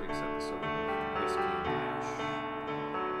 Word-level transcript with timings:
week's 0.00 0.18
episode 0.18 0.62
of 0.62 1.22
Whiskey 1.22 1.40
and 1.40 1.62
Mash. 1.64 3.16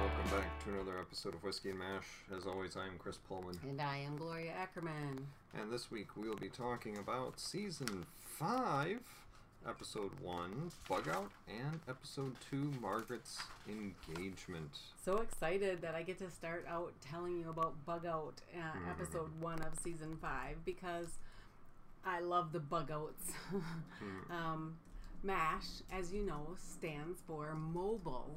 Welcome 0.00 0.30
back 0.30 0.64
to 0.64 0.70
another 0.72 0.98
episode 0.98 1.34
of 1.34 1.42
Whiskey 1.42 1.70
and 1.70 1.78
Mash. 1.78 2.06
As 2.36 2.46
always, 2.46 2.76
I 2.76 2.84
am 2.86 2.94
Chris 2.98 3.18
Pullman, 3.28 3.58
And 3.68 3.80
I 3.80 3.98
am 3.98 4.16
Gloria 4.16 4.52
Ackerman. 4.52 5.26
and 5.58 5.70
this 5.72 5.90
week 5.90 6.16
we 6.16 6.28
will 6.28 6.36
be 6.36 6.48
talking 6.48 6.96
about 6.98 7.38
season 7.38 8.06
five, 8.24 9.00
episode 9.68 10.10
one, 10.20 10.70
Bug 10.88 11.08
Out, 11.08 11.30
and 11.48 11.80
episode 11.88 12.34
two, 12.50 12.72
Margaret's 12.80 13.38
Engagement. 13.68 14.78
So 15.04 15.18
excited 15.18 15.80
that 15.82 15.94
I 15.94 16.02
get 16.02 16.18
to 16.18 16.30
start 16.30 16.64
out 16.68 16.92
telling 17.00 17.38
you 17.38 17.50
about 17.50 17.74
Bug 17.84 18.06
Out, 18.06 18.40
uh, 18.54 18.90
episode 18.90 19.28
one 19.40 19.60
of 19.62 19.78
season 19.82 20.16
five, 20.20 20.56
because 20.64 21.18
I 22.04 22.20
love 22.20 22.52
the 22.52 22.60
Bug 22.60 22.90
Outs. 22.90 23.32
um, 24.30 24.76
MASH, 25.22 25.82
as 25.92 26.12
you 26.12 26.22
know, 26.24 26.56
stands 26.56 27.20
for 27.26 27.54
Mobile 27.54 28.36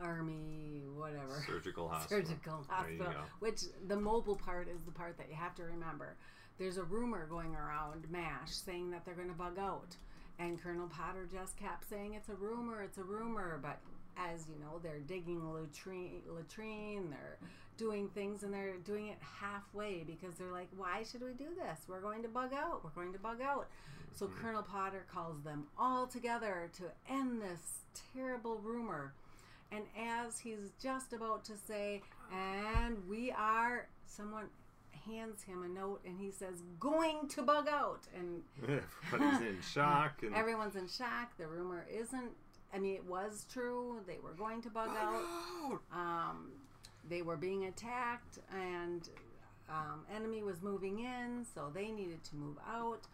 Army, 0.00 0.82
whatever. 0.96 1.44
Surgical 1.46 1.88
hospital. 1.90 2.26
surgical 2.26 2.64
hospital. 2.68 3.22
Which 3.40 3.62
the 3.86 3.96
mobile 3.96 4.36
part 4.36 4.68
is 4.68 4.82
the 4.82 4.92
part 4.92 5.18
that 5.18 5.28
you 5.28 5.36
have 5.36 5.54
to 5.56 5.62
remember. 5.64 6.16
There's 6.58 6.76
a 6.76 6.84
rumor 6.84 7.26
going 7.26 7.54
around 7.54 8.10
MASH 8.10 8.50
saying 8.50 8.90
that 8.90 9.04
they're 9.04 9.14
going 9.14 9.28
to 9.28 9.34
bug 9.34 9.58
out. 9.58 9.96
And 10.38 10.60
Colonel 10.60 10.88
Potter 10.88 11.28
just 11.30 11.56
kept 11.56 11.88
saying 11.88 12.14
it's 12.14 12.28
a 12.28 12.34
rumor, 12.34 12.82
it's 12.82 12.98
a 12.98 13.04
rumor. 13.04 13.58
But 13.62 13.78
as 14.16 14.46
you 14.48 14.58
know, 14.60 14.78
they're 14.82 15.00
digging 15.00 15.52
latrine, 15.52 16.22
latrine 16.28 17.10
they're 17.10 17.38
doing 17.76 18.08
things 18.08 18.42
and 18.42 18.54
they're 18.54 18.76
doing 18.84 19.08
it 19.08 19.18
halfway 19.20 20.04
because 20.04 20.36
they're 20.36 20.52
like, 20.52 20.68
why 20.76 21.02
should 21.02 21.22
we 21.22 21.32
do 21.32 21.48
this? 21.56 21.80
We're 21.88 22.00
going 22.00 22.22
to 22.22 22.28
bug 22.28 22.52
out. 22.52 22.84
We're 22.84 23.02
going 23.02 23.12
to 23.12 23.18
bug 23.18 23.40
out. 23.40 23.68
So 24.14 24.26
mm-hmm. 24.26 24.40
Colonel 24.40 24.62
Potter 24.62 25.06
calls 25.12 25.42
them 25.42 25.66
all 25.78 26.06
together 26.06 26.70
to 26.78 26.84
end 27.12 27.42
this 27.42 27.80
terrible 28.14 28.60
rumor. 28.62 29.12
And 29.72 29.84
as 29.98 30.38
he's 30.38 30.70
just 30.80 31.12
about 31.12 31.44
to 31.46 31.52
say, 31.66 32.02
and 32.32 32.96
we 33.08 33.32
are, 33.32 33.88
someone 34.06 34.44
hands 35.06 35.42
him 35.42 35.62
a 35.62 35.68
note 35.68 36.00
and 36.04 36.18
he 36.18 36.30
says, 36.30 36.62
going 36.78 37.28
to 37.28 37.42
bug 37.42 37.68
out. 37.68 38.06
And 38.16 38.42
Everybody's 39.12 39.48
in 39.48 39.58
shock. 39.72 40.22
And 40.22 40.34
everyone's 40.34 40.76
in 40.76 40.88
shock. 40.88 41.36
The 41.38 41.46
rumor 41.46 41.86
isn't, 41.92 42.32
I 42.72 42.78
mean, 42.78 42.94
it 42.94 43.04
was 43.04 43.46
true. 43.52 44.00
They 44.06 44.18
were 44.22 44.32
going 44.32 44.62
to 44.62 44.70
bug 44.70 44.90
out. 44.90 45.80
Um, 45.92 46.52
they 47.08 47.22
were 47.22 47.36
being 47.36 47.66
attacked 47.66 48.38
and 48.52 49.08
um, 49.68 50.04
enemy 50.14 50.42
was 50.42 50.62
moving 50.62 51.00
in, 51.00 51.46
so 51.54 51.70
they 51.74 51.90
needed 51.90 52.22
to 52.24 52.36
move 52.36 52.56
out. 52.68 53.06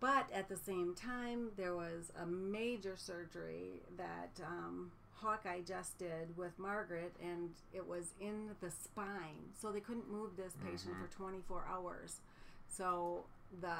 But 0.00 0.28
at 0.32 0.48
the 0.48 0.56
same 0.56 0.94
time, 0.94 1.50
there 1.56 1.74
was 1.74 2.12
a 2.20 2.26
major 2.26 2.94
surgery 2.96 3.82
that 3.96 4.40
um, 4.46 4.92
Hawkeye 5.20 5.60
just 5.66 5.98
did 5.98 6.36
with 6.36 6.58
Margaret, 6.58 7.14
and 7.22 7.50
it 7.72 7.86
was 7.86 8.12
in 8.20 8.50
the 8.60 8.70
spine. 8.70 9.50
So 9.60 9.70
they 9.72 9.80
couldn't 9.80 10.10
move 10.10 10.36
this 10.36 10.54
patient 10.64 10.94
for 11.00 11.08
24 11.16 11.64
hours. 11.70 12.20
So 12.68 13.24
the 13.60 13.74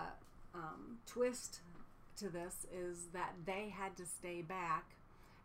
um, 0.54 0.98
twist 1.06 1.60
to 2.18 2.28
this 2.28 2.66
is 2.74 3.06
that 3.12 3.32
they 3.46 3.72
had 3.76 3.96
to 3.96 4.06
stay 4.06 4.42
back 4.42 4.84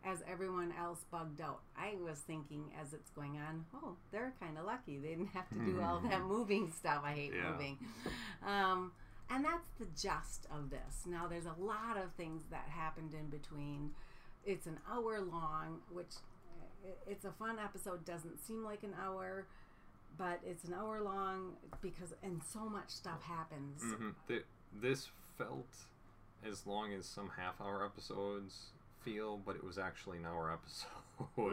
as 0.04 0.22
everyone 0.30 0.72
else 0.78 1.04
bugged 1.10 1.40
out. 1.40 1.60
I 1.78 1.94
was 2.04 2.18
thinking 2.18 2.64
as 2.80 2.92
it's 2.92 3.08
going 3.10 3.38
on, 3.38 3.64
oh, 3.74 3.96
they're 4.12 4.34
kind 4.40 4.58
of 4.58 4.66
lucky. 4.66 4.98
They 4.98 5.08
didn't 5.10 5.28
have 5.28 5.48
to 5.50 5.54
do 5.64 5.80
all 5.80 6.00
that 6.00 6.22
moving 6.22 6.70
stuff. 6.78 7.02
I 7.04 7.12
hate 7.12 7.32
Yeah. 7.34 7.50
moving. 7.52 7.78
Um, 8.46 8.92
and 9.30 9.42
that's 9.44 9.68
the 9.78 9.86
gist 9.96 10.46
of 10.50 10.68
this. 10.68 11.06
Now, 11.06 11.26
there's 11.26 11.46
a 11.46 11.54
lot 11.58 11.96
of 11.96 12.12
things 12.18 12.42
that 12.50 12.68
happened 12.68 13.14
in 13.14 13.28
between. 13.30 13.92
It's 14.46 14.66
an 14.66 14.78
hour 14.90 15.20
long, 15.20 15.80
which 15.92 16.14
uh, 16.84 16.88
it's 17.06 17.24
a 17.24 17.32
fun 17.32 17.58
episode. 17.58 18.04
Doesn't 18.04 18.38
seem 18.44 18.64
like 18.64 18.82
an 18.82 18.94
hour, 19.02 19.46
but 20.18 20.40
it's 20.44 20.64
an 20.64 20.74
hour 20.74 21.00
long 21.02 21.52
because 21.80 22.14
and 22.22 22.40
so 22.52 22.68
much 22.68 22.90
stuff 22.90 23.22
happens. 23.22 23.82
Mhm. 23.82 24.14
Th- 24.28 24.44
this 24.80 25.10
felt 25.38 25.86
as 26.44 26.66
long 26.66 26.92
as 26.92 27.06
some 27.06 27.30
half 27.38 27.60
hour 27.60 27.84
episodes 27.84 28.70
feel, 29.00 29.38
but 29.38 29.56
it 29.56 29.64
was 29.64 29.78
actually 29.78 30.18
an 30.18 30.26
hour 30.26 30.52
episode. 30.52 30.88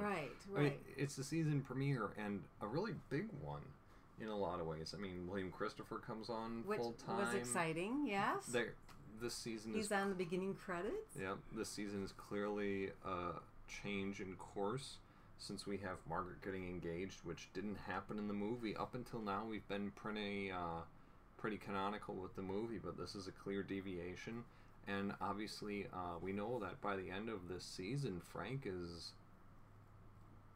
Right, 0.01 0.31
I 0.55 0.59
mean, 0.59 0.63
right. 0.71 0.79
it's 0.97 1.15
the 1.15 1.23
season 1.23 1.61
premiere 1.61 2.09
and 2.17 2.43
a 2.61 2.67
really 2.67 2.93
big 3.09 3.27
one 3.41 3.61
in 4.19 4.27
a 4.27 4.35
lot 4.35 4.59
of 4.59 4.65
ways. 4.67 4.93
I 4.97 5.01
mean, 5.01 5.27
William 5.29 5.51
Christopher 5.51 5.99
comes 5.99 6.29
on 6.29 6.63
Which 6.65 6.79
full 6.79 6.93
time. 6.93 7.17
was 7.17 7.33
exciting, 7.35 8.05
yes. 8.07 8.45
This 9.21 9.33
season 9.33 9.73
He's 9.73 9.85
is 9.85 9.91
on 9.91 10.09
the 10.09 10.15
beginning 10.15 10.55
credits. 10.55 11.15
Yeah, 11.19 11.35
this 11.55 11.69
season 11.69 12.03
is 12.03 12.11
clearly 12.11 12.89
a 13.05 13.33
change 13.67 14.19
in 14.19 14.33
course 14.35 14.97
since 15.37 15.65
we 15.65 15.77
have 15.77 15.97
Margaret 16.09 16.41
getting 16.43 16.67
engaged, 16.67 17.19
which 17.23 17.47
didn't 17.53 17.77
happen 17.87 18.17
in 18.19 18.27
the 18.27 18.33
movie. 18.33 18.75
Up 18.75 18.93
until 18.95 19.21
now, 19.21 19.43
we've 19.49 19.67
been 19.67 19.91
pretty, 19.91 20.51
uh, 20.51 20.81
pretty 21.37 21.57
canonical 21.57 22.15
with 22.15 22.35
the 22.35 22.41
movie, 22.41 22.77
but 22.83 22.97
this 22.97 23.15
is 23.15 23.27
a 23.27 23.31
clear 23.31 23.63
deviation. 23.63 24.43
And 24.87 25.13
obviously, 25.21 25.87
uh, 25.93 26.17
we 26.21 26.31
know 26.31 26.59
that 26.59 26.81
by 26.81 26.95
the 26.95 27.09
end 27.09 27.29
of 27.29 27.47
this 27.47 27.63
season, 27.63 28.19
Frank 28.19 28.63
is 28.65 29.13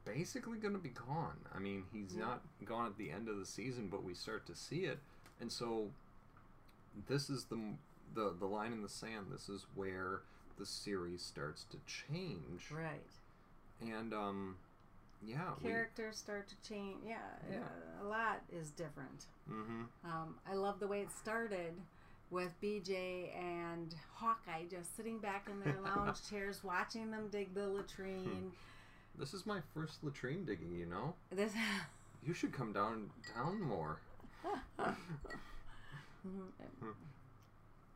basically 0.03 0.57
going 0.59 0.73
to 0.73 0.79
be 0.79 0.89
gone. 0.89 1.37
I 1.53 1.59
mean, 1.59 1.85
he's 1.91 2.13
Yeah. 2.15 2.25
not 2.25 2.41
gone 2.65 2.85
at 2.85 2.97
the 2.97 3.09
end 3.11 3.27
of 3.27 3.37
the 3.37 3.45
season, 3.45 3.87
but 3.87 4.03
we 4.03 4.13
start 4.13 4.45
to 4.47 4.55
see 4.55 4.85
it. 4.85 4.99
And 5.39 5.51
so 5.51 5.91
this 7.07 7.29
is 7.29 7.45
the 7.45 7.75
the 8.13 8.33
the 8.39 8.45
line 8.45 8.71
in 8.73 8.81
the 8.81 8.89
sand. 8.89 9.27
This 9.31 9.49
is 9.49 9.65
where 9.75 10.21
the 10.57 10.65
series 10.65 11.21
starts 11.21 11.65
to 11.71 11.77
change, 11.85 12.71
Right. 12.71 13.01
and 13.81 14.13
um, 14.13 14.55
yeah, 15.25 15.51
Characters 15.63 16.17
start 16.17 16.47
to 16.47 16.55
change. 16.67 16.97
Yeah, 17.05 17.17
Yeah. 17.51 17.57
uh, 18.01 18.05
a 18.05 18.07
lot 18.07 18.41
is 18.51 18.69
different. 18.71 19.25
Mm-hmm. 19.51 19.83
Um, 20.05 20.35
I 20.49 20.53
love 20.53 20.79
the 20.79 20.87
way 20.87 21.01
it 21.01 21.11
started 21.11 21.73
with 22.31 22.53
BJ 22.61 23.35
and 23.37 23.93
Hawkeye 24.13 24.63
just 24.69 24.95
sitting 24.95 25.19
back 25.19 25.47
in 25.49 25.59
their 25.59 25.79
lounge 25.83 26.17
chairs 26.29 26.63
watching 26.63 27.11
them 27.11 27.27
dig 27.31 27.53
the 27.53 27.67
latrine. 27.67 28.51
This 29.17 29.33
is 29.33 29.45
my 29.45 29.59
first 29.73 30.03
latrine 30.03 30.45
digging. 30.45 30.73
You 30.75 30.85
know, 30.85 31.13
this 31.31 31.53
you 32.25 32.33
should 32.33 32.53
come 32.53 32.71
down 32.73 33.09
down 33.35 33.61
more. 33.61 33.99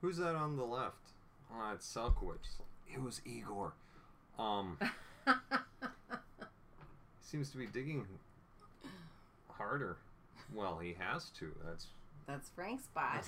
Who's 0.01 0.17
that 0.17 0.35
on 0.35 0.55
the 0.55 0.63
left? 0.63 0.95
Oh, 1.51 1.71
it's 1.73 1.85
Selkowitz. 1.93 2.61
It 2.93 3.01
was 3.01 3.21
Igor. 3.25 3.73
Um, 4.37 4.77
seems 7.21 7.49
to 7.51 7.57
be 7.57 7.65
digging 7.65 8.05
harder. 9.49 9.97
Well, 10.53 10.77
he 10.79 10.95
has 10.97 11.29
to. 11.39 11.51
That's 11.65 11.87
That's 12.27 12.49
Frank's 12.49 12.85
spot. 12.85 13.25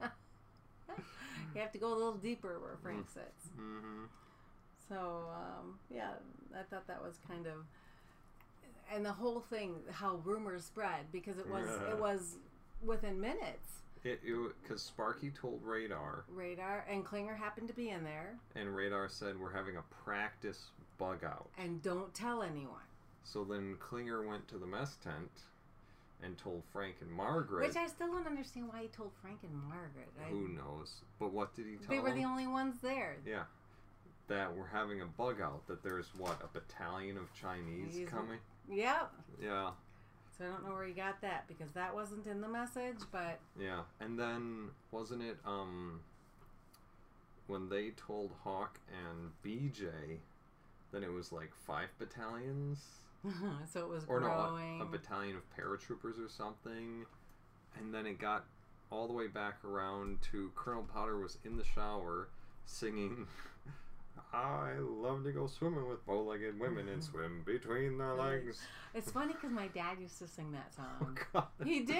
you 0.00 1.60
have 1.60 1.72
to 1.72 1.78
go 1.78 1.88
a 1.92 1.96
little 1.96 2.14
deeper 2.14 2.58
where 2.60 2.76
Frank 2.82 3.08
sits. 3.12 3.48
mm-hmm. 3.58 4.04
So 4.88 5.24
um, 5.34 5.78
yeah, 5.94 6.10
I 6.54 6.62
thought 6.70 6.86
that 6.86 7.02
was 7.02 7.18
kind 7.28 7.46
of, 7.46 7.64
and 8.94 9.04
the 9.04 9.12
whole 9.12 9.40
thing, 9.40 9.74
how 9.92 10.20
rumors 10.24 10.64
spread 10.64 11.10
because 11.12 11.38
it 11.38 11.48
was 11.48 11.68
Yeah. 11.68 11.92
it 11.92 11.98
was 12.00 12.36
within 12.84 13.20
minutes. 13.20 13.82
It 14.08 14.20
because 14.62 14.82
Sparky 14.82 15.30
told 15.30 15.60
Radar, 15.62 16.24
Radar 16.28 16.86
and 16.90 17.04
Klinger 17.04 17.34
happened 17.34 17.68
to 17.68 17.74
be 17.74 17.90
in 17.90 18.04
there, 18.04 18.36
and 18.56 18.74
Radar 18.74 19.08
said 19.08 19.38
we're 19.38 19.52
having 19.52 19.76
a 19.76 19.82
practice 20.04 20.70
bug 20.96 21.24
out. 21.24 21.48
and 21.58 21.82
don't 21.82 22.12
tell 22.14 22.42
anyone. 22.42 22.80
So 23.24 23.44
then 23.44 23.76
Klinger 23.78 24.26
went 24.26 24.48
to 24.48 24.56
the 24.58 24.66
mess 24.66 24.96
tent 25.04 25.30
and 26.22 26.36
told 26.38 26.62
Frank 26.72 26.96
and 27.02 27.10
Margaret. 27.10 27.66
Which 27.68 27.76
I 27.76 27.86
still 27.86 28.08
don't 28.08 28.26
understand 28.26 28.68
why 28.72 28.82
he 28.82 28.88
told 28.88 29.10
Frank 29.20 29.40
and 29.42 29.52
Margaret. 29.68 30.08
I, 30.24 30.30
who 30.30 30.48
knows? 30.48 31.02
But 31.20 31.32
what 31.32 31.54
did 31.54 31.66
he 31.66 31.76
tell 31.76 31.88
they 31.90 31.98
were 32.00 32.08
them? 32.08 32.18
the 32.18 32.24
only 32.24 32.46
ones 32.46 32.76
there. 32.82 33.16
Yeah. 33.26 33.42
That 34.28 34.56
we're 34.56 34.66
having 34.66 35.02
a 35.02 35.06
bug 35.06 35.40
out. 35.42 35.66
That 35.68 35.82
there's 35.82 36.08
what 36.16 36.40
a 36.42 36.48
battalion 36.52 37.18
of 37.18 37.32
Chinese 37.34 37.92
Chinese- 37.92 38.08
coming. 38.08 38.38
Yep. 38.70 39.12
Yeah, 39.42 39.70
So 40.38 40.44
I 40.44 40.48
don't 40.48 40.64
know 40.64 40.72
where 40.72 40.84
he 40.84 40.92
got 40.92 41.20
that 41.22 41.48
because 41.48 41.72
that 41.72 41.92
wasn't 41.94 42.26
in 42.26 42.40
the 42.40 42.48
message, 42.48 42.98
but 43.10 43.40
yeah. 43.60 43.80
And 44.00 44.18
then 44.18 44.68
wasn't 44.92 45.22
it 45.22 45.36
um 45.44 46.00
when 47.48 47.68
they 47.68 47.90
told 47.90 48.30
Hawk 48.44 48.78
and 49.08 49.30
BJ, 49.44 50.18
then 50.92 51.02
it 51.02 51.12
was 51.12 51.32
like 51.32 51.50
five 51.66 51.88
battalions. 51.98 52.84
so 53.72 53.80
it 53.80 53.88
was 53.88 54.04
or 54.06 54.20
growing. 54.20 54.78
no, 54.78 54.84
a, 54.84 54.86
a 54.86 54.90
battalion 54.90 55.34
of 55.36 55.42
paratroopers 55.58 56.24
or 56.24 56.28
something, 56.28 57.04
and 57.76 57.92
then 57.92 58.06
it 58.06 58.18
got 58.20 58.44
all 58.90 59.06
the 59.08 59.12
way 59.12 59.26
back 59.26 59.64
around 59.64 60.22
to 60.30 60.50
Colonel 60.54 60.84
Potter 60.84 61.18
was 61.18 61.36
in 61.44 61.56
the 61.56 61.64
shower 61.64 62.28
singing 62.64 63.26
I 64.32 64.72
love 64.78 65.24
to 65.24 65.32
go 65.32 65.46
swimming 65.46 65.88
with 65.88 66.04
bow-legged 66.06 66.58
women 66.58 66.88
and 66.88 67.02
swim 67.04 67.42
between 67.44 67.98
their 67.98 68.14
legs. 68.14 68.58
It's 68.94 69.10
funny 69.10 69.32
because 69.32 69.50
my 69.50 69.68
dad 69.68 69.98
used 70.00 70.18
to 70.18 70.28
sing 70.28 70.52
that 70.52 70.72
Oh 70.78 70.82
song. 71.00 71.18
God. 71.32 71.44
He 71.64 71.80
did. 71.80 71.96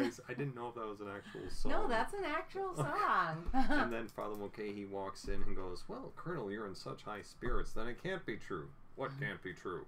Nice. 0.00 0.20
I 0.28 0.34
didn't 0.34 0.54
know 0.54 0.68
if 0.68 0.74
that 0.74 0.86
was 0.86 1.00
an 1.00 1.08
actual 1.14 1.50
song. 1.50 1.70
No, 1.70 1.88
that's 1.88 2.14
an 2.14 2.24
actual 2.24 2.74
song. 2.76 3.44
and 3.52 3.92
then 3.92 4.08
Father 4.08 4.36
Mulcahy 4.36 4.84
walks 4.84 5.24
in 5.24 5.42
and 5.42 5.56
goes, 5.56 5.84
"Well, 5.88 6.12
Colonel, 6.16 6.50
you're 6.50 6.66
in 6.66 6.74
such 6.74 7.02
high 7.02 7.22
spirits. 7.22 7.72
Then 7.72 7.88
it 7.88 8.02
can't 8.02 8.24
be 8.24 8.36
true. 8.36 8.68
What 8.96 9.10
uh-huh. 9.10 9.24
can't 9.26 9.42
be 9.42 9.52
true? 9.52 9.86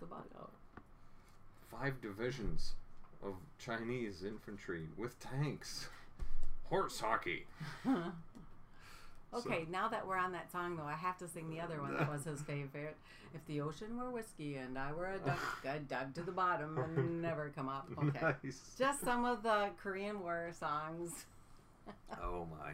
the 0.00 0.06
bug. 0.06 0.24
Five 1.70 2.02
divisions 2.02 2.72
of 3.24 3.32
Chinese 3.58 4.22
infantry 4.24 4.82
with 4.96 5.18
tanks, 5.20 5.88
horse 6.64 7.00
hockey." 7.00 7.46
Okay, 9.38 9.66
now 9.70 9.88
that 9.88 10.06
we're 10.06 10.16
on 10.16 10.32
that 10.32 10.50
song, 10.50 10.76
though, 10.76 10.84
I 10.84 10.94
have 10.94 11.18
to 11.18 11.28
sing 11.28 11.50
the 11.50 11.60
other 11.60 11.80
one 11.80 11.94
that 11.96 12.10
was 12.10 12.24
his 12.24 12.40
favorite. 12.42 12.96
If 13.34 13.44
the 13.46 13.60
ocean 13.60 13.98
were 13.98 14.10
whiskey 14.10 14.56
and 14.56 14.78
I 14.78 14.92
were 14.92 15.12
a 15.12 15.18
duck, 15.18 15.38
I'd 15.68 15.88
dive 15.88 16.14
to 16.14 16.22
the 16.22 16.32
bottom 16.32 16.78
and 16.78 17.20
never 17.20 17.50
come 17.54 17.68
up. 17.68 17.88
Okay. 17.98 18.34
Nice. 18.42 18.74
Just 18.78 19.02
some 19.02 19.24
of 19.24 19.42
the 19.42 19.70
Korean 19.82 20.20
War 20.20 20.50
songs. 20.58 21.26
Oh 22.20 22.46
my. 22.50 22.72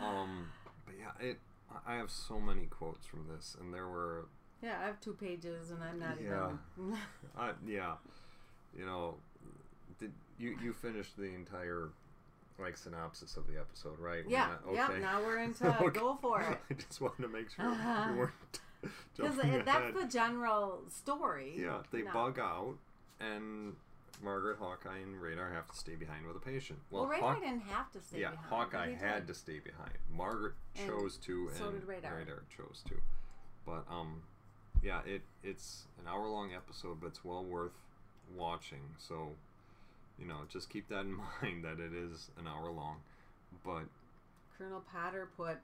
Um, 0.00 0.46
but 0.86 0.94
yeah, 0.98 1.10
it. 1.26 1.38
I 1.86 1.94
have 1.94 2.10
so 2.10 2.38
many 2.38 2.66
quotes 2.66 3.06
from 3.06 3.26
this, 3.34 3.56
and 3.60 3.72
there 3.74 3.88
were 3.88 4.26
Yeah, 4.62 4.78
I 4.80 4.86
have 4.86 5.00
two 5.00 5.14
pages 5.14 5.70
and 5.70 5.82
I'm 5.82 5.98
not 5.98 6.20
Yeah. 6.22 6.50
even. 6.78 6.96
Uh, 7.38 7.52
yeah, 7.66 7.94
you 8.78 8.84
know, 8.84 9.16
did 9.98 10.12
you 10.38 10.56
you 10.62 10.72
finished 10.72 11.16
the 11.16 11.34
entire 11.34 11.88
like 12.58 12.76
synopsis 12.76 13.36
of 13.36 13.46
the 13.46 13.58
episode, 13.58 13.98
right? 13.98 14.24
Yeah, 14.28 14.48
not- 14.64 14.74
yeah, 14.74 14.88
okay. 14.88 15.00
now 15.00 15.20
we're 15.22 15.38
into 15.38 15.66
Okay. 15.82 15.98
go 15.98 16.18
for 16.20 16.40
it. 16.50 16.58
I 16.70 16.74
just 16.74 17.00
wanted 17.00 17.22
to 17.22 17.28
make 17.28 17.50
sure 17.50 17.64
Uh-huh. 17.66 18.08
we 18.12 18.18
weren't 18.18 18.32
Because 19.16 19.36
that's 19.36 19.66
ahead. 19.68 19.94
the 19.94 20.06
general 20.06 20.82
story. 20.88 21.54
yeah, 21.56 21.78
they 21.92 22.02
No. 22.02 22.12
bug 22.12 22.38
out, 22.38 22.74
and 23.20 23.74
Margaret, 24.22 24.58
Hawkeye, 24.58 24.98
and 24.98 25.20
Radar 25.20 25.50
have 25.52 25.68
to 25.70 25.76
stay 25.76 25.94
behind 25.94 26.26
with 26.26 26.36
a 26.36 26.40
patient. 26.40 26.78
Well, 26.90 27.02
Well, 27.02 27.10
Radar 27.12 27.34
Hawk- 27.34 27.42
didn't 27.42 27.62
have 27.62 27.90
to 27.92 28.00
stay 28.00 28.20
yeah, 28.20 28.30
behind. 28.30 28.48
Hawkeye 28.48 28.94
had 28.94 29.26
to 29.28 29.34
stay 29.34 29.58
behind. 29.60 29.92
Margaret 30.12 30.54
And 30.78 30.88
chose 30.88 31.16
to, 31.18 31.50
so 31.56 31.68
and 31.68 31.80
did 31.80 31.88
Radar. 31.88 32.42
chose 32.56 32.82
to. 32.88 32.94
But 33.64 33.84
um, 33.88 34.22
yeah, 34.82 35.00
it 35.06 35.22
it's 35.44 35.84
an 36.00 36.08
hour 36.08 36.26
long 36.28 36.52
episode, 36.52 37.00
but 37.00 37.08
it's 37.08 37.24
well 37.24 37.44
worth 37.44 37.78
watching. 38.36 38.80
So, 38.98 39.30
you 40.22 40.28
know, 40.28 40.36
just 40.48 40.70
keep 40.70 40.88
that 40.88 41.00
in 41.00 41.16
mind 41.42 41.64
that 41.64 41.80
it 41.80 41.92
is 41.92 42.30
an 42.38 42.46
hour 42.46 42.70
long. 42.70 42.96
But 43.64 43.84
Colonel 44.56 44.82
Potter 44.92 45.28
put 45.36 45.58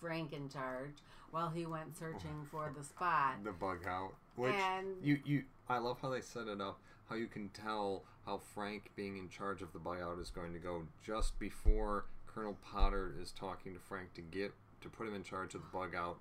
Frank 0.00 0.32
in 0.32 0.48
charge 0.48 0.94
while 1.30 1.50
he 1.50 1.66
went 1.66 1.96
searching 1.96 2.46
for 2.50 2.72
the 2.76 2.82
spot. 2.82 3.44
the 3.44 3.52
bug 3.52 3.80
out, 3.86 4.14
which 4.36 4.54
and 4.54 4.86
you 5.02 5.18
you 5.24 5.42
I 5.68 5.78
love 5.78 5.98
how 6.00 6.10
they 6.10 6.20
set 6.20 6.48
it 6.48 6.60
up. 6.60 6.78
How 7.08 7.16
you 7.16 7.26
can 7.26 7.50
tell 7.50 8.04
how 8.24 8.40
Frank 8.54 8.90
being 8.96 9.18
in 9.18 9.28
charge 9.28 9.60
of 9.60 9.72
the 9.72 9.78
bug 9.78 9.98
out 10.00 10.18
is 10.18 10.30
going 10.30 10.52
to 10.54 10.58
go 10.58 10.82
just 11.04 11.38
before 11.38 12.06
Colonel 12.26 12.56
Potter 12.64 13.14
is 13.20 13.32
talking 13.32 13.74
to 13.74 13.80
Frank 13.80 14.14
to 14.14 14.22
get 14.22 14.52
to 14.80 14.88
put 14.88 15.06
him 15.06 15.14
in 15.14 15.22
charge 15.22 15.54
of 15.54 15.60
the 15.60 15.78
bug 15.78 15.94
out. 15.94 16.18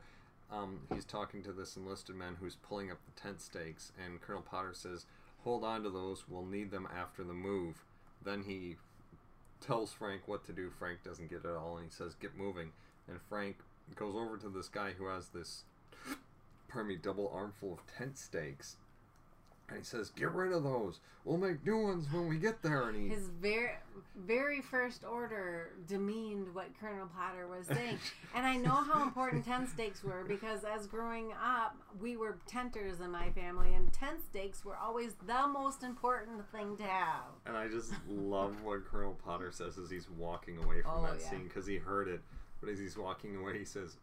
Um, 0.52 0.82
he's 0.94 1.06
talking 1.06 1.42
to 1.44 1.54
this 1.54 1.78
enlisted 1.78 2.16
man 2.16 2.36
who's 2.42 2.56
pulling 2.56 2.92
up 2.92 2.98
the 3.06 3.22
tent 3.22 3.40
stakes, 3.40 3.94
and 4.04 4.20
Colonel 4.20 4.42
Potter 4.42 4.74
says, 4.74 5.06
"Hold 5.44 5.64
on 5.64 5.84
to 5.84 5.90
those. 5.90 6.28
We'll 6.28 6.46
need 6.46 6.72
them 6.72 6.88
after 6.94 7.24
the 7.24 7.34
move." 7.34 7.84
Then 8.24 8.44
he 8.44 8.78
tells 9.60 9.94
Frank 9.94 10.28
what 10.28 10.44
to 10.46 10.54
do. 10.54 10.70
Frank 10.70 11.04
doesn't 11.04 11.30
get 11.30 11.46
it 11.46 11.56
all, 11.56 11.78
and 11.78 11.86
he 11.86 11.92
says, 11.92 12.16
"Get 12.16 12.38
moving." 12.38 12.74
And 13.08 13.22
Frank 13.22 13.58
goes 13.96 14.16
over 14.16 14.38
to 14.38 14.50
this 14.50 14.70
guy 14.70 14.94
who 14.94 15.06
has 15.06 15.30
this, 15.30 15.64
pardon 16.68 16.90
me, 16.90 16.96
double 16.96 17.30
armful 17.30 17.74
of 17.74 17.88
tent 17.88 18.18
stakes, 18.18 18.78
and 19.72 19.80
he 19.80 19.86
says, 19.86 20.10
"Get 20.12 20.32
rid 20.34 20.52
of 20.52 20.64
those. 20.64 21.00
We'll 21.24 21.38
make 21.38 21.66
new 21.66 21.78
ones 21.78 22.08
when 22.12 22.28
we 22.28 22.38
get 22.38 22.62
there." 22.62 22.90
And 22.90 23.02
he, 23.02 23.10
his 23.10 23.28
very 23.28 23.72
very 24.18 24.62
first 24.62 25.04
order 25.06 25.72
demeaned 25.88 26.54
what 26.54 26.68
Colonel 26.80 27.08
Potter 27.16 27.48
was 27.48 27.66
saying. 27.68 27.98
and 28.36 28.46
I 28.46 28.58
know 28.58 28.72
how 28.76 29.02
important 29.04 29.46
tent 29.46 29.70
stakes 29.70 30.04
were 30.04 30.24
because 30.28 30.64
as 30.66 30.86
growing 30.86 31.32
up, 31.34 31.78
we 32.00 32.18
were 32.18 32.38
tenters 32.46 33.00
in 33.00 33.10
my 33.10 33.30
family, 33.32 33.74
and 33.74 33.92
tent 33.94 34.20
stakes 34.30 34.66
were 34.66 34.76
always 34.76 35.14
the 35.26 35.48
most 35.48 35.84
important 35.84 36.46
thing 36.52 36.76
to 36.78 36.84
have. 36.84 37.24
and 37.46 37.56
I 37.56 37.68
just 37.70 37.94
love 38.10 38.62
what 38.64 38.86
Colonel 38.86 39.18
Potter 39.26 39.52
says 39.52 39.78
as 39.78 39.90
he's 39.90 40.10
walking 40.10 40.58
away 40.64 40.82
from 40.82 40.92
Oh, 40.98 41.04
that 41.04 41.22
yeah. 41.22 41.30
scene 41.30 41.44
because 41.46 41.66
he 41.66 41.78
heard 41.78 42.08
it. 42.08 42.22
But 42.60 42.70
as 42.70 42.78
he's 42.80 42.98
walking 42.98 43.36
away, 43.38 43.58
he 43.58 43.66
says, 43.66 43.96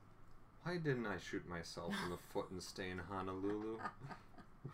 "Why 0.65 0.79
didn't 0.79 1.06
I 1.06 1.19
shoot 1.19 1.47
myself 1.49 1.94
in 2.05 2.11
the 2.11 2.17
foot 2.32 2.50
and 2.50 2.62
stay 2.62 2.91
in 2.91 2.99
Honolulu?" 2.99 3.79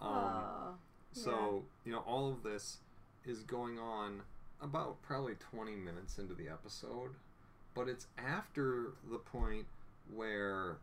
um, 0.00 0.10
oh, 0.10 0.74
So, 1.12 1.62
you 1.84 1.92
know, 1.92 2.00
all 2.06 2.30
of 2.30 2.42
this 2.42 2.78
is 3.26 3.40
going 3.42 3.78
on 3.78 4.22
about 4.60 5.00
probably 5.02 5.34
20 5.34 5.72
minutes 5.76 6.18
into 6.18 6.34
the 6.34 6.48
episode, 6.48 7.10
but 7.74 7.88
it's 7.88 8.06
after 8.18 8.92
the 9.10 9.18
point 9.18 9.66
where 10.14 10.76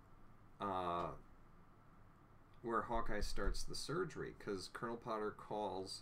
uh, 0.60 1.07
where 2.63 2.81
Hawkeye 2.81 3.22
starts 3.22 3.63
the 3.63 3.75
surgery 3.75 4.34
because 4.38 4.69
Colonel 4.74 4.98
Potter 4.98 5.34
calls 5.38 6.01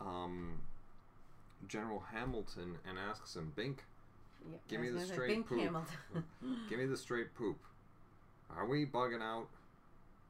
um, 0.00 0.58
General 1.68 2.02
Hamilton 2.12 2.76
and 2.88 2.98
asks 2.98 3.36
him, 3.36 3.52
Bink, 3.54 3.84
yeah, 4.50 4.56
give 4.68 4.80
me 4.80 4.88
the 4.88 5.00
straight 5.06 5.46
poop. 5.46 5.58
Give 6.68 6.78
me 6.80 6.86
the 6.86 6.96
straight 6.96 7.32
poop. 7.36 7.58
Are 8.56 8.66
we 8.66 8.84
bugging 8.84 9.22
out? 9.22 9.46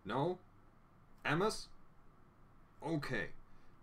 No? 0.05 0.39
Emma's? 1.25 1.69
Okay. 2.85 3.27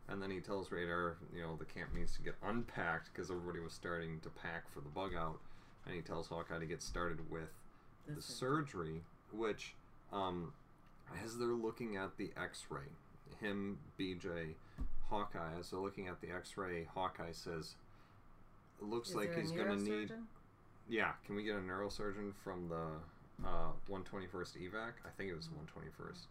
And 0.07 0.21
then 0.21 0.31
he 0.31 0.39
tells 0.39 0.71
Radar, 0.71 1.17
you 1.33 1.41
know, 1.41 1.55
the 1.57 1.65
camp 1.65 1.93
needs 1.95 2.15
to 2.15 2.21
get 2.21 2.35
unpacked 2.43 3.11
because 3.13 3.29
everybody 3.29 3.59
was 3.59 3.73
starting 3.73 4.19
to 4.21 4.29
pack 4.29 4.71
for 4.73 4.81
the 4.81 4.89
bug 4.89 5.13
out. 5.15 5.39
And 5.85 5.95
he 5.95 6.01
tells 6.01 6.27
Hawkeye 6.27 6.59
to 6.59 6.65
get 6.65 6.81
started 6.81 7.29
with 7.29 7.49
the 8.07 8.21
surgery, 8.21 9.01
which, 9.31 9.75
um, 10.11 10.53
as 11.23 11.37
they're 11.37 11.47
looking 11.49 11.95
at 11.95 12.17
the 12.17 12.31
x 12.41 12.65
ray, 12.69 12.81
him, 13.39 13.77
BJ, 13.99 14.55
Hawkeye, 15.09 15.59
as 15.59 15.69
they're 15.69 15.79
looking 15.79 16.07
at 16.07 16.21
the 16.21 16.29
x 16.31 16.57
ray, 16.57 16.87
Hawkeye 16.93 17.31
says, 17.31 17.75
looks 18.81 19.09
Is 19.09 19.15
like 19.15 19.35
he's 19.35 19.51
going 19.51 19.67
to 19.67 19.75
need. 19.77 20.11
Yeah, 20.87 21.11
can 21.25 21.35
we 21.35 21.43
get 21.43 21.55
a 21.55 21.59
neurosurgeon 21.59 22.33
from 22.43 22.67
the 22.67 22.87
uh, 23.45 23.71
121st 23.89 24.57
evac? 24.57 24.93
I 25.05 25.09
think 25.17 25.29
it 25.31 25.35
was 25.35 25.47
121st. 25.49 26.25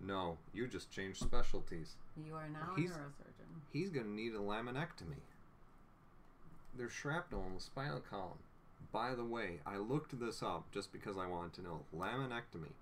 No, 0.00 0.36
you 0.52 0.66
just 0.66 0.90
changed 0.90 1.20
specialties. 1.20 1.94
You 2.16 2.34
are 2.34 2.48
now 2.48 2.74
He's- 2.76 2.90
a 2.90 2.94
neurosurgeon. 2.94 3.60
He's 3.72 3.90
going 3.90 4.06
to 4.06 4.12
need 4.12 4.34
a 4.34 4.38
laminectomy. 4.38 5.20
There's 6.76 6.92
shrapnel 6.92 7.44
in 7.46 7.54
the 7.54 7.60
spinal 7.60 8.00
column. 8.00 8.38
By 8.92 9.14
the 9.14 9.24
way, 9.24 9.60
I 9.66 9.76
looked 9.78 10.18
this 10.18 10.42
up 10.42 10.70
just 10.72 10.92
because 10.92 11.16
I 11.16 11.26
wanted 11.26 11.52
to 11.54 11.62
know. 11.62 11.80
Laminectomy, 11.96 12.72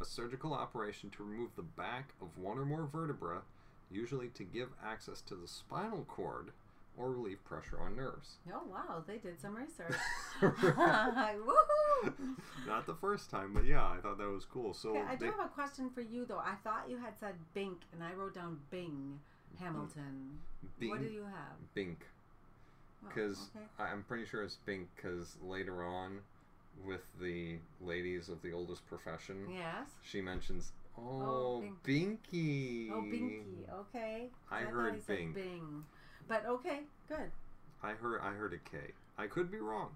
a 0.00 0.04
surgical 0.04 0.52
operation 0.52 1.10
to 1.10 1.22
remove 1.24 1.50
the 1.56 1.62
back 1.62 2.10
of 2.20 2.36
one 2.36 2.58
or 2.58 2.64
more 2.64 2.86
vertebra, 2.86 3.42
usually 3.90 4.28
to 4.28 4.44
give 4.44 4.68
access 4.84 5.20
to 5.22 5.34
the 5.34 5.46
spinal 5.48 6.04
cord 6.08 6.50
or 6.96 7.10
relieve 7.10 7.44
pressure 7.44 7.78
on 7.80 7.94
nerves. 7.96 8.36
Oh 8.52 8.62
wow, 8.70 9.04
they 9.06 9.18
did 9.18 9.40
some 9.40 9.54
research. 9.56 9.94
Woohoo! 10.40 12.12
Not 12.66 12.86
the 12.86 12.94
first 12.94 13.30
time, 13.30 13.52
but 13.52 13.64
yeah, 13.64 13.84
I 13.84 13.98
thought 14.02 14.18
that 14.18 14.28
was 14.28 14.44
cool. 14.44 14.74
So 14.74 14.90
Okay, 14.90 15.02
I 15.08 15.14
do 15.16 15.24
they- 15.26 15.30
have 15.30 15.40
a 15.40 15.48
question 15.48 15.90
for 15.90 16.00
you 16.00 16.24
though. 16.24 16.38
I 16.38 16.54
thought 16.64 16.86
you 16.88 16.96
had 16.98 17.18
said 17.18 17.34
Bink, 17.54 17.78
and 17.92 18.02
I 18.02 18.12
wrote 18.14 18.34
down 18.34 18.58
Bing 18.70 19.18
Hamilton. 19.58 20.38
Bing, 20.78 20.90
What 20.90 21.00
do 21.00 21.08
you 21.08 21.22
have? 21.24 21.74
Bink, 21.74 22.06
Oh, 23.04 23.08
because 23.08 23.50
okay. 23.54 23.64
I'm 23.78 24.02
pretty 24.04 24.24
sure 24.26 24.42
it's 24.42 24.56
Bink, 24.66 24.88
because 24.96 25.36
later 25.42 25.84
on, 25.84 26.20
with 26.86 27.02
the 27.20 27.56
ladies 27.80 28.28
of 28.28 28.42
the 28.42 28.52
oldest 28.52 28.86
profession, 28.86 29.46
yes. 29.50 29.88
she 30.02 30.20
mentions, 30.20 30.72
Oh, 30.98 31.02
"Oh, 31.62 31.64
Bink. 31.84 32.22
Binky." 32.32 32.90
Oh, 32.90 33.02
Binky. 33.02 33.42
Okay. 33.80 34.28
I 34.50 34.62
thought 34.64 34.72
heard 34.72 35.06
Bing. 35.06 35.32
Bing. 35.32 35.84
But 36.28 36.44
okay, 36.46 36.80
good. 37.08 37.30
I 37.82 37.92
heard. 37.92 38.20
I 38.22 38.30
heard 38.32 38.52
a 38.52 38.58
K. 38.58 38.78
I 39.18 39.26
could 39.26 39.50
be 39.50 39.58
wrong. 39.58 39.90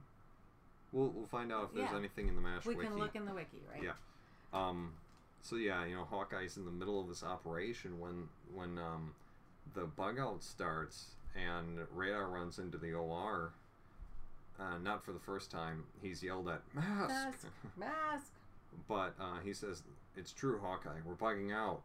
We'll 0.93 1.09
we'll 1.09 1.27
find 1.27 1.53
out 1.53 1.65
if 1.71 1.75
there's 1.75 1.91
Yeah. 1.91 1.99
anything 1.99 2.29
in 2.29 2.35
the 2.37 2.41
Mash 2.41 2.65
We 2.65 2.75
wiki. 2.75 2.89
can 2.89 2.99
look 2.99 3.15
in 3.17 3.25
the 3.25 3.35
wiki, 3.35 3.63
right? 3.73 3.83
Yeah. 3.83 3.93
Um, 4.53 4.93
so 5.41 5.57
yeah, 5.57 5.85
you 5.85 5.95
know, 5.95 6.05
Hawkeye's 6.05 6.57
in 6.57 6.65
the 6.65 6.71
middle 6.71 7.01
of 7.01 7.09
this 7.09 7.23
operation 7.23 7.99
when 8.01 8.29
when 8.55 8.79
um, 8.79 9.15
the 9.75 9.85
bug 9.85 10.19
out 10.19 10.43
starts 10.43 11.11
and 11.37 11.79
Radar 11.95 12.29
runs 12.29 12.59
into 12.59 12.79
the 12.79 12.93
OR. 12.93 13.53
Uh, 14.59 14.77
not 14.79 15.03
for 15.03 15.13
the 15.13 15.19
first 15.21 15.51
time. 15.51 15.85
He's 16.03 16.23
yelled 16.23 16.47
at 16.49 16.61
mask, 16.75 17.09
Mask. 17.09 17.47
Mask. 17.79 18.33
but 18.89 19.15
uh, 19.19 19.39
he 19.43 19.55
says 19.55 19.83
it's 20.17 20.33
true, 20.33 20.61
Hawkeye. 20.63 20.99
We're 21.05 21.15
bugging 21.15 21.51
out. 21.55 21.81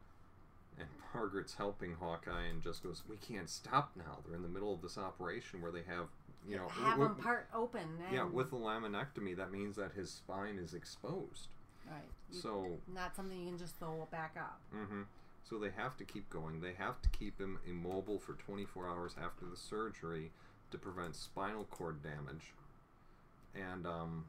And 0.80 0.88
Margaret's 1.14 1.56
helping 1.56 1.94
Hawkeye 1.96 2.46
and 2.48 2.62
just 2.62 2.84
goes, 2.84 3.04
"We 3.08 3.16
can't 3.18 3.50
stop 3.50 3.92
now. 3.96 4.20
They're 4.26 4.36
in 4.36 4.42
the 4.44 4.50
middle 4.50 4.74
of 4.74 4.82
this 4.82 4.98
operation 4.98 5.62
where 5.62 5.72
they 5.72 5.84
have 5.84 6.08
you 6.48 6.58
know, 6.58 6.68
have 6.68 6.92
w- 7.00 7.08
him 7.10 7.16
part 7.16 7.48
open. 7.56 7.98
Yeah, 8.14 8.26
with 8.26 8.54
a 8.54 8.56
laminectomy, 8.56 9.36
that 9.38 9.52
means 9.52 9.76
that 9.78 9.94
his 9.94 10.12
spine 10.12 10.60
is 10.60 10.76
exposed. 10.76 11.48
right. 11.90 12.04
You- 12.32 12.38
So, 12.40 12.80
not 12.94 13.16
something 13.16 13.40
you 13.40 13.48
can 13.48 13.58
just 13.58 13.76
throw 13.78 14.08
back 14.12 14.36
up. 14.38 14.60
Mm-hmm. 14.76 15.04
so 15.44 15.58
they 15.58 15.72
have 15.72 15.96
to 15.98 16.04
keep 16.06 16.30
going. 16.30 16.60
They 16.62 16.74
have 16.74 17.02
to 17.02 17.10
keep 17.10 17.40
him 17.40 17.58
immobile 17.68 18.20
for 18.20 18.34
24 18.34 18.88
hours 18.88 19.16
after 19.20 19.46
the 19.46 19.56
surgery 19.58 20.32
to 20.72 20.78
prevent 20.78 21.16
spinal 21.16 21.66
cord 21.66 22.04
damage. 22.04 22.54
And 23.56 23.86
um, 23.88 24.26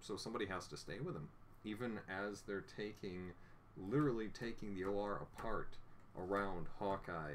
so 0.00 0.16
somebody 0.16 0.46
has 0.46 0.66
to 0.68 0.76
stay 0.76 0.98
with 1.00 1.14
him, 1.14 1.28
even 1.64 2.00
as 2.08 2.42
they're 2.42 2.64
taking, 2.76 3.30
literally 3.76 4.28
taking 4.28 4.74
the 4.74 4.84
OR 4.84 5.16
apart 5.36 5.76
around 6.18 6.66
Hawkeye, 6.78 7.34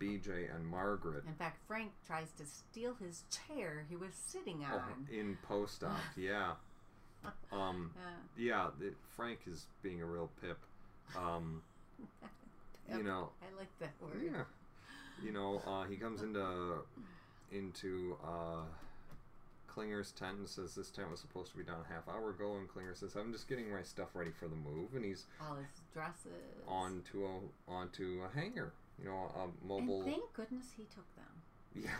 BJ, 0.00 0.54
and 0.54 0.66
Margaret. 0.66 1.24
In 1.26 1.34
fact, 1.34 1.58
Frank 1.66 1.90
tries 2.06 2.30
to 2.38 2.44
steal 2.46 2.94
his 2.94 3.24
chair 3.30 3.84
he 3.88 3.96
was 3.96 4.14
sitting 4.14 4.64
Oh, 4.70 4.76
on. 4.76 5.08
in 5.12 5.36
post 5.46 5.82
op, 5.84 5.96
yeah. 6.16 6.52
Um, 7.52 7.90
Uh, 7.98 8.10
yeah, 8.36 8.68
the, 8.78 8.92
Frank 9.16 9.40
is 9.46 9.66
being 9.82 10.02
a 10.02 10.06
real 10.06 10.30
pip. 10.42 10.58
Um, 11.16 11.62
you 12.96 13.02
know, 13.02 13.30
I 13.42 13.58
like 13.58 13.68
that 13.80 13.92
word. 14.02 14.20
yeah, 14.24 14.42
you 15.24 15.32
know, 15.32 15.62
uh, 15.66 15.84
he 15.84 15.96
comes 15.96 16.22
into 16.22 16.78
into 17.52 18.16
uh, 18.24 18.62
Klinger's 19.74 20.12
tent 20.12 20.38
and 20.38 20.48
says 20.48 20.74
this 20.74 20.90
tent 20.90 21.10
was 21.10 21.20
supposed 21.20 21.50
to 21.50 21.56
be 21.58 21.64
done 21.64 21.78
a 21.88 21.92
half 21.92 22.08
hour 22.08 22.30
ago, 22.30 22.56
and 22.56 22.68
Klinger 22.68 22.94
says 22.94 23.16
I'm 23.16 23.32
just 23.32 23.48
getting 23.48 23.70
my 23.70 23.82
stuff 23.82 24.08
ready 24.14 24.30
for 24.30 24.46
the 24.46 24.54
move, 24.56 24.94
and 24.94 25.04
he's 25.04 25.26
All 25.40 25.56
his 25.56 25.66
dresses. 25.92 26.30
onto 26.68 27.24
a 27.26 27.70
onto 27.70 28.22
a 28.24 28.38
hanger, 28.38 28.72
you 28.98 29.06
know, 29.06 29.32
a 29.36 29.66
mobile. 29.66 30.02
And 30.02 30.12
thank 30.12 30.32
goodness 30.34 30.66
he 30.76 30.84
took 30.84 31.06
them. 31.16 31.82
Yeah, 31.84 31.90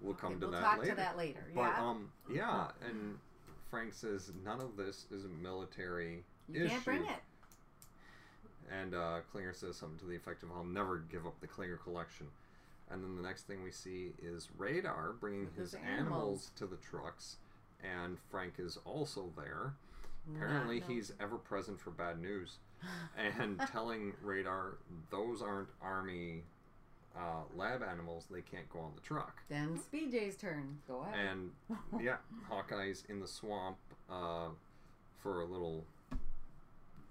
we'll 0.00 0.14
come 0.14 0.32
Okay, 0.32 0.40
to 0.40 0.46
we'll 0.46 0.52
that 0.52 0.62
talk 0.62 0.78
later. 0.80 0.90
to 0.90 0.96
that 0.96 1.16
later. 1.16 1.44
But 1.54 1.60
yeah. 1.60 1.80
um, 1.88 2.10
yeah, 2.28 2.66
and 2.84 3.18
Frank 3.70 3.92
says 3.94 4.32
none 4.44 4.60
of 4.60 4.76
this 4.76 5.06
is 5.12 5.24
a 5.24 5.28
military 5.28 6.24
you 6.48 6.62
issue. 6.64 6.68
can't 6.70 6.84
bring 6.84 7.04
it. 7.04 7.20
And 8.70 8.94
uh, 8.94 9.18
Klinger 9.30 9.52
says 9.52 9.76
something 9.76 9.98
to 10.00 10.06
the 10.06 10.16
effect 10.16 10.42
of, 10.42 10.50
"I'll 10.50 10.64
never 10.64 10.98
give 11.10 11.26
up 11.26 11.38
the 11.40 11.46
Klinger 11.46 11.76
collection." 11.76 12.26
And 12.92 13.02
then 13.02 13.16
the 13.16 13.22
next 13.22 13.46
thing 13.46 13.62
we 13.64 13.70
see 13.70 14.12
is 14.22 14.48
Radar 14.58 15.12
bringing 15.18 15.46
With 15.46 15.56
his 15.56 15.72
his 15.72 15.80
animals. 15.80 15.98
animals. 16.08 16.50
to 16.56 16.66
the 16.66 16.76
trucks, 16.76 17.36
and 17.82 18.18
Frank 18.30 18.54
is 18.58 18.78
also 18.84 19.30
there. 19.36 19.72
Not 20.28 20.36
Apparently, 20.36 20.80
no- 20.80 20.86
he's 20.86 21.12
ever 21.20 21.36
present 21.36 21.80
for 21.80 21.90
bad 21.90 22.20
news, 22.20 22.58
and 23.18 23.58
telling 23.72 24.12
Radar 24.22 24.74
those 25.10 25.40
aren't 25.42 25.68
army 25.80 26.42
uh, 27.16 27.42
lab 27.56 27.82
animals; 27.82 28.26
they 28.30 28.42
can't 28.42 28.68
go 28.70 28.80
on 28.80 28.92
the 28.94 29.00
truck. 29.00 29.42
Then 29.48 29.70
it's 29.74 29.86
BJ's 29.86 30.36
turn. 30.36 30.78
Go 30.86 31.00
ahead. 31.02 31.14
And 31.30 31.50
yeah, 32.02 32.16
Hawkeye's 32.50 33.04
in 33.08 33.20
the 33.20 33.26
swamp 33.26 33.78
uh, 34.10 34.48
for 35.22 35.40
a 35.40 35.46
little 35.46 35.84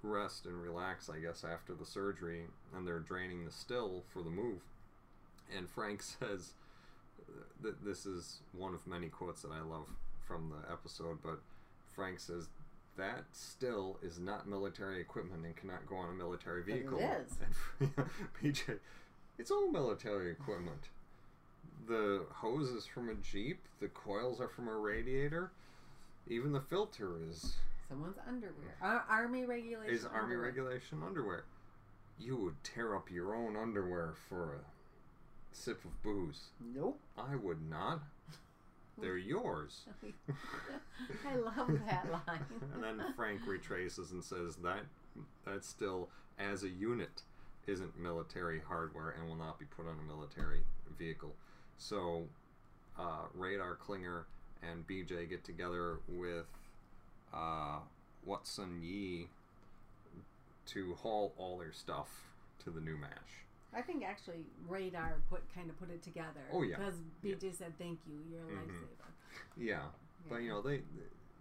rest 0.04 0.46
and 0.46 0.62
relax, 0.62 1.10
I 1.10 1.20
guess, 1.20 1.44
after 1.44 1.74
the 1.74 1.86
surgery, 1.86 2.44
and 2.76 2.88
they're 2.88 3.00
draining 3.00 3.46
the 3.46 3.52
still 3.52 4.04
for 4.14 4.22
the 4.22 4.30
move. 4.30 4.60
And 5.56 5.70
Frank 5.70 6.02
says 6.20 6.54
that 7.62 7.84
this 7.86 8.06
is 8.06 8.40
one 8.54 8.74
of 8.74 8.86
many 8.88 9.08
quotes 9.08 9.42
that 9.44 9.52
I 9.52 9.62
love 9.62 9.88
from 10.28 10.50
the 10.50 10.72
episode, 10.72 11.20
but 11.24 11.40
Frank 11.96 12.20
says 12.20 12.48
that 12.98 13.24
still 13.32 13.98
is 14.04 14.20
not 14.20 14.48
military 14.48 15.00
equipment 15.00 15.46
and 15.46 15.56
cannot 15.56 15.86
go 15.88 15.96
on 15.98 16.10
a 16.10 16.14
military 16.14 16.62
But 16.64 16.74
it 16.74 16.82
vehicle. 16.82 17.00
is. 17.00 17.38
And 17.80 17.92
BJ, 18.54 18.80
it's 19.38 19.52
all 19.52 19.72
military 19.72 20.32
equipment. 20.32 20.90
The 21.88 22.26
hose 22.32 22.70
is 22.70 22.86
from 22.86 23.10
a 23.10 23.16
Jeep, 23.16 23.60
the 23.80 23.88
coils 23.88 24.40
are 24.40 24.48
from 24.50 24.68
a 24.68 24.76
radiator, 24.76 25.52
even 26.28 26.52
the 26.52 26.62
filter 26.62 27.14
is 27.30 27.56
Someone's 27.90 28.18
underwear. 28.28 28.76
Ar- 28.82 29.04
army 29.10 29.46
regulation. 29.46 29.94
is 29.94 30.06
army 30.06 30.36
underwear. 30.36 30.46
regulation 30.48 31.02
underwear. 31.06 31.44
You 32.20 32.38
would 32.38 32.64
tear 32.64 32.96
up 32.96 33.10
your 33.12 33.34
own 33.36 33.56
underwear 33.58 34.14
for 34.30 34.54
a 34.56 34.60
sip 35.52 35.84
of 35.86 36.02
booze. 36.04 36.50
Nope. 36.74 37.00
I 37.18 37.36
would 37.36 37.70
not. 37.70 38.02
They're 39.00 39.18
yours. 39.18 39.82
I 41.28 41.36
love 41.36 41.80
that 41.88 42.12
line. 42.28 42.46
and 42.74 42.84
then 42.84 43.04
Frank 43.16 43.42
retraces 43.48 44.12
and 44.12 44.24
says 44.24 44.56
that 44.58 44.82
that 45.46 45.66
still, 45.66 46.10
as 46.40 46.64
a 46.64 46.70
unit, 46.70 47.24
isn't 47.68 48.00
military 48.00 48.62
hardware 48.68 49.10
and 49.18 49.28
will 49.28 49.36
not 49.36 49.60
be 49.60 49.66
put 49.66 49.88
on 49.88 49.96
a 50.00 50.08
military 50.14 50.62
vehicle. 50.98 51.36
So, 51.78 52.24
uh, 52.98 53.26
Radar 53.34 53.76
Klinger 53.76 54.26
and 54.64 54.88
BJ 54.88 55.30
get 55.30 55.44
together 55.44 56.00
with 56.08 56.46
uh, 57.34 57.80
Watson 58.26 58.82
Yi 58.82 59.28
to 60.68 60.94
haul 61.02 61.34
all 61.38 61.58
their 61.58 61.72
stuff 61.74 62.08
to 62.64 62.70
the 62.70 62.80
new 62.80 62.96
mash. 62.98 63.10
I 63.74 63.82
think 63.82 64.04
actually 64.04 64.46
radar 64.68 65.22
put 65.30 65.42
kind 65.56 65.70
of 65.70 65.78
put 65.80 65.90
it 65.90 66.04
together. 66.04 66.42
Oh, 66.52 66.62
yeah. 66.64 66.76
Because 66.78 66.96
Yeah. 67.24 67.36
BJ 67.36 67.54
said 67.56 67.78
thank 67.78 68.00
you, 68.06 68.20
you're 68.30 68.44
a 68.44 68.52
Mhm. 68.52 68.68
lifesaver. 68.68 69.12
Yeah, 69.58 69.88
but 70.30 70.38
you 70.38 70.50
know 70.50 70.62
they, 70.62 70.84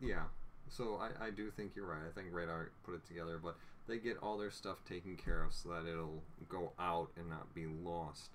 yeah. 0.00 0.26
So 0.68 0.96
I, 0.96 1.26
I 1.26 1.30
do 1.30 1.50
think 1.50 1.74
you're 1.74 1.86
right. 1.86 2.02
I 2.06 2.12
think 2.12 2.32
Radar 2.32 2.70
put 2.84 2.94
it 2.94 3.04
together, 3.04 3.38
but 3.38 3.56
they 3.88 3.98
get 3.98 4.18
all 4.18 4.38
their 4.38 4.52
stuff 4.52 4.84
taken 4.84 5.16
care 5.16 5.42
of 5.42 5.52
so 5.52 5.70
that 5.70 5.84
it'll 5.86 6.22
go 6.48 6.72
out 6.78 7.10
and 7.16 7.28
not 7.28 7.52
be 7.54 7.66
lost. 7.66 8.30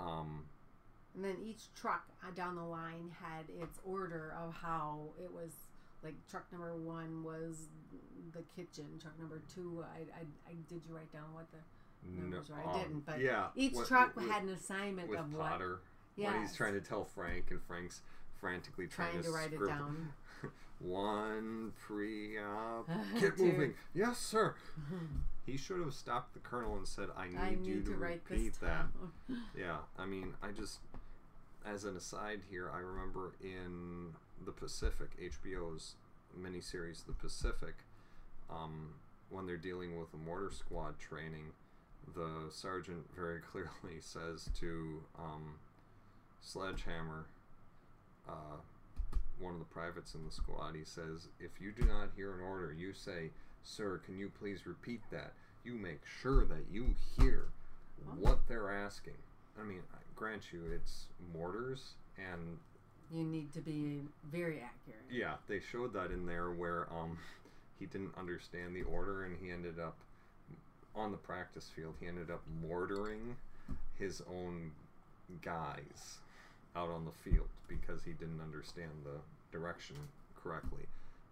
Um, 0.00 0.46
And 1.14 1.24
then 1.24 1.36
each 1.42 1.72
truck 1.74 2.06
uh, 2.22 2.30
down 2.30 2.54
the 2.56 2.62
line 2.64 3.10
had 3.20 3.50
its 3.50 3.78
order 3.84 4.32
of 4.38 4.54
how 4.54 5.12
it 5.22 5.30
was. 5.32 5.52
Like 6.02 6.14
truck 6.28 6.50
number 6.52 6.74
one 6.76 7.24
was 7.24 7.66
the 8.32 8.42
kitchen. 8.54 8.98
Truck 9.02 9.18
number 9.18 9.42
two, 9.52 9.84
I, 9.84 10.02
I, 10.20 10.24
I 10.48 10.54
did 10.68 10.86
you 10.86 10.94
write 10.94 11.12
down 11.12 11.34
what 11.34 11.50
the 11.50 11.58
numbers 12.06 12.48
were? 12.48 12.56
I 12.56 12.72
um, 12.72 12.80
didn't, 12.80 13.06
but 13.06 13.20
yeah, 13.20 13.46
each 13.56 13.74
with- 13.74 13.88
truck 13.88 14.16
with, 14.16 14.28
had 14.28 14.42
an 14.42 14.50
assignment 14.50 15.08
with 15.08 15.20
of 15.20 15.34
what. 15.34 15.48
Potter. 15.48 15.80
When 16.16 16.40
he's 16.40 16.54
trying 16.54 16.74
to 16.74 16.80
tell 16.80 17.04
Frank, 17.04 17.52
and 17.52 17.62
Frank's 17.62 18.00
frantically 18.40 18.88
trying, 18.88 19.12
Trying 19.12 19.22
to 19.22 19.30
write 19.30 19.52
it 19.52 19.64
down. 19.64 20.08
One 20.80 21.72
pre-op. 21.80 22.88
Get 23.20 23.38
moving. 23.38 23.74
Yes, 23.94 24.18
sir. 24.18 24.54
He 25.46 25.56
should 25.56 25.80
have 25.80 25.94
stopped 25.94 26.34
the 26.34 26.40
colonel 26.40 26.76
and 26.76 26.86
said, 26.86 27.08
"I 27.16 27.28
need, 27.28 27.38
I 27.38 27.56
you 27.62 27.80
to, 27.80 27.92
to 27.92 27.96
write 27.96 28.20
repeat 28.28 28.60
that." 28.60 28.84
Yeah, 29.56 29.78
I 29.98 30.04
mean, 30.04 30.34
I 30.42 30.50
just, 30.50 30.80
as 31.64 31.84
an 31.84 31.96
aside 31.96 32.40
here, 32.50 32.70
I 32.70 32.80
remember 32.80 33.32
in 33.42 34.12
the 34.44 34.52
Pacific, 34.52 35.08
HBO's 35.18 35.94
miniseries, 36.38 37.06
The 37.06 37.14
Pacific, 37.14 37.76
um, 38.50 38.90
when 39.30 39.46
they're 39.46 39.56
dealing 39.56 39.98
with 39.98 40.12
a 40.12 40.18
mortar 40.18 40.50
squad 40.52 40.98
training, 40.98 41.46
the 42.14 42.50
sergeant 42.50 43.04
very 43.16 43.40
clearly 43.52 44.00
says 44.00 44.48
to 44.60 45.02
um, 45.18 45.54
Sledgehammer, 46.40 47.26
uh, 48.28 48.56
one 49.38 49.52
of 49.54 49.58
the 49.58 49.64
privates 49.66 50.14
in 50.14 50.24
the 50.24 50.30
squad, 50.32 50.74
he 50.74 50.84
says, 50.84 51.28
If 51.40 51.60
you 51.60 51.72
do 51.72 51.86
not 51.86 52.08
hear 52.16 52.32
an 52.34 52.40
order, 52.40 52.72
you 52.72 52.92
say, 52.92 53.30
Sir, 53.62 54.00
can 54.04 54.18
you 54.18 54.30
please 54.38 54.66
repeat 54.66 55.00
that? 55.10 55.32
You 55.64 55.74
make 55.74 56.00
sure 56.22 56.44
that 56.46 56.64
you 56.72 56.94
hear 57.18 57.44
what 58.18 58.38
they're 58.48 58.72
asking. 58.72 59.14
I 59.60 59.64
mean, 59.64 59.80
I 59.92 59.98
grant 60.16 60.52
you, 60.52 60.62
it's 60.72 61.06
mortars, 61.34 61.94
and 62.16 62.58
You 63.12 63.24
need 63.24 63.52
to 63.54 63.60
be 63.60 64.00
very 64.30 64.60
accurate. 64.60 65.04
yeah, 65.10 65.34
they 65.48 65.60
showed 65.60 65.92
that 65.94 66.10
in 66.10 66.26
there 66.26 66.50
where 66.50 66.86
um, 66.92 67.18
he 67.78 67.86
didn't 67.86 68.12
understand 68.16 68.74
the 68.74 68.82
order, 68.82 69.24
and 69.24 69.36
he 69.40 69.50
ended 69.50 69.78
up 69.78 69.96
on 70.98 71.10
the 71.10 71.16
practice 71.16 71.70
field. 71.74 71.94
He 72.00 72.06
ended 72.06 72.30
up 72.30 72.42
mortaring 72.62 73.36
his 73.98 74.22
own 74.30 74.72
guys 75.42 76.18
out 76.76 76.88
on 76.90 77.04
the 77.04 77.30
field 77.30 77.48
because 77.68 78.02
he 78.04 78.12
didn't 78.12 78.40
understand 78.40 78.90
the 79.04 79.18
direction 79.56 79.96
correctly. 80.42 80.84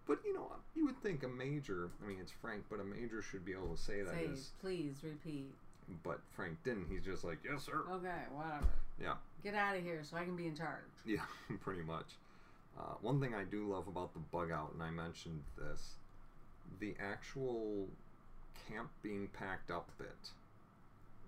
But 0.07 0.19
you 0.25 0.33
know, 0.33 0.47
you 0.75 0.85
would 0.85 1.01
think 1.03 1.23
a 1.23 1.27
major. 1.27 1.89
I 2.03 2.07
mean, 2.07 2.17
it's 2.21 2.31
Frank, 2.31 2.63
but 2.69 2.79
a 2.79 2.83
major 2.83 3.21
should 3.21 3.45
be 3.45 3.51
able 3.51 3.75
to 3.75 3.81
say 3.81 4.01
that. 4.03 4.13
Say, 4.13 4.27
his- 4.27 4.51
please 4.61 4.95
repeat. 5.03 5.53
but 6.03 6.19
Frank 6.35 6.57
didn't. 6.63 6.87
He's 6.89 7.03
just 7.03 7.23
like, 7.23 7.37
yes, 7.49 7.63
sir. 7.63 7.83
Okay, 7.91 8.09
whatever. 8.33 8.65
Yeah. 9.01 9.13
Get 9.43 9.53
out 9.53 9.75
of 9.77 9.83
here 9.83 9.99
so 10.03 10.17
I 10.17 10.23
can 10.23 10.35
be 10.35 10.47
in 10.47 10.55
charge. 10.55 10.81
Yeah, 11.05 11.21
pretty 11.61 11.83
much. 11.83 12.05
Uh, 12.79 12.93
one 13.01 13.19
thing 13.19 13.33
I 13.33 13.43
do 13.43 13.67
love 13.67 13.87
about 13.87 14.13
the 14.13 14.19
bug 14.31 14.51
out, 14.51 14.71
and 14.73 14.83
I 14.83 14.91
mentioned 14.91 15.41
this, 15.57 15.95
the 16.79 16.93
actual 17.01 17.87
camp 18.69 18.89
being 19.01 19.27
packed 19.27 19.71
up 19.71 19.89
bit 19.97 20.31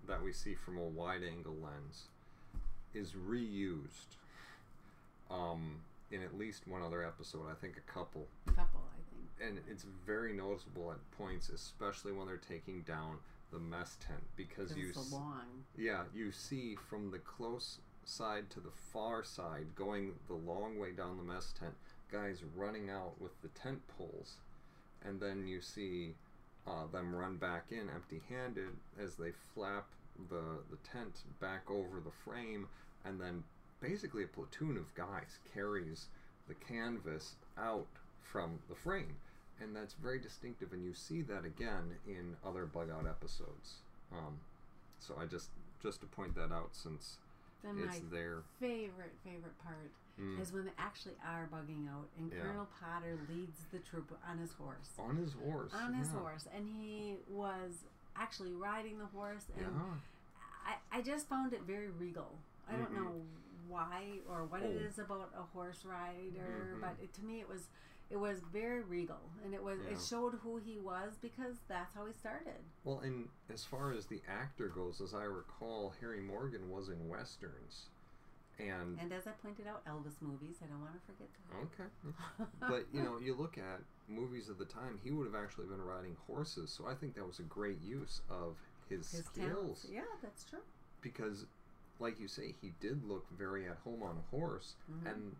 that 0.07 0.21
we 0.23 0.33
see 0.33 0.55
from 0.55 0.77
a 0.77 0.83
wide 0.83 1.21
angle 1.23 1.55
lens 1.63 2.05
is 2.93 3.11
reused 3.11 4.17
um, 5.29 5.75
in 6.11 6.23
at 6.23 6.37
least 6.37 6.67
one 6.67 6.81
other 6.81 7.05
episode. 7.05 7.43
I 7.49 7.53
think 7.53 7.77
a 7.77 7.91
couple. 7.91 8.27
Couple, 8.47 8.81
I 8.91 9.41
think. 9.41 9.49
And 9.49 9.59
it's 9.69 9.85
very 10.05 10.33
noticeable 10.33 10.91
at 10.91 10.97
points, 11.17 11.49
especially 11.49 12.11
when 12.11 12.27
they're 12.27 12.37
taking 12.37 12.81
down 12.81 13.17
the 13.51 13.59
mess 13.59 13.97
tent, 14.05 14.21
because 14.35 14.75
you 14.75 14.93
so 14.93 15.01
long. 15.11 15.63
yeah, 15.77 16.03
you 16.13 16.31
see 16.31 16.75
from 16.89 17.09
the 17.11 17.17
close 17.19 17.79
side 18.05 18.49
to 18.51 18.59
the 18.59 18.71
far 18.71 19.23
side, 19.23 19.65
going 19.75 20.13
the 20.27 20.35
long 20.35 20.77
way 20.77 20.91
down 20.91 21.17
the 21.17 21.23
mess 21.23 21.53
tent. 21.57 21.73
Guys 22.11 22.41
running 22.55 22.89
out 22.89 23.13
with 23.19 23.39
the 23.41 23.47
tent 23.49 23.81
poles, 23.87 24.37
and 25.03 25.19
then 25.19 25.47
you 25.47 25.61
see 25.61 26.15
uh, 26.69 26.87
them 26.91 27.15
run 27.15 27.37
back 27.37 27.65
in 27.71 27.89
empty-handed 27.89 28.75
as 29.01 29.15
they 29.15 29.31
flap 29.53 29.85
the 30.29 30.59
the 30.69 30.77
tent 30.91 31.21
back 31.39 31.69
over 31.69 31.99
the 32.03 32.11
frame, 32.23 32.67
and 33.05 33.19
then 33.19 33.43
basically 33.81 34.23
a 34.23 34.27
platoon 34.27 34.77
of 34.77 34.93
guys 34.95 35.39
carries 35.53 36.07
the 36.47 36.55
canvas 36.55 37.35
out 37.57 37.87
from 38.21 38.59
the 38.69 38.75
frame, 38.75 39.15
and 39.61 39.75
that's 39.75 39.93
very 39.93 40.19
distinctive. 40.19 40.73
And 40.73 40.83
you 40.83 40.93
see 40.93 41.21
that 41.23 41.45
again 41.45 41.95
in 42.07 42.35
other 42.45 42.65
bug 42.65 42.89
out 42.91 43.07
episodes. 43.07 43.75
Um, 44.11 44.39
so 44.99 45.15
I 45.19 45.25
just 45.25 45.49
just 45.81 46.01
to 46.01 46.07
point 46.07 46.35
that 46.35 46.51
out 46.51 46.69
since 46.73 47.17
Then 47.63 47.77
it's 47.79 48.01
my 48.01 48.09
there. 48.11 48.43
favorite 48.59 49.13
favorite 49.23 49.57
part 49.63 49.91
Mm. 50.19 50.37
is 50.41 50.51
when 50.51 50.65
they 50.65 50.71
actually 50.77 51.15
are 51.25 51.47
bugging 51.47 51.87
out, 51.89 52.09
and 52.17 52.29
Yeah. 52.31 52.41
Colonel 52.41 52.67
Potter 52.79 53.17
leads 53.29 53.63
the 53.71 53.79
troop 53.79 54.11
on 54.27 54.37
his 54.37 54.51
horse. 54.51 54.89
On 54.99 55.15
his 55.15 55.31
horse. 55.33 55.73
on 55.73 55.93
his 55.93 56.09
yeah. 56.11 56.19
horse, 56.19 56.45
and 56.53 56.67
he 56.67 57.15
was 57.29 57.85
actually 58.17 58.53
riding 58.53 58.97
the 58.99 59.05
horse, 59.05 59.45
and 59.55 59.65
Yeah. 59.65 59.95
I, 60.65 60.97
I 60.97 61.01
just 61.01 61.27
found 61.29 61.53
it 61.53 61.61
very 61.61 61.89
regal. 61.89 62.37
I 62.67 62.73
don't 62.75 62.91
Mhm. 62.91 62.95
know 63.03 63.25
why 63.69 64.19
or 64.27 64.43
what 64.45 64.61
it 64.61 64.75
Oh. 64.81 64.85
is 64.87 64.99
about 64.99 65.31
a 65.33 65.43
horse 65.43 65.85
rider, 65.85 66.73
Mhm. 66.75 66.81
but 66.81 66.97
it, 67.01 67.13
to 67.13 67.23
me 67.23 67.39
it 67.39 67.47
was 67.47 67.69
it 68.09 68.17
was 68.17 68.39
very 68.51 68.81
regal, 68.81 69.29
and 69.43 69.53
it 69.53 69.63
was 69.63 69.79
Yeah. 69.83 69.91
it 69.91 70.01
showed 70.01 70.33
who 70.35 70.57
he 70.57 70.79
was 70.79 71.17
because 71.21 71.59
that's 71.67 71.93
how 71.93 72.05
he 72.05 72.13
started. 72.13 72.59
Well, 72.83 72.99
and 72.99 73.29
as 73.49 73.63
far 73.63 73.91
as 73.91 74.07
the 74.07 74.21
actor 74.27 74.67
goes, 74.67 74.99
as 75.01 75.13
I 75.13 75.23
recall, 75.23 75.91
Harry 76.01 76.21
Morgan 76.21 76.69
was 76.69 76.89
in 76.89 77.07
westerns, 77.07 77.89
and 78.57 78.99
And 78.99 79.13
as 79.13 79.27
I 79.27 79.31
pointed 79.31 79.67
out, 79.67 79.85
Elvis 79.85 80.21
movies. 80.21 80.57
I 80.63 80.67
don't 80.67 80.81
want 80.81 80.93
to 80.93 80.99
forget 81.05 81.29
that. 81.49 81.55
okay, 81.57 82.49
but 82.59 82.87
you 82.93 83.01
know, 83.03 83.19
you 83.19 83.35
look 83.35 83.57
at 83.57 83.81
movies 84.07 84.49
of 84.49 84.57
the 84.57 84.65
time, 84.65 84.99
he 85.03 85.11
would 85.11 85.25
have 85.25 85.35
actually 85.35 85.67
been 85.67 85.81
riding 85.81 86.15
horses, 86.27 86.71
so 86.71 86.87
I 86.87 86.95
think 86.95 87.13
that 87.15 87.25
was 87.25 87.39
a 87.39 87.43
great 87.43 87.79
use 87.81 88.21
of 88.29 88.57
his, 88.89 89.11
his 89.11 89.25
skills 89.25 89.47
talents. 89.51 89.85
Yeah, 89.89 90.01
that's 90.21 90.43
true. 90.43 90.59
because, 91.01 91.45
like 91.99 92.19
you 92.19 92.27
say, 92.27 92.55
he 92.59 92.73
did 92.79 93.03
look 93.05 93.29
very 93.29 93.67
at 93.67 93.77
home 93.77 94.01
on 94.01 94.17
a 94.17 94.21
horse, 94.35 94.75
Mhm. 94.91 95.11
and 95.11 95.35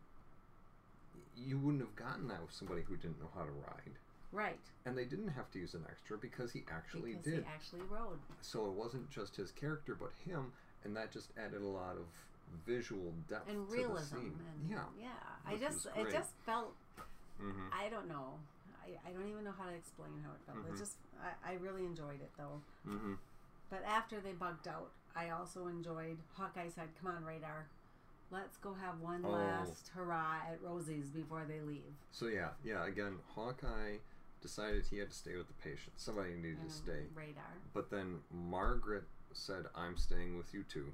you 1.46 1.58
wouldn't 1.58 1.82
have 1.82 1.96
gotten 1.96 2.28
that 2.28 2.42
with 2.42 2.52
somebody 2.54 2.82
who 2.82 2.96
didn't 2.98 3.20
know 3.20 3.30
how 3.36 3.44
to 3.44 3.52
ride. 3.52 3.96
Right, 4.32 4.60
And 4.86 4.96
they 4.96 5.06
didn't 5.06 5.30
have 5.30 5.50
to 5.52 5.60
use 5.60 5.74
an 5.74 5.84
extra 5.90 6.16
because 6.16 6.52
he 6.52 6.64
actually 6.72 7.14
because 7.14 7.26
did. 7.26 7.44
he 7.46 7.50
actually 7.52 7.82
rode. 7.90 8.20
so 8.42 8.66
it 8.68 8.74
wasn't 8.74 9.10
just 9.10 9.36
his 9.36 9.50
character 9.52 9.96
but 10.00 10.12
him 10.24 10.52
and 10.84 10.96
that 10.96 11.12
just 11.12 11.30
added 11.36 11.64
a 11.64 11.68
lot 11.68 11.94
of 11.98 12.06
visual 12.66 13.12
depth 13.28 13.50
and 13.50 13.68
to 13.68 13.76
realism 13.76 14.16
the 14.16 14.22
scene. 14.22 14.40
and 14.62 14.70
yeah 14.70 14.84
yeah 15.02 15.08
i 15.48 15.56
just 15.56 15.88
it 15.98 16.12
just 16.12 16.34
felt 16.46 16.76
mm-hmm. 17.42 17.74
i 17.74 17.90
don't 17.90 18.08
know 18.08 18.34
I, 18.86 19.10
I 19.10 19.12
don't 19.14 19.28
even 19.30 19.44
know 19.44 19.54
how 19.58 19.66
to 19.70 19.76
explain 19.76 20.10
how 20.24 20.32
it 20.32 20.42
felt 20.46 20.66
Mhm. 20.66 20.76
it 20.76 20.78
just 20.80 20.98
I, 21.22 21.52
I 21.52 21.54
really 21.56 21.86
enjoyed 21.86 22.22
it 22.22 22.30
though 22.38 22.62
Mm-hmm. 22.88 23.14
but 23.72 23.84
after 23.86 24.20
they 24.20 24.34
bugged 24.34 24.68
out 24.68 24.92
i 25.16 25.30
also 25.32 25.66
enjoyed 25.68 26.18
hawkeye 26.34 26.70
said 26.70 26.90
come 27.02 27.16
on 27.16 27.24
radar 27.26 27.66
let's 28.32 28.58
go 28.58 28.74
have 28.74 29.00
one 29.00 29.24
Oh. 29.26 29.32
last 29.32 29.90
hurrah 29.94 30.38
at 30.52 30.62
rosie's 30.62 31.10
before 31.10 31.46
they 31.48 31.62
leave. 31.62 31.94
So 32.12 32.28
yeah 32.28 32.50
yeah 32.64 32.86
again 32.86 33.16
hawkeye 33.36 33.98
decided 34.42 34.86
he 34.90 34.98
had 34.98 35.10
to 35.10 35.16
stay 35.16 35.36
with 35.36 35.48
the 35.48 35.54
patient. 35.62 35.94
Somebody 35.98 36.34
needed 36.36 36.60
And 36.60 36.70
to 36.70 36.76
mm, 36.76 36.84
stay. 36.84 37.04
radar. 37.16 37.44
But 37.74 37.90
then 37.90 38.20
margaret 38.32 39.04
said 39.34 39.66
i'm 39.76 39.98
staying 39.98 40.38
with 40.38 40.54
you 40.54 40.64
too. 40.64 40.88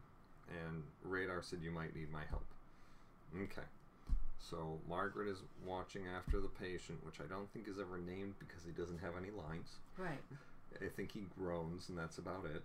And 0.50 0.84
radar 1.04 1.42
said 1.42 1.60
you 1.62 1.72
might 1.72 1.96
need 1.96 2.12
my 2.12 2.24
help. 2.30 2.46
Okay. 3.36 3.68
So 4.40 4.80
margaret 4.88 5.28
is 5.28 5.40
watching 5.66 6.04
after 6.08 6.40
the 6.40 6.48
patient 6.48 7.04
which 7.06 7.20
i 7.20 7.24
don't 7.28 7.52
think 7.52 7.68
is 7.68 7.80
ever 7.80 7.98
named 7.98 8.36
because 8.40 8.64
he 8.66 8.72
doesn't 8.72 9.00
have 9.00 9.14
any 9.20 9.32
lines. 9.32 9.70
Right. 9.98 10.22
I 10.82 10.90
think 10.96 11.12
he 11.14 11.26
groans 11.38 11.90
and 11.90 11.98
that's 11.98 12.18
about 12.18 12.46
it. 12.46 12.64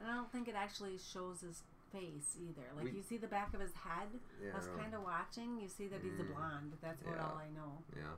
And 0.00 0.10
i 0.10 0.14
don't 0.14 0.30
think 0.30 0.46
it 0.48 0.54
actually 0.56 0.98
shows 0.98 1.40
his 1.40 1.62
face 1.96 2.36
either 2.38 2.62
like 2.76 2.84
We- 2.84 2.90
you 2.92 3.02
see 3.02 3.16
the 3.16 3.26
back 3.26 3.54
of 3.54 3.60
his 3.60 3.72
head 3.72 4.08
yeah 4.42 4.50
i 4.54 4.56
was 4.58 4.66
kind 4.78 4.92
of 4.94 5.02
watching 5.02 5.58
you 5.58 5.68
see 5.68 5.86
that 5.88 6.00
he's 6.02 6.18
a 6.20 6.24
Mm. 6.24 6.34
blonde 6.34 6.72
that's 6.82 7.00
about 7.02 7.16
Yeah. 7.16 7.26
all 7.26 7.38
i 7.38 7.48
know 7.48 7.82
Yeah. 7.96 8.16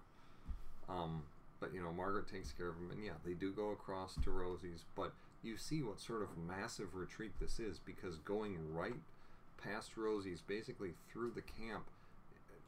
Um, 0.88 1.22
but 1.60 1.74
you 1.74 1.82
know, 1.82 1.92
Margaret 1.92 2.26
takes 2.28 2.50
care 2.52 2.68
of 2.68 2.76
him, 2.76 2.90
and 2.90 3.04
yeah, 3.04 3.12
they 3.24 3.34
do 3.34 3.52
go 3.52 3.72
across 3.72 4.14
to 4.22 4.30
Rosie's. 4.30 4.84
But 4.94 5.12
you 5.42 5.58
see 5.58 5.82
what 5.82 6.00
sort 6.00 6.22
of 6.22 6.38
massive 6.38 6.94
retreat 6.94 7.32
this 7.38 7.60
is 7.60 7.78
because 7.78 8.16
going 8.20 8.72
right 8.74 8.94
past 9.62 9.98
Rosie's, 9.98 10.40
basically 10.40 10.94
through 11.10 11.32
the 11.32 11.42
camp, 11.42 11.84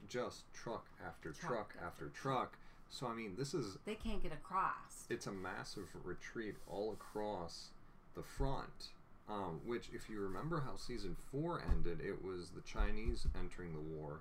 just 0.09 0.42
truck 0.53 0.85
after 1.07 1.33
truck, 1.33 1.49
Truck 1.51 1.75
after 1.77 1.87
after 1.87 2.09
truck. 2.11 2.59
So 2.90 3.07
I 3.07 3.14
mean, 3.14 3.37
this 3.37 3.55
is 3.55 3.79
they 3.87 3.94
can't 3.94 4.23
get 4.23 4.33
across 4.33 5.07
it's 5.09 5.27
a 5.27 5.33
massive 5.33 5.88
retreat 6.05 6.57
all 6.68 6.92
across 6.92 7.70
the 8.14 8.23
front. 8.23 8.90
Um, 9.28 9.61
which, 9.64 9.88
if 9.92 10.11
you 10.11 10.20
remember 10.20 10.61
how 10.61 10.74
season 10.76 11.16
four 11.30 11.62
ended, 11.70 12.00
it 12.00 12.24
was 12.24 12.50
the 12.50 12.62
Chinese 12.62 13.26
entering 13.38 13.72
the 13.72 13.96
war. 13.96 14.20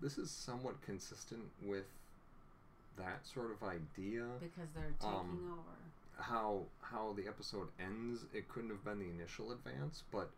This 0.00 0.18
is 0.18 0.30
somewhat 0.32 0.82
consistent 0.82 1.42
with 1.62 1.84
that 2.98 3.24
sort 3.24 3.52
of 3.52 3.62
idea. 3.62 4.24
because 4.40 4.68
they're 4.74 4.94
taking 5.00 5.14
Um, 5.16 5.52
over 5.52 6.22
How 6.22 6.66
how 6.80 7.12
the 7.14 7.26
episode 7.28 7.68
ends, 7.78 8.24
it 8.34 8.48
couldn't 8.48 8.70
have 8.70 8.84
been 8.84 8.98
the 8.98 9.08
initial 9.08 9.52
advance, 9.52 10.02
but 10.10 10.30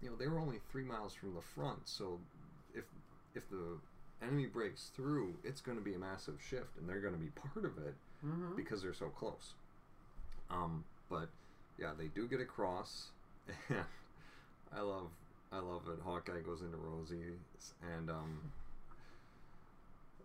you 0.00 0.08
know 0.10 0.16
they 0.16 0.28
were 0.28 0.38
only 0.38 0.60
three 0.70 0.84
miles 0.84 1.12
from 1.12 1.34
the 1.34 1.42
front, 1.42 1.88
so 1.88 2.20
if 2.74 2.84
if 3.34 3.48
the 3.50 3.78
enemy 4.22 4.46
breaks 4.46 4.90
through, 4.94 5.34
it's 5.44 5.60
going 5.60 5.76
to 5.76 5.84
be 5.84 5.94
a 5.94 5.98
massive 5.98 6.40
shift, 6.40 6.76
and 6.78 6.88
they're 6.88 7.00
going 7.00 7.14
to 7.14 7.20
be 7.20 7.30
part 7.52 7.64
of 7.64 7.76
it 7.78 7.94
mm-hmm. 8.24 8.54
because 8.56 8.80
they're 8.82 8.94
so 8.94 9.08
close. 9.08 9.54
Um, 10.50 10.84
but 11.10 11.28
yeah, 11.78 11.92
they 11.98 12.06
do 12.06 12.26
get 12.28 12.40
across, 12.40 13.08
and 13.68 13.78
I 14.76 14.80
love 14.80 15.08
I 15.52 15.58
love 15.58 15.82
it. 15.88 16.00
Hawkeye 16.04 16.40
goes 16.40 16.62
into 16.62 16.76
Rosie's 16.76 17.74
and 17.96 18.10
um, 18.10 18.38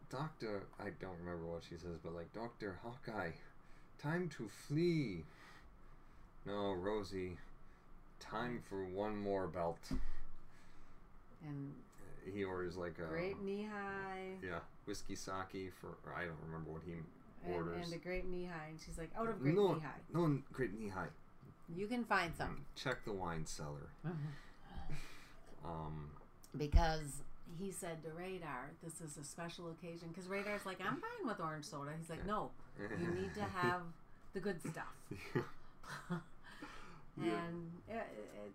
Doctor 0.10 0.64
I 0.80 0.90
don't 1.00 1.18
remember 1.20 1.46
what 1.46 1.64
she 1.64 1.76
says, 1.76 1.98
but 2.04 2.16
like 2.16 2.34
Doctor 2.34 2.80
Hawkeye, 2.84 3.32
time 4.02 4.30
to 4.38 4.48
flee. 4.68 5.24
No, 6.46 6.74
Rosie, 6.74 7.38
time 8.20 8.64
for 8.68 8.86
one 8.86 9.18
more 9.18 9.48
belt. 9.48 9.78
and 11.46 11.74
He 12.34 12.44
orders 12.44 12.76
like 12.78 12.98
a 12.98 13.08
great 13.08 13.42
knee 13.44 13.68
high 13.72 14.38
yeah 14.44 14.60
whiskey 14.86 15.16
sake 15.16 15.72
for 15.80 15.98
or 16.06 16.14
I 16.18 16.24
don't 16.26 16.38
remember 16.46 16.72
what 16.72 16.82
he 16.86 16.94
and, 16.94 17.04
orders. 17.54 17.86
and 17.86 17.94
a 17.94 18.04
great 18.04 18.28
knee 18.28 18.46
high 18.52 18.70
and 18.70 18.80
she's 18.84 18.98
like 18.98 19.12
out 19.18 19.28
of 19.30 19.40
great 19.40 19.54
no, 19.56 19.74
knee 19.74 19.82
high 19.82 20.02
no, 20.14 20.40
great 20.52 20.80
knee 20.80 20.90
high. 20.90 21.08
You 21.76 21.88
can 21.88 22.04
find 22.04 22.34
some 22.36 22.48
Mm, 22.50 22.82
Check 22.84 23.06
the 23.06 23.14
wine 23.14 23.46
cellar. 23.46 23.90
Um, 25.66 26.10
because 26.58 27.22
he 27.60 27.72
said 27.72 28.02
to 28.04 28.10
radar 28.12 28.72
this 28.84 29.02
is 29.02 29.18
a 29.18 29.24
special 29.24 29.70
occasion 29.72 30.08
because 30.10 30.28
radar's 30.30 30.66
like 30.66 30.80
i'm 30.82 30.98
fine 31.02 31.28
with 31.28 31.40
orange 31.40 31.66
soda 31.66 31.92
he's 32.00 32.10
like 32.10 32.24
no 32.26 32.50
you 32.80 33.08
need 33.12 33.34
to 33.34 33.42
have 33.56 33.82
the 34.34 34.40
good 34.40 34.60
stuff 34.62 34.94
and 37.22 37.72
it, 37.90 37.96
it, 37.96 38.52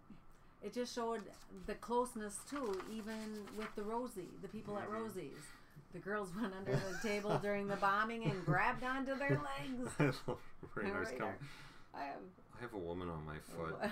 it 0.66 0.72
just 0.74 0.94
showed 0.94 1.20
the 1.66 1.74
closeness 1.74 2.38
too 2.48 2.80
even 2.96 3.16
with 3.58 3.68
the 3.76 3.82
rosie 3.82 4.28
the 4.42 4.48
people 4.48 4.78
at 4.78 4.88
Mhm. 4.88 4.92
rosie's 5.02 5.44
the 5.92 5.98
girls 5.98 6.30
went 6.40 6.52
under 6.54 6.72
the 6.72 7.08
table 7.08 7.38
during 7.42 7.66
the 7.66 7.76
bombing 7.76 8.24
and 8.24 8.44
grabbed 8.46 8.82
onto 8.84 9.14
their 9.16 9.40
legs 9.40 9.90
I 9.98 10.04
love 10.04 10.38
Radar's 10.74 11.10
Radar. 11.10 11.18
come. 11.36 11.48
I 11.94 12.04
have 12.04 12.20
I 12.56 12.62
have 12.62 12.72
a 12.74 12.78
woman 12.78 13.08
on 13.08 13.24
my 13.26 13.36
foot. 13.56 13.90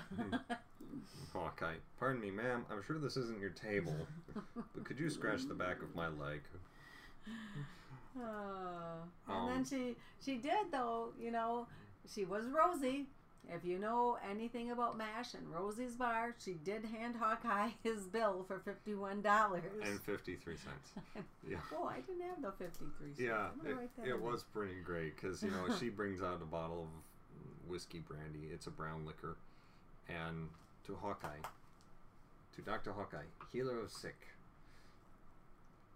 Hawkeye. 1.33 1.75
Pardon 1.99 2.21
me, 2.21 2.31
ma'am. 2.31 2.65
I'm 2.71 2.83
sure 2.87 2.99
this 2.99 3.17
isn't 3.17 3.41
your 3.41 3.51
table, 3.51 3.97
but 4.75 4.85
could 4.85 4.99
you 4.99 5.11
scratch 5.11 5.47
the 5.49 5.55
back 5.55 5.83
of 5.83 5.95
my 5.95 6.09
leg? 6.09 6.41
Oh. 8.19 9.03
and 9.29 9.49
then 9.49 9.57
Um, 9.59 9.65
she 9.65 9.97
she 10.25 10.37
did 10.37 10.71
though, 10.71 11.13
you 11.19 11.31
know, 11.31 11.67
she 12.13 12.25
was 12.25 12.45
Rosie. 12.51 13.07
If 13.49 13.65
you 13.65 13.79
know 13.79 14.19
anything 14.31 14.71
about 14.71 14.97
MASH 14.97 15.35
and 15.35 15.49
Rosie's 15.53 15.97
Bar, 15.97 16.35
she 16.39 16.53
did 16.53 16.85
hand 16.85 17.17
Hawkeye 17.17 17.71
his 17.83 18.05
bill 18.07 18.45
for 18.47 18.61
fifty-one 18.61 19.21
dollars 19.23 19.65
and 19.83 20.01
fifty-three. 20.03 20.57
Yeah. 21.49 21.57
oh, 21.77 21.87
I 21.87 22.01
didn't 22.01 22.23
have 22.23 22.41
the 22.41 22.53
fifty 22.53 22.85
three. 22.99 23.27
Yeah, 23.27 23.49
it, 23.65 24.09
it 24.11 24.21
was 24.21 24.45
pretty 24.45 24.81
great 24.85 25.17
because, 25.17 25.43
you 25.43 25.51
know, 25.51 25.75
she 25.81 25.89
brings 25.89 26.23
out 26.23 26.41
a 26.41 26.45
bottle 26.47 26.83
of 26.83 26.89
whiskey 27.69 27.99
brandy. 28.01 28.49
It's 28.53 28.67
a 28.67 28.71
brown 28.71 29.07
liquor. 29.07 29.37
And 30.09 30.49
to 30.87 30.97
Hawkeye, 30.97 31.43
to 32.57 32.63
Dr. 32.63 32.93
Hawkeye, 32.93 33.25
healer 33.53 33.79
of 33.81 33.91
sick. 33.91 34.17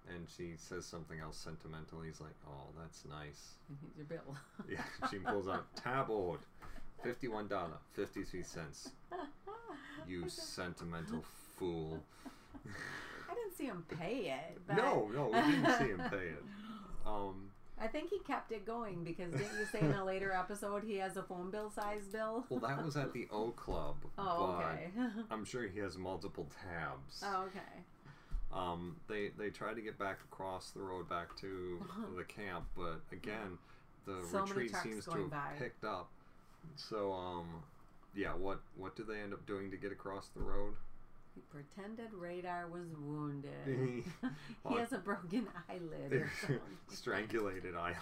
And 0.08 0.26
she 0.36 0.52
says 0.56 0.86
something 0.86 1.18
else 1.18 1.36
sentimental. 1.36 2.00
He's 2.00 2.20
like, 2.20 2.34
oh, 2.46 2.68
that's 2.80 3.04
nice. 3.10 3.54
Here's 3.68 3.96
your 3.96 4.06
bill. 4.06 4.36
Yeah, 4.70 5.08
she 5.10 5.18
pulls 5.18 5.48
out 5.48 5.64
tabloid, 5.74 6.38
fifty-one 7.02 7.48
dollar, 7.48 7.78
fifty-three 7.94 8.42
cents. 8.44 8.90
You 10.08 10.28
sentimental 10.28 11.24
fool. 11.56 11.98
I 12.64 13.34
didn't 13.34 13.56
see 13.56 13.64
him 13.64 13.84
pay 13.98 14.36
it. 14.38 14.76
No, 14.76 15.10
no, 15.12 15.30
we 15.32 15.40
didn't 15.52 15.78
see 15.78 15.86
him 15.88 16.00
pay 16.10 16.28
it. 16.28 16.42
Um, 17.04 17.50
I 17.80 17.86
think 17.88 18.08
he 18.10 18.18
kept 18.20 18.52
it 18.52 18.64
going 18.64 19.04
because 19.04 19.32
didn't 19.32 19.58
you 19.58 19.66
say 19.70 19.80
in 19.80 19.92
a 19.92 20.04
later 20.04 20.32
episode 20.32 20.82
he 20.84 20.96
has 20.96 21.16
a 21.16 21.22
phone 21.22 21.50
bill 21.50 21.70
size 21.70 22.04
bill? 22.10 22.44
well, 22.48 22.60
that 22.60 22.82
was 22.82 22.96
at 22.96 23.12
the 23.12 23.28
O 23.32 23.50
Club, 23.50 23.96
Oh, 24.18 24.56
okay. 24.58 24.88
I'm 25.30 25.44
sure 25.44 25.66
he 25.68 25.78
has 25.80 25.98
multiple 25.98 26.46
tabs. 26.62 27.22
oh, 27.24 27.44
okay. 27.48 27.82
Um, 28.52 28.96
they 29.08 29.30
they 29.36 29.50
tried 29.50 29.74
to 29.74 29.82
get 29.82 29.98
back 29.98 30.18
across 30.32 30.70
the 30.70 30.80
road 30.80 31.08
back 31.08 31.36
to 31.40 31.84
the 32.16 32.24
camp, 32.24 32.64
but 32.76 33.00
again, 33.12 33.58
the 34.06 34.22
So 34.30 34.40
retreat 34.40 34.74
seems 34.82 35.04
to 35.06 35.10
have 35.10 35.30
by. 35.30 35.52
picked 35.58 35.84
up. 35.84 36.08
So 36.76 37.12
um, 37.12 37.62
yeah, 38.14 38.32
what 38.34 38.60
what 38.76 38.96
do 38.96 39.04
they 39.04 39.20
end 39.20 39.34
up 39.34 39.44
doing 39.46 39.70
to 39.70 39.76
get 39.76 39.92
across 39.92 40.28
the 40.28 40.40
road? 40.40 40.74
He 41.36 41.42
pretended 41.50 42.14
radar 42.14 42.66
was 42.66 42.88
wounded. 42.98 43.50
He- 44.68 44.74
has 44.74 44.92
a 44.92 44.98
broken 44.98 45.46
eyelid 45.68 46.12
or 46.12 46.30
something. 46.40 46.60
Strangulated 46.90 47.76
eyelid. 47.76 47.96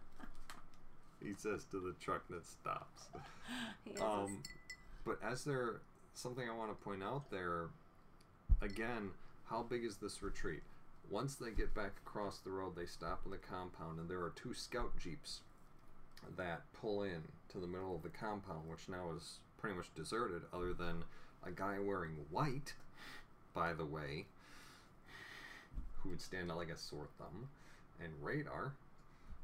he 1.22 1.34
says 1.36 1.64
to 1.70 1.78
the 1.78 1.94
truck 2.00 2.26
that 2.30 2.46
stops. 2.46 3.08
Um, 4.00 4.42
but 5.04 5.18
as 5.22 5.44
there, 5.44 5.82
something 6.14 6.48
I 6.48 6.56
want 6.56 6.70
to 6.70 6.84
point 6.84 7.02
out 7.02 7.30
there, 7.30 7.66
again, 8.62 9.10
how 9.44 9.62
big 9.62 9.84
is 9.84 9.96
this 9.98 10.22
retreat? 10.22 10.62
Once 11.10 11.34
they 11.34 11.50
get 11.50 11.74
back 11.74 11.92
across 12.06 12.38
the 12.38 12.50
road, 12.50 12.74
they 12.74 12.86
stop 12.86 13.20
in 13.26 13.32
the 13.32 13.36
compound, 13.36 13.98
and 13.98 14.08
there 14.08 14.20
are 14.20 14.32
two 14.34 14.54
scout 14.54 14.92
jeeps 14.98 15.40
that 16.36 16.62
pull 16.72 17.02
in 17.02 17.22
to 17.50 17.58
the 17.58 17.66
middle 17.66 17.94
of 17.96 18.02
the 18.02 18.08
compound, 18.08 18.68
which 18.70 18.88
now 18.88 19.10
is 19.14 19.40
pretty 19.58 19.76
much 19.76 19.92
deserted, 19.94 20.42
other 20.54 20.72
than 20.72 21.04
a 21.46 21.50
guy 21.50 21.78
wearing 21.78 22.16
white, 22.30 22.74
by 23.54 23.72
the 23.72 23.84
way, 23.84 24.26
who 25.98 26.10
would 26.10 26.20
stand 26.20 26.50
out 26.50 26.56
like 26.56 26.70
a 26.70 26.76
sore 26.76 27.08
thumb, 27.18 27.48
and 28.02 28.12
Radar, 28.22 28.72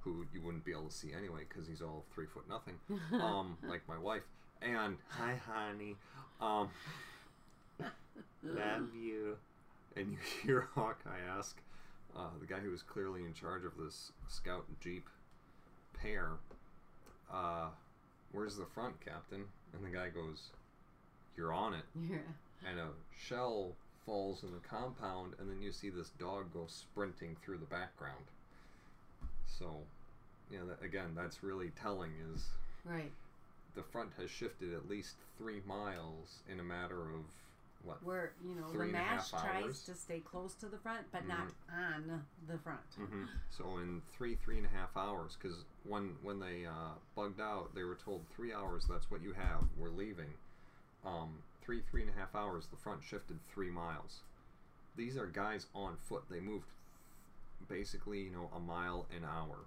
who 0.01 0.27
you 0.33 0.41
wouldn't 0.41 0.65
be 0.65 0.73
able 0.73 0.89
to 0.89 0.95
see 0.95 1.13
anyway 1.17 1.43
because 1.49 1.67
he's 1.67 1.83
all 1.83 2.05
three 2.15 2.27
foot 2.27 2.49
nothing, 2.49 2.75
um, 3.21 3.57
like 3.69 3.83
my 3.89 3.99
wife. 3.99 4.23
And 4.63 4.97
hi, 5.09 5.35
honey, 5.47 5.97
um, 6.41 6.71
love 8.43 8.95
you. 8.95 9.37
And 9.97 10.11
you 10.11 10.19
hear 10.43 10.69
Hawkeye 10.75 11.21
ask 11.37 11.57
uh, 12.17 12.31
the 12.41 12.47
guy 12.47 12.61
who 12.61 12.71
was 12.71 12.83
clearly 12.83 13.23
in 13.25 13.35
charge 13.35 13.65
of 13.65 13.73
this 13.79 14.13
scout 14.29 14.65
jeep 14.81 15.09
pair, 16.01 16.33
uh, 17.33 17.69
"Where's 18.33 18.57
the 18.57 18.67
front, 18.67 19.01
Captain?" 19.05 19.45
And 19.75 19.85
the 19.85 19.95
guy 19.95 20.09
goes, 20.09 20.51
"You're 21.37 21.53
on 21.53 21.75
it." 21.75 21.85
Yeah. 22.11 22.19
and 22.69 22.79
a 22.81 22.89
shell 23.19 23.73
falls 24.05 24.43
in 24.45 24.53
the 24.53 24.61
compound, 24.69 25.35
and 25.39 25.51
then 25.51 25.61
you 25.61 25.73
see 25.73 25.91
this 25.91 26.11
dog 26.19 26.53
go 26.53 26.65
sprinting 26.69 27.37
through 27.45 27.59
the 27.59 27.67
background. 27.67 28.25
So, 29.47 29.83
you 30.51 30.59
know, 30.59 30.67
that, 30.67 30.83
again, 30.83 31.13
that's 31.15 31.43
really 31.43 31.71
telling. 31.81 32.13
Is 32.35 32.45
Right. 32.85 33.11
the 33.75 33.83
front 33.83 34.13
has 34.19 34.31
shifted 34.31 34.73
at 34.73 34.89
least 34.89 35.17
three 35.39 35.61
miles 35.67 36.41
in 36.49 36.61
a 36.61 36.63
matter 36.65 37.01
of 37.11 37.25
what? 37.83 38.03
Where, 38.03 38.33
you 38.45 38.55
know, 38.55 38.67
Three 38.69 38.87
the 38.89 38.93
mash 38.95 39.31
tries 39.31 39.65
hours. 39.65 39.85
to 39.85 39.95
stay 39.95 40.21
close 40.21 40.55
to 40.55 40.67
the 40.67 40.79
front, 40.79 41.07
but 41.13 41.27
not 41.27 41.49
on 41.73 42.25
the 42.49 42.59
front. 42.59 42.81
hmm 42.97 43.25
So 43.51 43.79
in 43.79 44.03
three, 44.13 44.37
three 44.37 44.57
and 44.59 44.67
a 44.67 44.71
half 44.71 44.97
hours, 44.97 45.37
because 45.41 45.65
when 45.85 46.17
when 46.23 46.39
they 46.41 46.65
uh, 46.67 46.95
bugged 47.15 47.41
out, 47.41 47.75
they 47.75 47.83
were 47.85 47.97
told 47.97 48.25
three 48.35 48.53
hours. 48.53 48.87
That's 48.89 49.11
what 49.11 49.23
you 49.23 49.33
have. 49.33 49.65
We're 49.77 49.91
leaving. 49.91 50.33
Um, 51.07 51.39
three, 51.65 51.83
three 51.91 52.03
and 52.03 52.11
a 52.11 52.19
half 52.19 52.35
hours. 52.35 52.67
The 52.71 52.77
front 52.77 53.01
shifted 53.03 53.39
three 53.55 53.71
miles. 53.71 54.21
These 54.97 55.17
are 55.17 55.27
guys 55.27 55.67
on 55.75 55.97
foot. 56.09 56.25
They 56.31 56.41
moved 56.41 56.67
basically, 57.69 58.21
you 58.23 58.31
know, 58.31 58.51
a 58.55 58.61
mile 58.61 59.07
an 59.17 59.25
hour. 59.25 59.59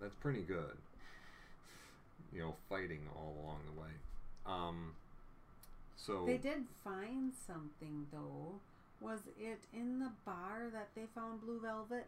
That's 0.00 0.14
pretty 0.16 0.42
good. 0.42 0.76
You 2.32 2.40
know, 2.40 2.54
fighting 2.68 3.00
all 3.16 3.36
along 3.42 3.60
the 3.74 3.80
way. 3.80 3.88
Um, 4.46 4.92
so 5.96 6.24
They 6.26 6.36
did 6.36 6.64
find 6.84 7.32
something, 7.46 8.06
though. 8.12 8.60
Was 9.00 9.20
it 9.38 9.60
in 9.72 9.98
the 9.98 10.10
bar 10.24 10.68
that 10.72 10.88
they 10.94 11.06
found 11.14 11.40
blue 11.42 11.60
velvet? 11.60 12.06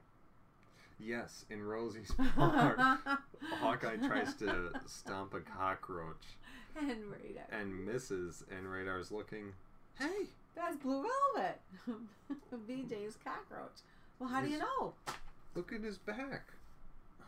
yes, 1.00 1.44
in 1.48 1.62
Rosie's 1.62 2.10
bar. 2.36 2.98
Hawkeye 3.60 3.96
tries 3.96 4.34
to 4.36 4.72
stomp 4.86 5.32
a 5.32 5.40
cockroach 5.40 6.36
and 6.90 7.04
radar. 7.10 7.44
and 7.50 7.86
misses, 7.86 8.44
and 8.50 8.70
Radar's 8.70 9.10
looking. 9.10 9.52
Hey, 9.98 10.26
That's 10.54 10.76
blue 10.76 11.04
velvet. 11.34 11.60
BJ's 12.68 13.16
cockroach. 13.24 13.80
Well, 14.18 14.28
how 14.28 14.40
do 14.40 14.48
you 14.48 14.58
know? 14.58 14.94
look 15.54 15.72
at 15.72 15.82
his 15.82 15.98
back. 15.98 16.48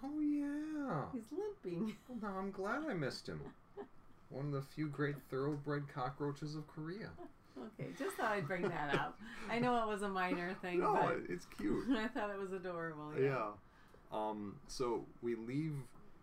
Oh 0.04 0.20
yeah. 0.20 1.02
He's 1.12 1.24
limping. 1.36 1.96
Well, 2.08 2.18
now 2.22 2.38
I'm 2.38 2.50
glad 2.50 2.82
I 2.88 2.94
missed 2.94 3.28
him. 3.28 3.40
One 4.30 4.46
of 4.46 4.52
the 4.52 4.62
few 4.62 4.88
great 4.88 5.16
thoroughbred 5.30 5.84
cockroaches 5.92 6.54
of 6.54 6.66
Korea. 6.68 7.10
Okay, 7.58 7.90
just 7.98 8.16
thought 8.16 8.30
I'd 8.32 8.46
bring 8.46 8.62
that 8.62 8.94
up. 8.94 9.18
I 9.50 9.58
know 9.58 9.82
it 9.82 9.88
was 9.88 10.02
a 10.02 10.08
minor 10.08 10.54
thing, 10.62 10.80
No, 10.80 10.94
but 10.94 11.18
it's 11.28 11.46
cute. 11.58 11.84
I 11.90 12.06
thought 12.08 12.30
it 12.30 12.38
was 12.38 12.52
adorable. 12.52 13.12
Yeah. 13.20 13.48
Um. 14.12 14.56
So 14.68 15.04
we 15.22 15.34
leave 15.34 15.74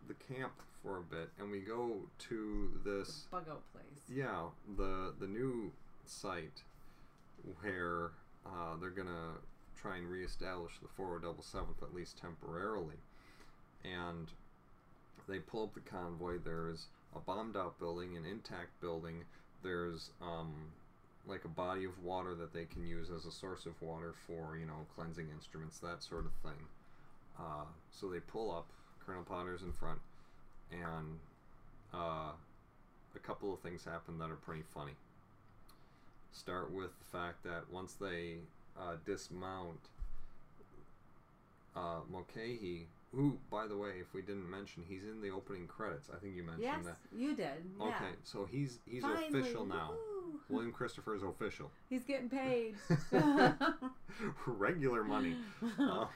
the 0.08 0.14
camp 0.34 0.54
for 0.82 0.98
a 0.98 1.02
bit, 1.02 1.30
and 1.40 1.52
we 1.52 1.60
go 1.60 1.98
to 2.30 2.70
this 2.86 3.28
Bug 3.32 3.46
out 3.50 3.64
place. 3.74 3.84
Yeah, 4.10 4.44
the 4.78 5.14
the 5.20 5.28
new 5.28 5.72
site 6.06 6.64
where 7.62 8.12
uh, 8.46 8.76
they're 8.80 8.90
gonna 8.90 9.34
try 9.80 9.98
and 9.98 10.10
reestablish 10.10 10.74
the 10.82 10.88
4077th 11.02 11.82
at 11.84 11.94
least 11.94 12.18
temporarily, 12.18 12.96
and 13.84 14.28
they 15.28 15.40
pull 15.40 15.64
up 15.64 15.74
the 15.74 15.82
convoy. 15.82 16.38
There's 16.44 16.88
a 17.16 17.20
bombed 17.20 17.58
out 17.58 17.80
building, 17.80 18.18
an 18.18 18.26
intact 18.26 18.80
building. 18.82 19.24
There's 19.64 20.12
um, 20.22 20.54
like 21.28 21.46
a 21.46 21.50
body 21.50 21.86
of 21.86 22.04
water 22.04 22.34
that 22.36 22.54
they 22.54 22.66
can 22.66 22.86
use 22.86 23.10
as 23.10 23.26
a 23.26 23.32
source 23.32 23.66
of 23.66 23.80
water 23.82 24.14
for 24.26 24.58
you 24.58 24.66
know 24.66 24.86
cleansing 24.96 25.28
instruments, 25.34 25.80
that 25.80 26.04
sort 26.04 26.26
of 26.26 26.32
thing. 26.44 26.66
Uh, 27.40 27.66
so 27.92 28.10
they 28.10 28.20
pull 28.20 28.52
up. 28.52 28.68
Colonel 29.06 29.24
Potter's 29.24 29.62
in 29.62 29.72
front, 29.72 30.00
and 30.72 31.20
uh, 31.94 32.32
a 33.16 33.20
couple 33.22 33.54
of 33.54 33.60
things 33.60 33.84
happen 33.84 34.18
that 34.20 34.30
are 34.30 34.36
pretty 34.36 34.64
funny. 34.74 34.94
Start 36.32 36.72
with 36.72 36.92
the 37.00 37.18
fact 37.18 37.44
that 37.44 37.64
once 37.72 37.94
they 37.94 38.36
uh, 38.80 38.96
dismount, 39.06 39.80
uh, 41.76 42.00
Mulcahy, 42.12 42.88
who, 43.16 43.38
by 43.50 43.66
the 43.68 43.76
way, 43.78 43.92
if 44.00 44.14
we 44.14 44.22
didn't 44.22 44.50
mention, 44.50 44.84
he's 44.88 45.04
in 45.04 45.22
the 45.22 45.30
opening 45.30 45.66
credits. 45.68 46.10
I 46.16 46.20
think 46.20 46.36
you 46.36 46.44
mentioned 46.44 46.64
Yes, 46.64 46.86
that. 46.86 46.98
you 47.18 47.36
did. 47.36 47.48
Yeah. 47.80 47.86
Okay, 47.88 48.12
so 48.24 48.46
he's 48.50 48.80
he's 48.86 49.02
Finally, 49.02 49.28
official 49.40 49.66
now. 49.66 49.92
woo. 49.92 50.40
William 50.50 50.72
Christopher 50.72 51.16
is 51.16 51.24
official. 51.24 51.72
He's 51.90 52.04
getting 52.04 52.30
paid. 52.30 52.76
Regular 54.46 55.04
money. 55.04 55.36
Um, 55.80 56.08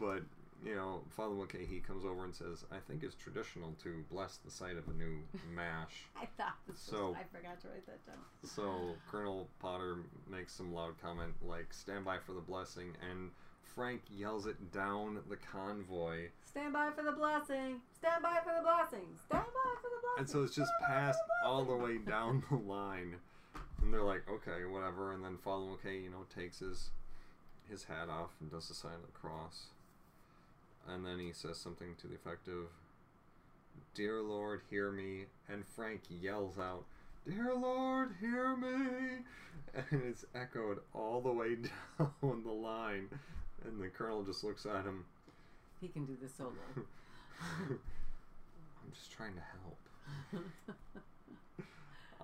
but 0.00 0.22
you 0.64 0.74
know, 0.74 1.02
Father 1.16 1.34
Mulcahy 1.34 1.80
comes 1.86 2.04
over 2.04 2.24
and 2.24 2.34
says, 2.34 2.64
"I 2.72 2.78
think 2.78 3.02
it's 3.02 3.14
traditional 3.14 3.74
to 3.82 4.04
bless 4.10 4.38
the 4.38 4.50
site 4.50 4.76
of 4.76 4.88
a 4.88 4.92
new 4.92 5.18
mash." 5.54 6.06
I 6.16 6.26
thought 6.36 6.56
this 6.66 6.78
So- 6.80 7.08
was, 7.10 7.16
I 7.20 7.36
forgot 7.36 7.60
to 7.62 7.68
write 7.68 7.86
that 7.86 8.04
down. 8.06 8.16
So 8.42 8.96
Colonel 9.10 9.48
Potter 9.60 9.98
makes 10.30 10.52
some 10.54 10.72
loud 10.72 11.00
comment 11.02 11.34
like 11.42 11.72
"Stand 11.72 12.04
by 12.04 12.18
for 12.18 12.32
the 12.32 12.40
blessing," 12.40 12.96
and 13.10 13.30
Frank 13.74 14.02
yells 14.08 14.46
it 14.46 14.72
down 14.72 15.18
the 15.28 15.36
convoy, 15.36 16.28
Stand 16.44 16.72
by 16.72 16.90
for 16.92 17.02
the 17.02 17.10
blessing. 17.12 17.80
Stand 17.98 18.22
by 18.22 18.38
for 18.44 18.54
the 18.56 18.62
blessing. 18.62 19.06
Stand 19.26 19.46
by 19.46 19.74
for 19.80 19.88
the 19.90 20.00
blessing. 20.00 20.18
and 20.18 20.30
so 20.30 20.42
it's 20.44 20.54
just 20.54 20.70
passed 20.86 21.18
the 21.42 21.48
all 21.48 21.64
the 21.64 21.74
way 21.74 21.98
down 21.98 22.44
the 22.50 22.56
line, 22.56 23.16
and 23.82 23.92
they're 23.92 24.02
like, 24.04 24.22
"Okay, 24.30 24.64
whatever." 24.64 25.12
And 25.12 25.24
then 25.24 25.36
Father 25.38 25.66
Mulcahy, 25.66 25.98
you 25.98 26.10
know, 26.10 26.24
takes 26.34 26.60
his 26.60 26.90
his 27.68 27.84
hat 27.84 28.08
off 28.10 28.30
and 28.40 28.50
does 28.50 28.68
the 28.68 28.74
sign 28.74 28.94
of 28.94 29.06
the 29.06 29.12
cross, 29.12 29.68
and 30.88 31.04
then 31.04 31.18
he 31.18 31.32
says 31.32 31.58
something 31.58 31.94
to 31.96 32.06
the 32.06 32.14
effect 32.14 32.48
of, 32.48 32.68
"Dear 33.94 34.22
Lord, 34.22 34.62
hear 34.70 34.90
me," 34.90 35.26
and 35.48 35.66
Frank 35.66 36.02
yells 36.08 36.58
out. 36.58 36.84
Dear 37.26 37.54
Lord, 37.54 38.16
hear 38.20 38.54
me! 38.56 39.24
And 39.72 40.02
it's 40.04 40.24
echoed 40.34 40.80
all 40.92 41.20
the 41.20 41.32
way 41.32 41.56
down 41.98 42.42
the 42.44 42.52
line. 42.52 43.08
And 43.64 43.80
the 43.80 43.88
colonel 43.88 44.22
just 44.22 44.44
looks 44.44 44.66
at 44.66 44.84
him. 44.84 45.06
He 45.80 45.88
can 45.88 46.04
do 46.04 46.16
the 46.20 46.28
solo. 46.28 46.52
I'm 47.70 48.92
just 48.92 49.10
trying 49.10 49.34
to 49.34 49.40
help. 49.40 49.78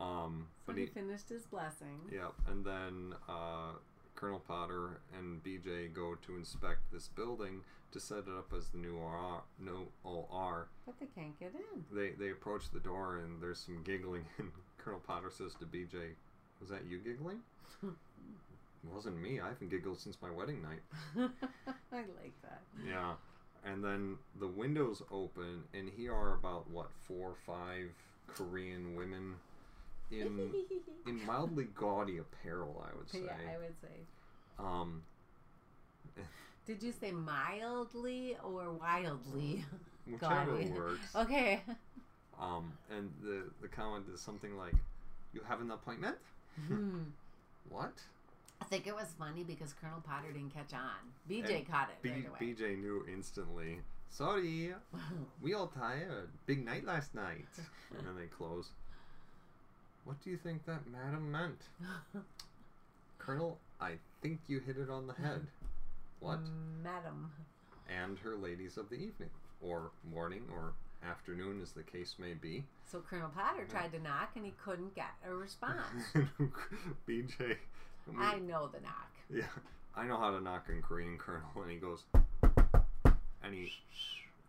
Um, 0.00 0.46
So 0.66 0.72
he 0.72 0.82
he, 0.82 0.86
finished 0.86 1.28
his 1.28 1.46
blessing. 1.46 2.00
Yep, 2.12 2.32
and 2.48 2.64
then 2.64 3.14
uh, 3.28 3.72
Colonel 4.14 4.40
Potter 4.40 5.00
and 5.18 5.42
BJ 5.42 5.92
go 5.92 6.14
to 6.26 6.36
inspect 6.36 6.90
this 6.92 7.08
building 7.08 7.62
to 7.92 8.00
set 8.00 8.18
it 8.18 8.28
up 8.36 8.52
as 8.56 8.68
the 8.68 8.78
new 8.78 8.96
OR. 8.96 9.42
No 9.58 9.86
OR. 10.04 10.68
But 10.86 10.98
they 11.00 11.06
can't 11.14 11.38
get 11.38 11.52
in. 11.54 11.84
They 11.96 12.10
they 12.10 12.30
approach 12.30 12.70
the 12.70 12.80
door 12.80 13.18
and 13.18 13.42
there's 13.42 13.58
some 13.58 13.82
giggling, 13.82 14.24
and 14.38 14.50
Colonel 14.78 15.00
Potter 15.06 15.30
says 15.30 15.54
to 15.60 15.66
BJ, 15.66 16.14
Was 16.60 16.70
that 16.70 16.84
you 16.88 16.98
giggling? 16.98 17.40
it 17.82 17.90
wasn't 18.92 19.20
me. 19.20 19.40
I 19.40 19.48
haven't 19.48 19.70
giggled 19.70 20.00
since 20.00 20.16
my 20.22 20.30
wedding 20.30 20.62
night. 20.62 20.82
I 21.92 21.96
like 21.96 22.34
that. 22.42 22.62
Yeah. 22.86 23.14
And 23.64 23.84
then 23.84 24.16
the 24.38 24.48
windows 24.48 25.02
open, 25.12 25.64
and 25.74 25.90
here 25.94 26.14
are 26.14 26.34
about 26.34 26.70
what 26.70 26.88
four 27.06 27.30
or 27.30 27.36
five 27.46 27.90
Korean 28.26 28.96
women 28.96 29.34
in 30.10 30.50
in 31.06 31.26
mildly 31.26 31.66
gaudy 31.74 32.18
apparel. 32.18 32.82
I 32.90 32.96
would 32.96 33.10
say. 33.10 33.20
Yeah, 33.26 33.52
I 33.54 33.58
would 33.58 33.74
say. 33.82 34.06
Um, 34.58 35.02
Did 36.70 36.84
you 36.84 36.92
say 36.92 37.10
mildly 37.10 38.36
or 38.44 38.70
wildly? 38.70 39.64
whichever 40.06 40.52
Gaudy. 40.52 40.66
works. 40.70 41.16
Okay. 41.16 41.62
Um, 42.40 42.72
and 42.96 43.10
the 43.24 43.42
the 43.60 43.66
comment 43.66 44.04
is 44.14 44.20
something 44.20 44.56
like, 44.56 44.74
"You 45.34 45.40
have 45.48 45.60
an 45.60 45.72
appointment? 45.72 46.16
Hmm. 46.68 47.00
What?" 47.68 47.94
I 48.62 48.64
think 48.66 48.86
it 48.86 48.94
was 48.94 49.08
funny 49.18 49.42
because 49.42 49.72
Colonel 49.72 50.00
Potter 50.06 50.30
didn't 50.32 50.54
catch 50.54 50.72
on. 50.72 51.02
BJ 51.28 51.56
And 51.56 51.68
caught 51.68 51.88
it 51.90 52.00
B- 52.02 52.10
right 52.10 52.28
away. 52.28 52.54
BJ 52.54 52.78
knew 52.78 53.04
instantly. 53.12 53.80
Sorry, 54.08 54.72
we 55.42 55.54
all 55.54 55.66
tired. 55.66 56.28
Big 56.46 56.64
night 56.64 56.84
last 56.84 57.16
night. 57.16 57.46
and 57.98 58.06
then 58.06 58.14
they 58.16 58.26
close. 58.26 58.68
What 60.04 60.22
do 60.22 60.30
you 60.30 60.36
think 60.36 60.64
that 60.66 60.86
madam 60.86 61.32
meant? 61.32 61.62
Colonel, 63.18 63.58
I 63.80 63.94
think 64.22 64.38
you 64.46 64.60
hit 64.60 64.76
it 64.78 64.88
on 64.88 65.08
the 65.08 65.14
head. 65.14 65.46
What? 66.20 66.40
Madam. 66.82 67.30
And 67.88 68.18
her 68.20 68.36
ladies 68.36 68.76
of 68.76 68.88
the 68.88 68.96
evening, 68.96 69.30
or 69.60 69.90
morning, 70.12 70.42
or 70.52 70.72
afternoon, 71.08 71.60
as 71.62 71.72
the 71.72 71.82
case 71.82 72.14
may 72.18 72.34
be. 72.34 72.62
So 72.90 73.00
Colonel 73.08 73.30
Potter 73.34 73.64
tried 73.68 73.92
to 73.92 73.98
knock 74.00 74.30
and 74.36 74.44
he 74.44 74.52
couldn't 74.62 74.94
get 74.94 75.10
a 75.26 75.34
response. 75.34 75.76
BJ. 77.08 77.56
we- 78.06 78.16
I 78.18 78.38
know 78.38 78.68
the 78.68 78.80
knock. 78.80 79.10
Yeah, 79.32 79.44
I 79.96 80.06
know 80.06 80.18
how 80.18 80.30
to 80.30 80.40
knock 80.40 80.66
in 80.68 80.82
Korean 80.82 81.16
Colonel, 81.18 81.48
and 81.62 81.70
he 81.70 81.76
goes, 81.78 82.04
and 83.42 83.54
he, 83.54 83.72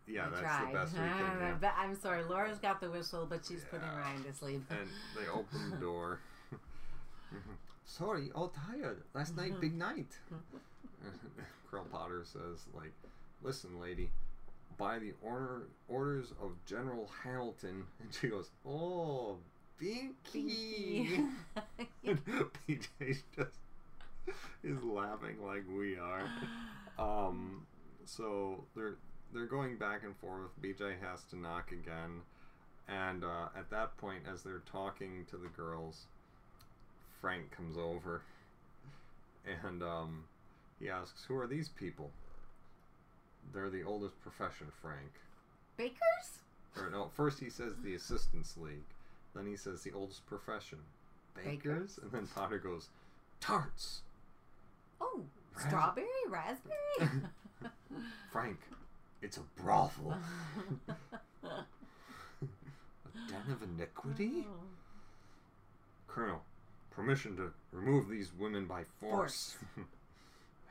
yeah, 0.07 0.25
I 0.25 0.29
that's 0.29 0.41
tried. 0.41 0.69
the 0.69 0.73
best 0.77 0.93
we 0.93 0.99
can. 0.99 1.57
Yeah. 1.62 1.71
I'm 1.77 1.95
sorry, 1.95 2.23
Laura's 2.23 2.57
got 2.60 2.81
the 2.81 2.89
whistle, 2.89 3.25
but 3.29 3.45
she's 3.47 3.63
putting 3.69 3.88
Ryan 3.88 4.23
to 4.23 4.34
sleep. 4.34 4.63
And 4.71 4.89
they 5.15 5.29
open 5.31 5.69
the 5.71 5.77
door. 5.77 6.19
Sorry, 7.86 8.31
all 8.34 8.49
tired. 8.49 9.03
Last 9.13 9.36
night, 9.36 9.60
big 9.60 9.73
night. 9.75 10.07
Colonel 11.71 11.88
Potter 11.91 12.23
says, 12.25 12.65
like, 12.75 12.91
listen, 13.41 13.79
lady, 13.79 14.12
by 14.77 14.99
the 14.99 15.13
order 15.21 15.63
orders 15.88 16.34
of 16.41 16.51
General 16.65 17.10
Hamilton, 17.23 17.86
and 18.01 18.13
she 18.13 18.27
goes, 18.27 18.49
oh, 18.67 19.38
Binky. 19.81 21.27
BJ 22.05 23.23
just 23.36 23.57
is 24.63 24.84
laughing 24.84 25.38
like 25.43 25.63
we 25.75 25.97
are. 25.97 26.23
Um, 26.99 27.65
so 28.05 28.63
they're 28.75 28.95
they're 29.34 29.45
going 29.45 29.77
back 29.77 30.03
and 30.03 30.15
forth. 30.17 30.51
BJ 30.62 30.95
has 31.01 31.23
to 31.29 31.38
knock 31.38 31.71
again, 31.71 32.21
and 32.88 33.23
uh, 33.23 33.47
at 33.57 33.69
that 33.71 33.97
point, 33.97 34.23
as 34.31 34.43
they're 34.43 34.62
talking 34.71 35.25
to 35.29 35.38
the 35.38 35.47
girls, 35.47 36.05
Frank 37.21 37.51
comes 37.51 37.77
over, 37.77 38.21
and 39.45 39.81
um, 39.81 40.25
he 40.81 40.89
asks, 40.89 41.23
"Who 41.25 41.37
are 41.37 41.47
these 41.47 41.69
people?" 41.69 42.11
They're 43.53 43.69
the 43.69 43.83
oldest 43.83 44.19
profession, 44.21 44.67
Frank. 44.81 45.11
Bakers? 45.77 46.41
Or 46.77 46.89
no, 46.89 47.09
first 47.15 47.39
he 47.39 47.49
says 47.49 47.73
the 47.83 47.95
Assistants 47.95 48.55
League, 48.57 48.85
then 49.35 49.45
he 49.47 49.55
says 49.57 49.81
the 49.83 49.91
oldest 49.91 50.25
profession, 50.25 50.79
bakers, 51.35 51.53
Bakers? 51.95 51.99
and 52.01 52.11
then 52.11 52.27
Potter 52.27 52.59
goes, 52.59 52.89
tarts. 53.39 54.01
Oh, 55.01 55.23
Ras- 55.55 55.65
strawberry, 55.65 56.07
raspberry. 56.29 57.21
Frank, 58.31 58.59
it's 59.21 59.37
a 59.37 59.41
brothel, 59.61 60.15
a 60.87 61.65
den 63.27 63.51
of 63.51 63.61
iniquity. 63.63 64.45
Oh. 64.47 64.63
Colonel, 66.07 66.41
permission 66.91 67.35
to 67.37 67.51
remove 67.71 68.07
these 68.09 68.31
women 68.37 68.65
by 68.65 68.83
force. 68.99 69.57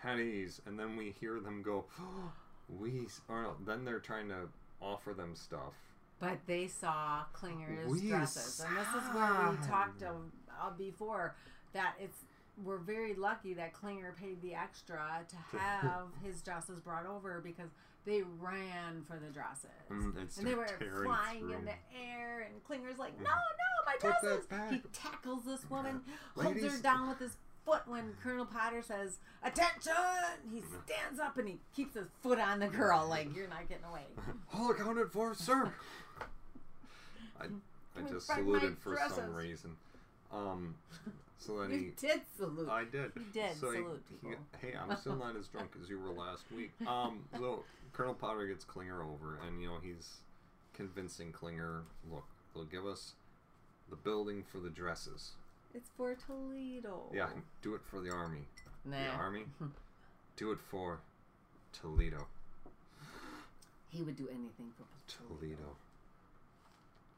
Haddies, 0.05 0.61
and 0.67 0.79
then 0.79 0.97
we 0.97 1.15
hear 1.21 1.41
them 1.41 1.63
go, 1.63 1.85
we, 2.81 3.07
or 3.29 3.43
no, 3.43 3.57
then 3.67 3.85
they're 3.85 4.01
trying 4.01 4.29
to 4.29 4.49
offer 4.81 5.13
them 5.15 5.35
stuff. 5.35 5.75
But 6.19 6.39
they 6.47 6.67
saw 6.67 7.23
Klinger's 7.33 7.91
We 7.91 8.09
dresses, 8.09 8.61
and 8.61 8.77
this 8.77 8.89
is 8.89 9.15
where 9.15 9.51
we 9.51 9.67
talked 9.67 10.03
uh, 10.03 10.71
before 10.77 11.35
that 11.73 11.95
it's 11.99 12.19
we're 12.63 12.79
very 12.79 13.15
lucky 13.15 13.55
that 13.55 13.73
Klinger 13.73 14.15
paid 14.21 14.43
the 14.43 14.55
extra 14.55 15.25
to 15.29 15.37
have 15.59 16.09
his 16.23 16.43
dresses 16.43 16.79
brought 16.81 17.07
over 17.07 17.41
because 17.43 17.71
they 18.05 18.23
ran 18.39 19.03
for 19.07 19.19
the 19.19 19.33
dresses. 19.33 19.71
Mm, 19.91 20.39
and 20.39 20.47
they 20.47 20.55
were 20.55 20.67
flying 21.05 21.41
through 21.41 21.53
in 21.55 21.65
the 21.65 21.73
air, 21.99 22.47
and 22.51 22.63
Klinger's 22.65 22.99
like, 22.99 23.19
"No, 23.19 23.25
no, 23.25 23.87
my 23.87 23.93
Put 23.93 24.21
dresses!" 24.21 24.47
He 24.71 24.83
tackles 24.93 25.45
this 25.45 25.69
woman, 25.71 26.03
holds 26.37 26.63
her 26.63 26.83
down 26.83 27.09
with 27.09 27.19
his 27.19 27.37
foot 27.71 27.83
when 27.87 28.15
Colonel 28.23 28.47
Potter 28.47 28.83
says, 28.83 29.19
"Attention!" 29.43 29.93
He 30.53 30.61
stands 30.61 31.21
up 31.21 31.39
and 31.39 31.49
he 31.49 31.59
keeps 31.75 31.95
his 31.95 32.07
foot 32.23 32.39
on 32.39 32.59
the 32.61 32.69
girl, 32.69 33.07
like 33.09 33.35
you're 33.35 33.49
not 33.49 33.69
getting 33.69 33.85
away. 33.85 34.05
All 34.55 34.71
accounted 34.71 35.11
for, 35.13 35.35
sir. 35.35 35.73
I, 37.41 37.45
I 37.99 38.09
just 38.09 38.27
saluted 38.27 38.77
for 38.79 38.99
some 39.15 39.35
reason. 39.35 39.77
Um, 40.33 40.75
so 41.39 41.61
then 41.61 41.71
he, 41.71 41.77
You 41.87 41.93
did 41.99 42.21
salute. 42.37 42.69
I 42.69 42.85
did. 42.85 43.13
You 43.17 43.25
did 43.33 43.55
So 43.55 43.73
salute 43.73 44.03
he- 44.11 44.15
people. 44.29 44.45
hey, 44.61 44.75
I'm 44.79 44.97
still 44.97 45.17
not 45.17 45.37
as 45.37 45.49
drunk 45.49 45.71
as 45.83 45.89
you 45.89 45.99
were 45.99 46.11
last 46.11 46.45
week. 46.55 46.73
Um, 46.87 47.21
so 47.39 47.65
Colonel 47.93 48.15
Potter 48.15 48.47
gets 48.47 48.65
Klinger 48.65 49.03
over, 49.03 49.39
and 49.47 49.61
you 49.61 49.69
know 49.69 49.79
he's 49.83 50.19
convincing 50.75 51.33
Klinger, 51.33 51.83
look, 52.11 52.25
they'll 52.55 52.65
give 52.65 52.87
us 52.87 53.13
the 53.89 53.97
building 53.97 54.45
for 54.51 54.59
the 54.59 54.71
dresses. 54.71 55.33
It's 55.75 55.91
for 55.97 56.15
Toledo. 56.15 57.03
Yeah, 57.13 57.29
do 57.63 57.75
it 57.75 57.83
for 57.85 58.01
the 58.01 58.11
army. 58.11 58.47
Nah. 58.85 58.97
The 58.97 59.11
army. 59.11 59.45
do 60.37 60.51
it 60.51 60.59
for 60.61 61.01
Toledo. 61.73 62.27
He 63.91 64.03
would 64.03 64.17
do 64.17 64.29
anything 64.29 64.73
for 64.77 64.85
Toledo. 65.07 65.77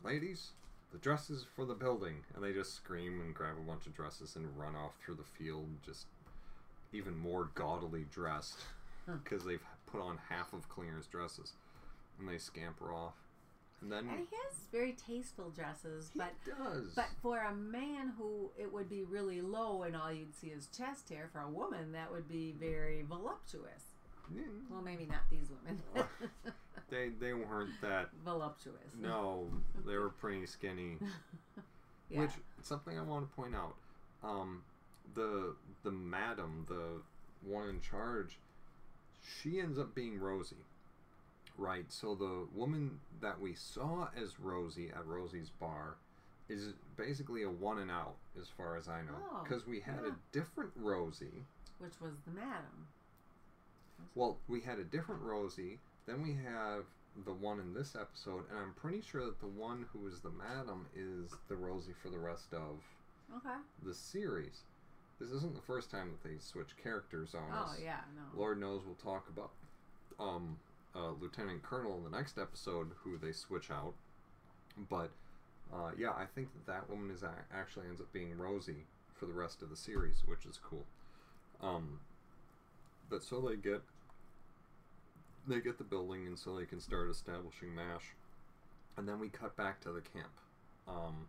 Ladies, 0.04 0.50
the 0.90 0.98
dresses 0.98 1.44
for 1.54 1.64
the 1.64 1.74
building. 1.74 2.16
And 2.34 2.44
they 2.44 2.52
just 2.52 2.74
scream 2.74 3.20
and 3.20 3.34
grab 3.34 3.54
a 3.58 3.66
bunch 3.66 3.86
of 3.86 3.94
dresses 3.94 4.36
and 4.36 4.46
run 4.58 4.74
off 4.74 4.92
through 5.04 5.16
the 5.16 5.22
field, 5.22 5.66
just 5.84 6.06
even 6.92 7.16
more 7.16 7.48
gaudily 7.54 8.04
dressed 8.10 8.60
because 9.06 9.44
they've 9.46 9.64
put 9.86 10.00
on 10.00 10.18
half 10.28 10.52
of 10.52 10.68
Klinger's 10.68 11.06
dresses. 11.06 11.52
And 12.18 12.28
they 12.28 12.38
scamper 12.38 12.92
off. 12.92 13.14
And 13.82 13.90
then 13.90 14.08
And 14.08 14.18
he 14.20 14.36
has 14.46 14.54
very 14.70 14.92
tasteful 14.92 15.50
dresses, 15.50 16.10
he 16.14 16.18
but 16.20 16.32
does. 16.46 16.92
but 16.94 17.08
for 17.20 17.38
a 17.40 17.52
man 17.54 18.12
who 18.16 18.50
it 18.58 18.72
would 18.72 18.88
be 18.88 19.02
really 19.02 19.40
low 19.42 19.82
and 19.82 19.96
all 19.96 20.12
you'd 20.12 20.34
see 20.36 20.48
is 20.48 20.68
chest 20.68 21.08
hair, 21.08 21.28
for 21.32 21.40
a 21.40 21.48
woman 21.50 21.92
that 21.92 22.10
would 22.12 22.28
be 22.28 22.52
very 22.58 23.02
voluptuous. 23.02 23.84
Yeah, 24.34 24.42
Well, 24.70 24.82
maybe 24.82 25.04
not 25.04 25.22
these 25.30 25.48
women. 25.50 25.82
they 26.90 27.08
they 27.20 27.32
weren't 27.32 27.72
that. 27.82 28.10
voluptuous. 28.24 28.76
No, 29.00 29.48
they 29.86 29.96
were 29.98 30.10
pretty 30.10 30.46
skinny. 30.46 30.96
Yeah. 32.10 32.20
Which 32.20 32.32
something 32.60 32.98
I 32.98 33.02
want 33.02 33.26
to 33.30 33.34
point 33.34 33.54
out, 33.54 33.74
um, 34.22 34.62
the 35.14 35.54
the 35.82 35.90
madam, 35.90 36.66
the 36.68 37.00
one 37.50 37.70
in 37.70 37.80
charge, 37.80 38.36
she 39.40 39.60
ends 39.60 39.78
up 39.78 39.94
being 39.94 40.20
Rosie, 40.20 40.56
right? 41.58 41.84
So 41.88 42.14
the 42.14 42.46
woman 42.54 42.98
that 43.20 43.40
we 43.40 43.54
saw 43.54 44.08
as 44.20 44.38
Rosie 44.40 44.90
at 44.90 45.06
Rosie's 45.06 45.50
bar 45.50 45.96
is 46.48 46.74
basically 46.96 47.42
a 47.44 47.50
one 47.50 47.78
and 47.78 47.90
out, 47.90 48.14
as 48.40 48.48
far 48.48 48.76
as 48.76 48.88
I 48.88 49.02
know, 49.02 49.16
Oh, 49.32 49.42
because 49.42 49.66
we 49.66 49.80
had 49.80 50.00
yeah. 50.02 50.10
a 50.10 50.14
different 50.32 50.70
Rosie. 50.76 51.44
Which 51.78 52.00
was 52.00 52.12
the 52.26 52.32
madam. 52.32 52.88
Well, 54.14 54.38
we 54.48 54.60
had 54.60 54.78
a 54.78 54.84
different 54.84 55.22
Rosie. 55.22 55.78
Then 56.06 56.22
we 56.22 56.34
have 56.34 56.84
the 57.24 57.32
one 57.32 57.60
in 57.60 57.74
this 57.74 57.94
episode, 57.98 58.44
and 58.50 58.58
I'm 58.58 58.72
pretty 58.74 59.00
sure 59.02 59.24
that 59.24 59.40
the 59.40 59.46
one 59.46 59.86
who 59.92 60.06
is 60.08 60.20
the 60.20 60.30
madam 60.30 60.86
is 60.96 61.30
the 61.48 61.56
Rosie 61.56 61.94
for 62.02 62.08
the 62.08 62.18
rest 62.18 62.52
of 62.52 62.80
Okay. 63.36 63.56
the 63.84 63.94
series. 63.94 64.62
This 65.20 65.30
isn't 65.30 65.54
the 65.54 65.60
first 65.62 65.90
time 65.90 66.10
that 66.10 66.28
they 66.28 66.36
switch 66.38 66.76
characters 66.82 67.34
on 67.34 67.44
Oh 67.52 67.62
us. 67.62 67.76
Oh 67.78 67.82
yeah, 67.82 68.00
no. 68.16 68.38
Lord 68.38 68.58
knows 68.58 68.82
we'll 68.84 68.94
talk 68.96 69.28
about 69.28 69.50
um, 70.18 70.56
uh, 70.94 71.10
Lieutenant 71.20 71.62
Colonel 71.62 71.96
in 71.96 72.04
the 72.04 72.16
next 72.16 72.38
episode 72.38 72.88
who 73.02 73.18
they 73.18 73.32
switch 73.32 73.70
out. 73.70 73.94
But 74.88 75.10
uh, 75.72 75.90
yeah, 75.98 76.10
I 76.10 76.26
think 76.34 76.48
that 76.52 76.66
that 76.66 76.90
woman 76.90 77.10
is 77.10 77.22
a- 77.22 77.44
actually 77.54 77.86
ends 77.88 78.00
up 78.00 78.12
being 78.12 78.36
Rosie 78.36 78.86
for 79.14 79.26
the 79.26 79.32
rest 79.32 79.62
of 79.62 79.70
the 79.70 79.76
series, 79.76 80.22
which 80.26 80.44
is 80.44 80.58
cool. 80.62 80.84
Um, 81.62 82.00
but 83.08 83.22
so 83.22 83.40
they 83.40 83.56
get 83.56 83.82
they 85.46 85.60
get 85.60 85.78
the 85.78 85.84
building, 85.84 86.26
and 86.26 86.38
so 86.38 86.56
they 86.56 86.64
can 86.64 86.80
start 86.80 87.10
establishing 87.10 87.74
Mash, 87.74 88.14
and 88.96 89.08
then 89.08 89.18
we 89.18 89.28
cut 89.28 89.56
back 89.56 89.80
to 89.80 89.92
the 89.92 90.00
camp. 90.00 90.30
Um, 90.86 91.26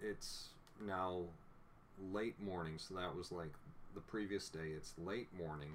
it's 0.00 0.48
now 0.84 1.22
late 2.12 2.40
morning, 2.40 2.74
so 2.78 2.94
that 2.94 3.14
was 3.16 3.30
like 3.30 3.52
the 3.94 4.00
previous 4.00 4.48
day. 4.48 4.70
It's 4.76 4.94
late 4.98 5.28
morning. 5.36 5.72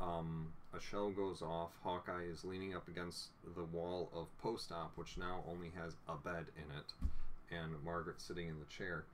Um, 0.00 0.52
a 0.76 0.80
shell 0.80 1.10
goes 1.10 1.42
off. 1.42 1.70
Hawkeye 1.82 2.24
is 2.24 2.44
leaning 2.44 2.74
up 2.74 2.88
against 2.88 3.28
the 3.56 3.64
wall 3.64 4.10
of 4.14 4.26
post 4.42 4.72
op, 4.72 4.92
which 4.96 5.16
now 5.18 5.44
only 5.50 5.70
has 5.76 5.94
a 6.08 6.16
bed 6.16 6.46
in 6.56 6.76
it, 6.76 6.92
and 7.50 7.72
Margaret 7.84 8.20
sitting 8.20 8.48
in 8.48 8.58
the 8.58 8.64
chair. 8.66 9.04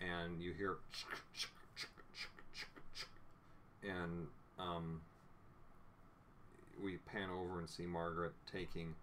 And 0.00 0.42
you 0.42 0.52
hear, 0.52 0.76
and 3.82 4.26
um, 4.58 5.00
we 6.82 6.96
pan 7.10 7.30
over 7.30 7.58
and 7.60 7.68
see 7.68 7.86
Margaret 7.86 8.32
taking 8.52 8.94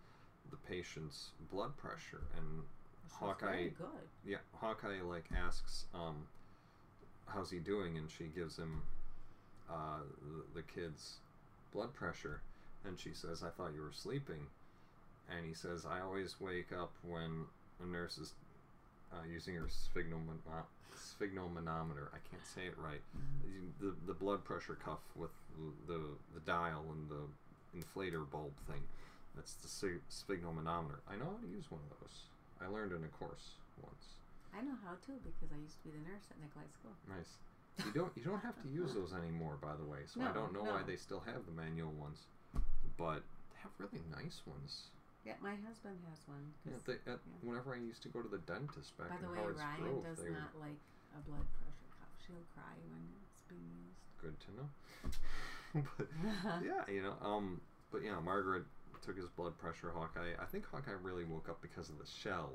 the 0.51 0.57
patient's 0.69 1.29
blood 1.51 1.75
pressure, 1.77 2.21
and 2.37 2.61
This 3.05 3.13
Hawkeye, 3.13 3.69
good. 3.77 3.87
yeah, 4.25 4.37
Hawkeye 4.59 5.01
like 5.01 5.25
asks, 5.35 5.85
um, 5.95 6.27
"How's 7.25 7.49
he 7.49 7.57
doing?" 7.59 7.97
And 7.97 8.09
she 8.11 8.25
gives 8.25 8.57
him 8.57 8.83
uh, 9.69 9.99
the, 10.53 10.61
the 10.61 10.63
kid's 10.63 11.15
blood 11.73 11.93
pressure, 11.93 12.41
and 12.85 12.99
she 12.99 13.13
says, 13.13 13.43
"I 13.43 13.49
thought 13.49 13.73
you 13.73 13.81
were 13.81 13.91
sleeping," 13.91 14.47
and 15.29 15.45
he 15.45 15.53
says, 15.53 15.85
"I 15.85 15.99
always 16.01 16.39
wake 16.39 16.71
up 16.71 16.91
when 17.01 17.45
a 17.81 17.85
nurse 17.85 18.17
is 18.17 18.33
uh, 19.11 19.23
using 19.29 19.55
her 19.55 19.67
sphygnomen- 19.67 20.45
uh. 20.51 20.63
I 21.19 22.19
can't 22.29 22.45
say 22.45 22.65
it 22.65 22.77
right. 22.77 23.01
The 23.79 23.95
the 24.05 24.13
blood 24.13 24.43
pressure 24.43 24.75
cuff 24.75 24.99
with 25.15 25.31
the 25.87 26.01
the 26.33 26.39
dial 26.45 26.85
and 26.91 27.09
the 27.09 27.23
inflator 27.77 28.29
bulb 28.29 28.53
thing. 28.67 28.83
That's 29.35 29.53
the 29.55 29.67
sphygmomanometer. 29.67 31.01
I 31.09 31.15
know 31.15 31.25
how 31.25 31.41
to 31.41 31.47
use 31.47 31.69
one 31.69 31.81
of 31.89 31.99
those. 31.99 32.17
I 32.61 32.67
learned 32.67 32.91
in 32.93 33.03
a 33.03 33.07
course 33.07 33.57
once. 33.81 34.21
I 34.53 34.61
know 34.61 34.77
how 34.85 34.93
to 34.93 35.11
because 35.25 35.49
I 35.49 35.57
used 35.57 35.81
to 35.81 35.89
be 35.89 35.97
the 35.97 36.05
nurse 36.05 36.29
at 36.29 36.37
Nicolai 36.37 36.69
School. 36.69 36.93
Nice. 37.09 37.37
You 37.85 37.91
don't 37.91 38.11
you 38.15 38.23
don't 38.23 38.41
have 38.41 38.61
to 38.61 38.69
use 38.69 38.93
those 38.93 39.13
anymore, 39.13 39.57
by 39.61 39.75
the 39.75 39.83
way. 39.85 40.05
So 40.05 40.21
I 40.21 40.31
don't 40.31 40.53
know 40.53 40.61
why 40.63 40.81
they 40.85 40.95
still 40.95 41.19
have 41.25 41.45
the 41.45 41.51
manual 41.51 41.91
ones, 41.93 42.19
but 42.97 43.23
they 43.51 43.57
have 43.61 43.71
really 43.79 44.01
nice 44.13 44.41
ones. 44.45 44.93
Yeah, 45.25 45.39
my 45.41 45.55
husband 45.65 45.97
has 46.11 46.19
one. 46.27 46.43
Yeah, 46.67 46.75
they, 46.85 46.99
at, 47.09 47.17
yeah. 47.23 47.39
Whenever 47.41 47.73
I 47.73 47.79
used 47.79 48.03
to 48.03 48.09
go 48.09 48.21
to 48.21 48.27
the 48.27 48.43
dentist 48.43 48.91
back 48.97 49.09
by 49.09 49.15
in 49.15 49.21
the 49.23 49.29
way, 49.31 49.37
Howard's 49.39 49.59
Ryan 49.63 49.81
Grove, 49.81 50.03
does 50.03 50.19
not 50.19 50.51
like 50.59 50.81
a 51.15 51.19
blood 51.23 51.47
pressure 51.55 51.89
cuff. 51.95 52.11
She'll 52.27 52.43
cry 52.53 52.75
when 52.91 53.07
it's 53.23 53.41
being 53.47 53.71
used. 53.87 54.03
good 54.19 54.35
to 54.43 54.49
know. 54.59 54.69
but 55.97 56.07
yeah, 56.67 56.83
you 56.93 57.01
know, 57.01 57.15
um, 57.25 57.61
but 57.89 58.03
yeah, 58.03 58.19
Margaret 58.19 58.65
took 59.01 59.15
his 59.17 59.29
blood 59.39 59.57
pressure. 59.57 59.91
Hawkeye, 59.95 60.35
I 60.39 60.45
think 60.45 60.65
Hawkeye 60.67 60.99
really 61.01 61.23
woke 61.23 61.47
up 61.49 61.61
because 61.61 61.89
of 61.89 61.97
the 61.97 62.05
shell. 62.05 62.51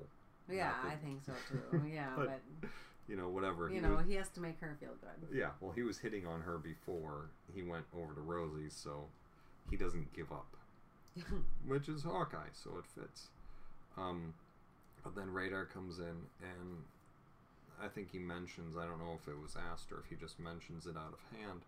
yeah, 0.48 0.74
the- 0.84 0.92
I 0.92 0.96
think 0.96 1.24
so 1.24 1.32
too. 1.48 1.88
Yeah, 1.92 2.12
But, 2.16 2.40
but, 2.60 2.70
You 3.08 3.16
know, 3.16 3.28
whatever. 3.28 3.68
you 3.68 3.76
he 3.76 3.80
know, 3.80 3.96
was- 3.96 4.06
he 4.06 4.14
has 4.14 4.28
to 4.30 4.40
make 4.40 4.58
her 4.60 4.76
feel 4.80 4.94
good. 5.00 5.34
Yeah, 5.36 5.50
well, 5.60 5.72
he 5.72 5.82
was 5.82 5.98
hitting 5.98 6.26
on 6.26 6.42
her 6.42 6.58
before 6.58 7.30
he 7.54 7.62
went 7.62 7.86
over 7.96 8.12
to 8.14 8.20
Rosie's, 8.20 8.74
so 8.74 9.06
he 9.70 9.76
doesn't 9.76 10.12
give 10.12 10.30
up, 10.30 10.46
which 11.66 11.88
is 11.88 12.02
Hawkeye, 12.02 12.52
so 12.52 12.76
it 12.78 12.84
fits. 12.86 13.28
Um, 13.96 14.34
but 15.02 15.14
then 15.14 15.30
Radar 15.32 15.64
comes 15.64 15.98
in, 15.98 16.04
and 16.42 16.84
I 17.82 17.88
think 17.88 18.10
he 18.12 18.18
mentions, 18.18 18.76
I 18.76 18.84
don't 18.84 18.98
know 18.98 19.18
if 19.20 19.26
it 19.28 19.40
was 19.40 19.56
asked 19.72 19.90
or 19.90 20.00
if 20.00 20.06
he 20.10 20.16
just 20.16 20.38
mentions 20.38 20.86
it 20.86 20.96
out 20.96 21.14
of 21.14 21.38
hand, 21.38 21.62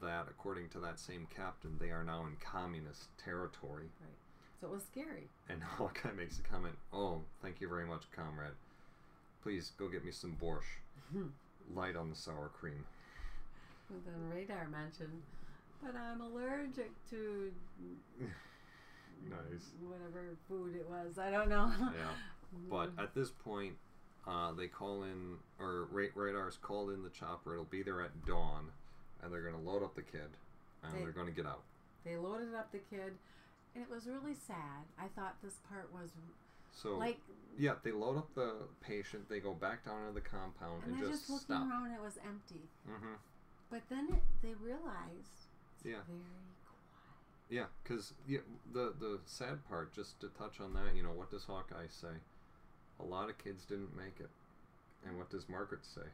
that 0.00 0.26
according 0.30 0.68
to 0.70 0.78
that 0.80 1.00
same 1.00 1.26
captain, 1.34 1.76
they 1.80 1.90
are 1.90 2.04
now 2.04 2.26
in 2.26 2.36
communist 2.40 3.08
territory. 3.18 3.88
Right. 4.00 4.10
So 4.60 4.68
it 4.68 4.72
was 4.72 4.84
scary. 4.84 5.28
And 5.48 5.62
Hawkeye 5.78 6.12
makes 6.12 6.38
a 6.38 6.42
comment, 6.42 6.76
Oh, 6.92 7.22
thank 7.42 7.60
you 7.60 7.68
very 7.68 7.86
much, 7.86 8.04
comrade. 8.14 8.52
Please 9.42 9.72
go 9.78 9.88
get 9.88 10.04
me 10.04 10.12
some 10.12 10.36
borscht. 10.42 10.80
Light 11.74 11.96
on 11.96 12.10
the 12.10 12.16
sour 12.16 12.50
cream. 12.58 12.84
And 13.88 14.00
then 14.06 14.30
Radar 14.38 14.68
mentioned, 14.68 15.22
but 15.82 15.94
I'm 15.96 16.20
allergic 16.20 16.90
to 17.10 17.50
Nice. 19.28 19.66
whatever 19.82 20.36
food 20.48 20.76
it 20.76 20.88
was. 20.88 21.18
I 21.18 21.30
don't 21.30 21.48
know. 21.48 21.70
Yeah. 21.78 22.10
But 22.68 22.90
at 22.98 23.14
this 23.14 23.30
point, 23.30 23.74
uh, 24.26 24.50
they 24.50 24.66
call 24.66 25.04
in, 25.04 25.36
or 25.60 25.86
Ra- 25.92 26.10
Radar's 26.16 26.58
called 26.60 26.90
in 26.90 27.04
the 27.04 27.08
chopper. 27.10 27.52
It'll 27.52 27.64
be 27.64 27.84
there 27.84 28.02
at 28.02 28.26
dawn, 28.26 28.66
and 29.22 29.32
they're 29.32 29.40
going 29.42 29.54
to 29.54 29.60
load 29.70 29.84
up 29.84 29.94
the 29.94 30.02
kid, 30.02 30.26
and 30.82 30.92
They- 30.92 30.98
they're 31.04 31.12
going 31.12 31.28
to 31.28 31.32
get 31.32 31.46
out. 31.46 31.62
they 32.04 32.16
loaded 32.16 32.52
up 32.56 32.72
the 32.72 32.78
kid, 32.90 33.12
and 33.76 33.84
it 33.84 33.88
was 33.88 34.08
really 34.08 34.34
sad. 34.34 34.82
I 34.98 35.06
thought 35.14 35.36
this 35.44 35.60
part 35.68 35.92
was 35.92 36.10
So, 36.72 36.96
like, 36.96 37.18
yeah, 37.58 37.74
they 37.82 37.92
load 37.92 38.16
up 38.16 38.34
the 38.34 38.54
patient. 38.80 39.28
They 39.28 39.40
go 39.40 39.52
back 39.54 39.84
down 39.84 40.00
into 40.02 40.14
the 40.14 40.20
compound 40.20 40.82
and 40.86 40.94
and, 40.94 41.00
just, 41.00 41.12
just 41.28 41.30
looking 41.30 41.44
stop. 41.56 41.68
around, 41.70 41.86
and 41.86 41.94
it 41.94 42.00
was 42.00 42.18
empty. 42.26 42.62
Mm-hmm. 42.88 43.14
But 43.70 43.82
then 43.90 44.08
it, 44.10 44.22
they 44.42 44.54
realized 44.54 45.46
it's 45.76 45.84
Yeah. 45.84 46.02
very 46.06 46.18
quiet. 46.64 47.48
Yeah, 47.50 47.64
because 47.82 48.12
yeah, 48.28 48.38
the 48.72 48.94
the 48.98 49.18
sad 49.26 49.66
part, 49.68 49.92
just 49.92 50.20
to 50.20 50.28
touch 50.28 50.60
on 50.60 50.72
that, 50.74 50.94
you 50.96 51.02
know, 51.02 51.10
what 51.12 51.30
does 51.30 51.44
Hawkeye 51.44 51.88
say? 51.90 52.14
A 53.00 53.04
lot 53.04 53.28
of 53.28 53.38
kids 53.38 53.64
didn't 53.64 53.96
make 53.96 54.20
it, 54.20 54.30
and 55.06 55.18
what 55.18 55.30
does 55.30 55.48
Margaret 55.48 55.84
say? 55.84 56.06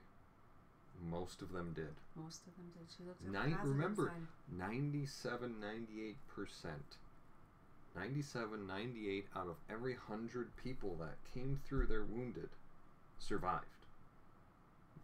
Most 1.10 1.42
of 1.42 1.52
them 1.52 1.72
did. 1.74 1.92
Most 2.14 2.40
of 2.46 2.56
them 2.56 2.70
did. 2.72 2.86
She 2.96 3.04
looked 3.04 3.20
at 3.20 3.26
the 3.26 3.32
Nine- 3.38 3.58
remember, 3.62 4.06
side. 4.14 4.58
97 4.58 5.56
98% 5.60 6.70
97 7.96 8.66
98 8.66 9.26
out 9.34 9.48
of 9.48 9.56
every 9.70 9.94
100 9.94 10.56
people 10.62 10.96
that 11.00 11.16
came 11.32 11.60
through 11.66 11.86
there 11.86 12.04
wounded 12.04 12.50
survived. 13.18 13.64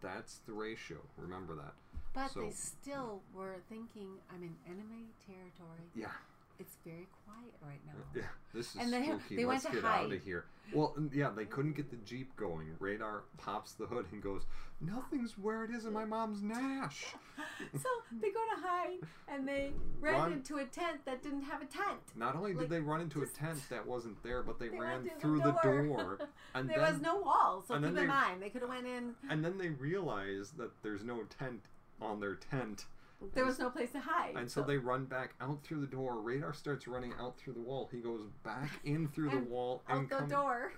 That's 0.01 0.39
the 0.45 0.53
ratio 0.53 0.97
remember 1.17 1.55
that. 1.55 1.73
But 2.13 2.31
so- 2.31 2.41
they 2.41 2.51
still 2.51 3.21
were 3.33 3.55
thinking, 3.69 4.09
I'm 4.31 4.43
in 4.43 4.55
enemy 4.67 5.07
territory. 5.25 5.89
yeah 5.95 6.11
It's 6.59 6.77
very 6.85 7.07
quiet 7.25 7.53
right 7.61 7.79
now. 7.85 7.93
yeah 8.15 8.21
this 8.53 8.67
is 8.75 8.75
And 8.81 8.93
they- 8.93 9.05
spooky 9.05 9.35
they 9.37 9.45
went 9.45 9.63
let's 9.63 9.65
to 9.75 9.81
get 9.81 9.85
out 9.85 10.01
hide. 10.03 10.13
of 10.13 10.23
here 10.23 10.45
well 10.73 10.95
yeah 11.11 11.29
they 11.35 11.45
couldn't 11.45 11.75
get 11.75 11.89
the 11.89 11.97
jeep 11.97 12.35
going 12.37 12.67
radar 12.79 13.23
pops 13.37 13.73
the 13.73 13.85
hood 13.85 14.05
and 14.11 14.21
goes 14.21 14.43
nothing's 14.79 15.37
where 15.37 15.63
it 15.65 15.71
is 15.71 15.85
in 15.85 15.93
my 15.93 16.05
mom's 16.05 16.41
nash 16.41 17.05
so 17.73 17.89
they 18.21 18.29
go 18.29 18.39
to 18.55 18.61
hide, 18.61 18.97
and 19.27 19.47
they 19.47 19.71
ran 19.99 20.13
Run. 20.13 20.33
into 20.33 20.57
a 20.57 20.65
tent 20.65 21.03
that 21.05 21.21
didn't 21.23 21.43
have 21.43 21.61
a 21.61 21.65
tent. 21.65 21.99
not 22.15 22.35
only 22.35 22.53
did 22.53 22.69
they 22.69 22.79
run 22.79 23.01
into 23.01 23.21
a 23.23 23.25
tent 23.27 23.59
that 23.69 23.85
wasn't 23.85 24.21
there 24.23 24.41
but 24.43 24.59
they, 24.59 24.67
They 24.73 24.79
ran 24.79 25.09
through 25.19 25.39
the 25.39 25.51
the 25.51 25.59
door, 25.63 25.85
door. 25.87 26.19
and 26.55 26.69
there 26.69 26.79
then 26.79 26.93
was 26.93 27.01
no 27.01 27.17
wall, 27.17 27.63
so 27.67 27.75
keep 27.75 27.85
in 27.97 28.07
mind 28.07 28.41
they 28.41 28.49
could 28.49 28.61
have 28.61 28.69
went 28.69 28.85
in. 28.87 29.15
And 29.29 29.43
then 29.43 29.57
they 29.57 29.69
realize 29.69 30.51
that 30.57 30.71
there's 30.83 31.03
no 31.03 31.21
tent 31.39 31.61
on 32.01 32.19
their 32.19 32.35
tent. 32.35 32.85
There 33.33 33.45
was 33.45 33.59
no 33.59 33.69
place 33.69 33.91
to 33.91 33.99
hide. 33.99 34.35
And 34.35 34.49
so 34.49 34.61
they 34.61 34.77
run 34.77 35.05
back 35.05 35.33
out 35.41 35.63
through 35.63 35.81
the 35.81 35.87
door. 35.87 36.15
Radar 36.19 36.53
starts 36.53 36.87
running 36.87 37.13
out 37.19 37.37
through 37.37 37.53
the 37.53 37.61
wall. 37.61 37.89
He 37.91 37.99
goes 37.99 38.21
back 38.43 38.69
in 38.83 39.07
through 39.09 39.29
the 39.29 39.37
And 39.43 39.49
wall 39.49 39.81
out 39.89 39.97
and 39.97 40.09
the 40.09 40.15
come- 40.15 40.29
door. 40.29 40.73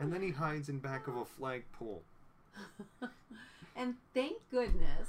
And 0.00 0.12
then 0.12 0.22
he 0.22 0.30
hides 0.30 0.68
in 0.68 0.78
back 0.78 1.08
of 1.08 1.16
a 1.16 1.24
flagpole. 1.24 2.02
and 3.76 3.94
thank 4.14 4.36
goodness 4.50 5.08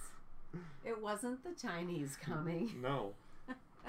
it 0.83 0.99
wasn't 1.01 1.43
the 1.43 1.53
Chinese 1.59 2.17
coming. 2.21 2.73
No. 2.81 3.13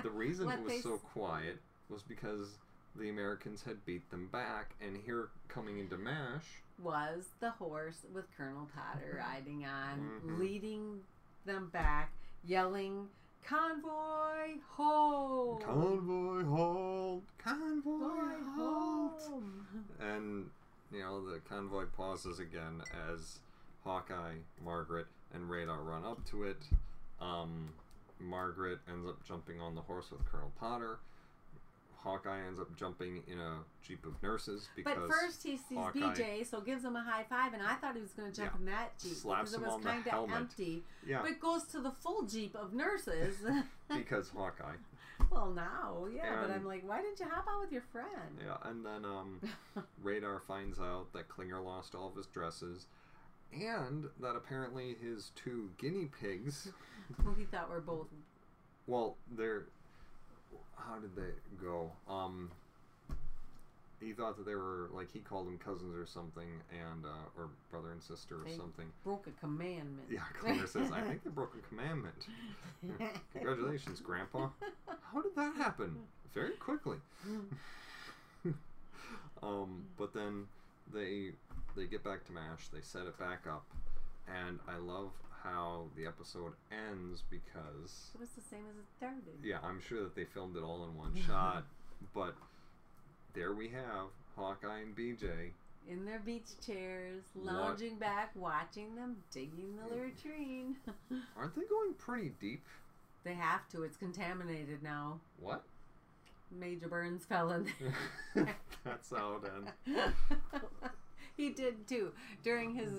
The 0.03 0.11
reason 0.11 0.51
it 0.51 0.63
was 0.63 0.83
so 0.83 0.95
s- 0.95 1.01
quiet 1.13 1.59
was 1.91 2.03
because 2.03 2.59
the 2.97 3.11
Americans 3.11 3.63
had 3.63 3.85
beat 3.85 4.09
them 4.11 4.29
back 4.33 4.71
and 4.81 4.97
here 4.97 5.29
coming 5.49 5.79
into 5.79 5.97
MASH 5.99 6.47
was 6.83 7.27
the 7.41 7.51
horse 7.51 8.07
with 8.15 8.25
Colonel 8.37 8.67
Potter 8.75 9.19
riding 9.23 9.65
on, 9.67 10.21
Mhm. 10.25 10.39
leading 10.39 11.01
them 11.45 11.71
back, 11.73 12.13
yelling, 12.45 13.09
Convoy 13.45 14.61
home! 14.77 15.61
Convoy 15.63 16.45
halt! 16.45 17.25
Convoy 17.39 18.37
halt! 18.55 19.23
And 19.99 20.51
you 20.93 21.01
know 21.01 21.25
the 21.25 21.41
convoy 21.41 21.85
pauses 21.97 22.39
again 22.39 22.83
as 23.13 23.39
Hawkeye, 23.85 24.37
Margaret, 24.65 25.07
and 25.35 25.51
Radar 25.51 25.81
run 25.83 26.05
up 26.05 26.25
to 26.31 26.45
it. 26.45 26.63
Um, 27.21 27.71
Margaret 28.19 28.79
ends 28.89 29.09
up 29.09 29.25
jumping 29.27 29.61
on 29.61 29.75
the 29.75 29.81
horse 29.81 30.11
with 30.11 30.25
Colonel 30.27 30.53
Potter. 30.59 30.99
Hawkeye 32.03 32.41
ends 32.47 32.59
up 32.59 32.75
jumping 32.77 33.23
in 33.27 33.39
a 33.39 33.59
jeep 33.83 34.07
of 34.07 34.23
nurses 34.23 34.69
because 34.75 34.95
But 34.97 35.09
first 35.09 35.43
he 35.43 35.57
sees 35.57 35.77
Hawkeye- 35.77 36.15
BJ, 36.15 36.47
so 36.47 36.61
gives 36.61 36.85
him 36.85 36.97
a 36.97 37.03
high 37.03 37.25
five, 37.25 37.53
and 37.53 37.63
I 37.63 37.75
thought 37.75 37.95
he 37.95 38.01
was 38.01 38.13
going 38.13 38.33
to 38.33 38.37
jump 38.41 38.53
Yeah. 38.55 38.59
in 38.61 38.65
that 38.67 38.99
jeep 38.99 39.13
Slaps 39.17 39.53
because 39.53 39.63
it 39.63 39.67
was 39.77 39.85
kind 39.85 40.07
of 40.09 40.31
empty. 40.31 40.85
yeah, 41.07 41.23
But 41.23 41.39
goes 41.41 41.65
to 41.69 41.81
the 41.81 41.91
full 41.91 42.23
jeep 42.23 42.55
of 42.55 42.73
nurses. 42.73 43.37
because 43.89 44.31
Hawkeye. 44.31 44.77
well, 45.31 45.51
now, 45.51 46.07
yeah, 46.13 46.41
but 46.41 46.51
I'm 46.51 46.65
like, 46.65 46.87
why 46.89 47.03
didn't 47.03 47.21
you 47.21 47.27
hop 47.29 47.47
out 47.49 47.61
with 47.61 47.73
your 47.73 47.83
friend? 47.93 48.39
Yeah, 48.43 48.57
and 48.65 48.85
then 48.85 49.05
um, 49.05 49.41
Radar 50.03 50.41
finds 50.41 50.81
out 50.81 51.13
that 51.13 51.29
Klinger 51.29 51.61
lost 51.61 51.95
all 51.95 52.09
of 52.09 52.17
his 52.17 52.27
dresses, 52.27 52.87
and 53.53 54.07
that 54.21 54.37
apparently 54.37 54.95
his 55.03 55.33
two 55.37 55.71
guinea 55.77 56.07
pigs. 56.21 56.73
Who 57.25 57.35
he 57.35 57.45
thought 57.45 57.69
were 57.69 57.81
both 57.81 58.07
Well, 58.87 59.17
they're. 59.31 59.67
How 60.89 60.99
did 60.99 61.15
they 61.17 61.33
go? 61.65 61.91
Um. 62.09 62.51
he 64.01 64.13
thought 64.13 64.37
that 64.39 64.47
they 64.47 64.55
were 64.55 64.89
like 64.93 65.13
he 65.13 65.19
called 65.21 65.47
them 65.47 65.59
cousins 65.59 65.95
or 65.95 66.07
something, 66.07 66.49
and 66.73 67.05
uh, 67.05 67.09
or 67.41 67.49
brother 67.71 67.93
and 67.93 68.03
sister 68.03 68.37
or 68.37 68.45
They 68.45 68.57
something. 68.57 68.87
Broke 69.05 69.27
a 69.27 69.41
commandment. 69.41 70.09
Yeah, 70.11 70.21
Klinger 70.41 70.67
says, 70.67 70.91
"I 70.93 71.03
think 71.03 71.23
they 71.23 71.31
broke 71.31 71.55
a 71.55 71.69
commandment." 71.69 72.27
Congratulations, 73.33 74.01
Grandpa. 74.01 74.49
How 75.13 75.21
did 75.21 75.35
that 75.37 75.55
happen? 75.57 75.97
Very 76.35 76.53
quickly. 76.57 76.97
um, 79.43 79.85
but 79.99 80.15
then 80.15 80.47
they 80.95 81.33
they 81.77 81.87
get 81.87 82.03
back 82.03 82.25
to 82.27 82.33
Mash. 82.33 82.69
They 82.73 82.81
set 82.81 83.03
it 83.07 83.19
back 83.19 83.47
up, 83.49 83.65
and 84.51 84.59
I 84.69 84.77
love 84.79 85.11
how 85.45 85.85
the 85.97 86.07
episode 86.07 86.53
ends 86.71 87.23
because 87.31 88.11
It 88.15 88.21
was 88.21 88.29
the 88.31 88.43
same 88.43 88.65
as 88.69 88.77
it 88.77 88.85
started. 88.99 89.39
yeah, 89.43 89.59
I'm 89.63 89.81
sure 89.81 90.03
that 90.03 90.15
they 90.15 90.25
filmed 90.25 90.57
it 90.57 90.63
all 90.63 90.85
in 90.85 90.97
one 90.99 91.15
shot, 91.27 91.65
but 92.15 92.35
there 93.33 93.53
we 93.55 93.69
have 93.69 94.09
Hawkeye 94.37 94.81
and 94.81 94.95
BJ. 94.97 95.51
In 95.89 96.05
their 96.05 96.19
beach 96.19 96.49
chairs, 96.65 97.23
What- 97.35 97.47
lounging 97.55 97.97
back, 97.97 98.33
watching 98.35 98.95
them 98.97 99.17
digging 99.33 99.77
the 99.77 99.95
latrine. 99.95 100.77
Aren't 101.37 101.55
they 101.57 101.63
going 101.63 101.95
pretty 101.95 102.33
deep? 102.41 102.65
they 103.23 103.35
have 103.35 103.69
to. 103.69 103.83
It's 103.83 103.99
contaminated 103.99 104.83
now. 104.83 105.21
What? 105.39 105.63
Major 106.51 106.89
Burns 106.89 107.25
fell 107.27 107.53
in 107.53 107.67
there. 108.35 108.57
That's 108.83 109.11
how 109.11 109.41
it 109.45 109.51
ends. 109.87 110.15
He 111.41 111.51
did 111.51 111.89
too. 111.89 112.13
During 112.43 112.75
his 112.75 112.91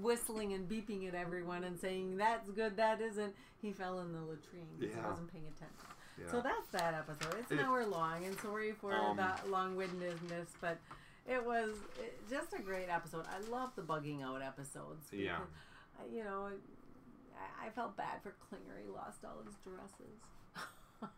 whistling 0.00 0.52
and 0.52 0.68
beeping 0.68 1.06
at 1.08 1.14
everyone 1.14 1.64
and 1.64 1.78
saying, 1.78 2.16
that's 2.16 2.48
good, 2.50 2.76
that 2.76 3.00
isn't, 3.00 3.34
he 3.60 3.72
fell 3.72 4.00
in 4.00 4.12
the 4.12 4.20
latrine 4.20 4.66
because 4.78 4.94
he 4.94 5.00
Yeah. 5.00 5.08
wasn't 5.08 5.32
paying 5.32 5.44
attention. 5.46 5.86
Yeah. 6.18 6.30
So 6.30 6.40
that's 6.40 6.68
that 6.72 6.94
episode. 6.94 7.34
It's 7.40 7.50
It- 7.50 7.58
an 7.58 7.64
hour 7.64 7.84
long, 7.86 8.24
and 8.24 8.38
sorry 8.40 8.72
for 8.72 8.94
Um, 8.94 9.16
that 9.16 9.48
long 9.50 9.76
windedness, 9.76 10.50
but 10.60 10.78
it 11.26 11.44
was 11.44 11.76
just 12.28 12.52
a 12.52 12.60
great 12.62 12.88
episode. 12.88 13.26
I 13.26 13.38
love 13.50 13.74
the 13.76 13.82
bugging 13.82 14.22
out 14.22 14.42
episodes. 14.42 15.12
Yeah. 15.12 15.38
because, 15.40 15.48
uh, 16.00 16.14
You 16.16 16.24
know, 16.24 16.50
I, 17.60 17.70
felt 17.70 17.96
bad 17.96 18.22
for 18.22 18.32
Klinger. 18.32 18.78
He 18.82 18.88
lost 18.88 19.24
all 19.24 19.42
his 19.44 19.54
dresses. 19.64 20.20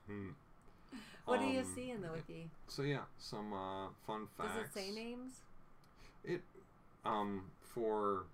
Hmm. 0.06 0.30
What 1.24 1.38
do 1.40 1.46
you 1.46 1.60
Um, 1.60 1.74
see 1.74 1.90
in 1.90 2.02
the 2.02 2.10
wiki? 2.12 2.50
So 2.68 2.82
yeah, 2.82 3.04
some 3.16 3.52
uh, 3.52 3.88
fun 4.06 4.26
facts. 4.36 4.54
Does 4.56 4.64
it 4.66 4.72
say 4.74 4.90
names? 4.90 5.32
It 6.24 6.42
um 7.04 7.44
for 7.74 8.24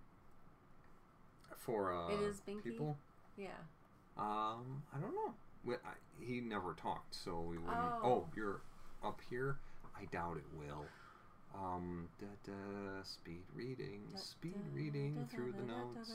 for 1.56 1.92
uh 1.92 2.08
It 2.08 2.20
is 2.20 2.40
Binky? 2.46 2.62
people. 2.64 2.96
Yeah. 3.36 3.48
Um, 4.16 4.82
I 4.94 4.98
don't 5.00 5.14
know. 5.14 5.32
We, 5.64 5.74
I, 5.74 5.94
he 6.20 6.40
never 6.40 6.74
talked, 6.74 7.14
so 7.14 7.40
we 7.40 7.56
wouldn't. 7.58 7.78
Oh. 7.78 8.00
Oh. 8.02 8.26
you're 8.34 8.60
up 9.04 9.20
here. 9.30 9.58
I 9.96 10.06
doubt 10.06 10.38
it 10.38 10.58
will. 10.58 10.84
Um, 11.54 12.08
da, 12.20 12.26
da, 12.44 13.02
speed 13.02 13.42
reading, 13.54 14.02
speed 14.16 14.56
reading 14.74 15.28
through 15.30 15.52
the 15.52 15.62
notes. 15.66 16.12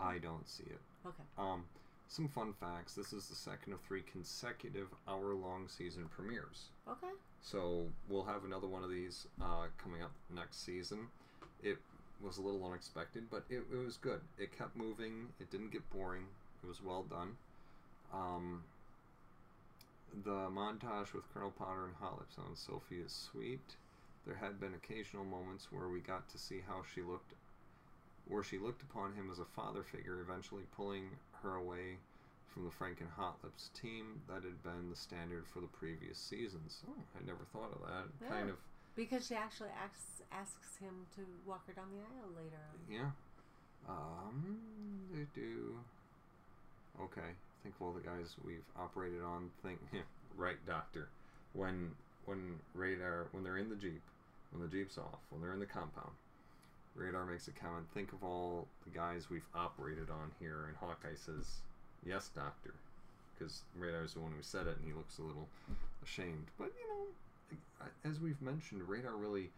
I 0.00 0.18
don't 0.18 0.48
see 0.48 0.64
it. 0.64 0.80
Okay. 1.06 1.22
Um, 1.36 1.64
some 2.08 2.28
fun 2.28 2.54
facts. 2.58 2.94
This 2.94 3.12
is 3.12 3.26
the 3.28 3.34
second 3.34 3.72
of 3.72 3.80
three 3.82 4.02
consecutive 4.10 4.88
hour-long 5.08 5.68
season 5.68 6.08
premieres. 6.08 6.70
Okay. 6.88 7.12
So 7.42 7.86
we'll 8.08 8.24
have 8.24 8.44
another 8.44 8.66
one 8.66 8.82
of 8.82 8.90
these 8.90 9.26
uh, 9.42 9.66
coming 9.78 10.02
up 10.02 10.12
next 10.34 10.64
season. 10.64 11.08
It 11.62 11.78
was 12.22 12.38
a 12.38 12.42
little 12.42 12.64
unexpected, 12.66 13.24
but 13.30 13.44
it, 13.50 13.62
it 13.72 13.84
was 13.84 13.96
good. 13.96 14.20
It 14.38 14.56
kept 14.56 14.76
moving. 14.76 15.28
It 15.40 15.50
didn't 15.50 15.72
get 15.72 15.88
boring. 15.90 16.24
It 16.62 16.66
was 16.66 16.82
well 16.82 17.04
done. 17.08 17.36
Um, 18.12 18.62
the 20.24 20.48
montage 20.50 21.12
with 21.12 21.32
Colonel 21.32 21.52
Potter 21.58 21.86
and 21.86 21.94
Hot 21.96 22.18
Lips 22.18 22.36
on 22.38 22.56
Sophie 22.56 23.00
is 23.04 23.12
sweet. 23.12 23.76
There 24.26 24.36
had 24.36 24.58
been 24.58 24.74
occasional 24.74 25.24
moments 25.24 25.68
where 25.70 25.88
we 25.88 26.00
got 26.00 26.28
to 26.30 26.38
see 26.38 26.60
how 26.66 26.82
she 26.94 27.02
looked, 27.02 27.32
where 28.26 28.42
she 28.42 28.58
looked 28.58 28.82
upon 28.82 29.14
him 29.14 29.30
as 29.30 29.38
a 29.38 29.44
father 29.44 29.82
figure, 29.82 30.20
eventually 30.20 30.64
pulling 30.74 31.10
her 31.42 31.54
away 31.54 31.98
from 32.52 32.64
the 32.64 32.70
Frank 32.70 33.00
and 33.00 33.10
Hot 33.10 33.36
Lips 33.44 33.70
team 33.80 34.20
that 34.28 34.42
had 34.42 34.62
been 34.62 34.88
the 34.90 34.96
standard 34.96 35.44
for 35.46 35.60
the 35.60 35.66
previous 35.66 36.18
seasons. 36.18 36.82
Oh, 36.88 37.02
I 37.14 37.24
never 37.26 37.44
thought 37.52 37.70
of 37.72 37.86
that. 37.86 38.28
Kind 38.28 38.48
of, 38.48 38.56
Because 38.96 39.26
she 39.26 39.34
actually 39.34 39.70
asks 39.82 40.22
asks 40.32 40.78
him 40.80 41.06
to 41.14 41.22
walk 41.46 41.66
her 41.66 41.72
down 41.72 41.86
the 41.92 42.00
aisle 42.00 42.32
later 42.36 42.56
on. 42.56 42.92
yeah. 42.92 43.10
Um, 43.88 44.58
they 45.14 45.26
do. 45.34 45.76
Okay, 47.00 47.36
think 47.62 47.74
all 47.80 47.92
the 47.92 48.00
guys 48.00 48.34
we've 48.44 48.64
operated 48.78 49.22
on 49.22 49.50
think, 49.62 49.78
right, 50.36 50.56
Doctor. 50.66 51.08
When 51.52 51.90
when 52.24 52.56
radar 52.74 53.26
when 53.32 53.44
they're 53.44 53.58
in 53.58 53.68
the 53.68 53.76
jeep, 53.76 54.02
when 54.50 54.62
the 54.62 54.68
jeep's 54.68 54.98
off, 54.98 55.20
when 55.30 55.40
they're 55.42 55.52
in 55.52 55.60
the 55.60 55.66
compound, 55.66 56.10
radar 56.94 57.24
makes 57.26 57.48
a 57.48 57.52
comment. 57.52 57.86
Think 57.94 58.12
of 58.12 58.24
all 58.24 58.66
the 58.84 58.90
guys 58.90 59.28
we've 59.30 59.46
operated 59.54 60.10
on 60.10 60.32
here, 60.40 60.64
and 60.68 60.76
Hawkeye 60.76 61.14
says, 61.14 61.60
"Yes, 62.04 62.30
Doctor," 62.34 62.74
because 63.38 63.62
radar's 63.78 64.14
the 64.14 64.20
one 64.20 64.32
who 64.32 64.42
said 64.42 64.66
it, 64.66 64.76
and 64.78 64.86
he 64.86 64.92
looks 64.92 65.18
a 65.18 65.22
little 65.22 65.48
ashamed. 66.02 66.46
But 66.58 66.72
you 66.80 66.88
know, 66.88 67.06
as 68.04 68.20
we've 68.20 68.40
mentioned, 68.42 68.88
radar 68.88 69.16
really 69.16 69.50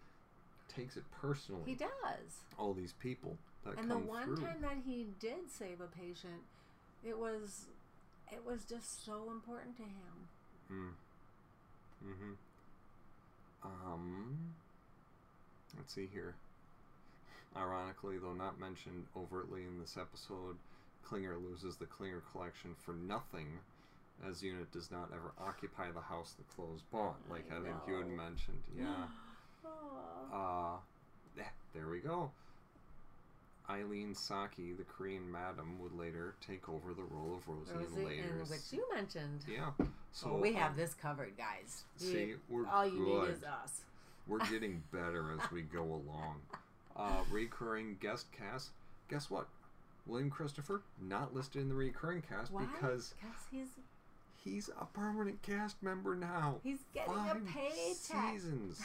takes 0.74 0.96
it 0.96 1.04
personally. 1.20 1.62
He 1.66 1.74
does. 1.74 2.44
all 2.58 2.74
these 2.74 2.92
people 2.94 3.36
that 3.64 3.78
And 3.78 3.90
the 3.90 3.98
one 3.98 4.36
through. 4.36 4.44
time 4.44 4.60
that 4.62 4.76
he 4.86 5.06
did 5.18 5.50
save 5.50 5.80
a 5.80 5.86
patient, 5.86 6.42
it 7.04 7.18
was 7.18 7.66
it 8.30 8.44
was 8.44 8.64
just 8.64 9.04
so 9.04 9.30
important 9.30 9.76
to 9.76 9.82
him. 9.82 10.28
Mm. 10.70 10.90
Mm-hmm. 12.08 12.32
Um. 13.64 14.54
Let's 15.76 15.94
see 15.94 16.08
here. 16.12 16.34
Ironically, 17.56 18.18
though 18.18 18.34
not 18.34 18.60
mentioned 18.60 19.06
overtly 19.16 19.62
in 19.62 19.78
this 19.80 19.96
episode, 19.98 20.56
Klinger 21.04 21.36
loses 21.38 21.76
the 21.76 21.86
Klinger 21.86 22.22
collection 22.32 22.74
for 22.84 22.92
nothing, 22.92 23.46
as 24.28 24.42
Unit 24.42 24.70
does 24.72 24.90
not 24.90 25.10
ever 25.12 25.32
occupy 25.40 25.90
the 25.90 26.00
house 26.00 26.34
the 26.38 26.44
clothes 26.54 26.82
bought, 26.90 27.16
like 27.30 27.44
I, 27.52 27.58
I 27.58 27.60
think 27.62 27.76
you 27.86 27.96
had 27.96 28.08
mentioned. 28.08 28.62
Yeah. 28.78 29.04
Uh, 30.32 30.76
there 31.74 31.88
we 31.88 31.98
go. 32.00 32.30
Eileen 33.70 34.14
Saki, 34.14 34.72
the 34.72 34.84
Korean 34.84 35.30
madam, 35.30 35.78
would 35.80 35.92
later 35.94 36.34
take 36.46 36.68
over 36.68 36.94
the 36.94 37.02
role 37.02 37.36
of 37.36 37.46
Rosie, 37.46 37.72
Rosie, 37.74 38.00
in 38.00 38.06
later. 38.06 38.38
and 38.40 38.48
which 38.48 38.72
you 38.72 38.84
mentioned. 38.94 39.44
Yeah. 39.46 39.70
So 40.12 40.32
oh, 40.32 40.38
we 40.38 40.54
have 40.54 40.72
um, 40.72 40.76
this 40.78 40.94
covered, 40.94 41.36
guys. 41.36 41.84
See, 41.96 42.34
we're 42.48 42.66
all 42.66 42.86
you 42.86 43.04
good. 43.04 43.28
need 43.28 43.34
is 43.36 43.44
us. 43.44 43.82
We're 44.26 44.38
getting 44.50 44.82
better 44.92 45.32
as 45.38 45.50
we 45.52 45.62
go 45.62 45.82
along. 45.82 46.36
Uh, 46.96 47.22
recurring 47.30 47.96
guest 48.00 48.26
cast. 48.32 48.70
Guess 49.10 49.30
what? 49.30 49.46
William 50.06 50.30
Christopher 50.30 50.82
not 51.00 51.34
listed 51.34 51.60
in 51.60 51.68
the 51.68 51.74
recurring 51.74 52.22
cast 52.22 52.50
Why? 52.50 52.62
because 52.62 53.14
Because 53.20 53.42
he's 53.50 53.68
he's 54.48 54.70
a 54.80 54.84
permanent 54.86 55.42
cast 55.42 55.82
member 55.82 56.14
now. 56.14 56.56
he's 56.62 56.78
getting 56.94 57.14
Five 57.14 57.36
a 57.36 57.40
paycheck. 57.40 58.32
seasons. 58.32 58.80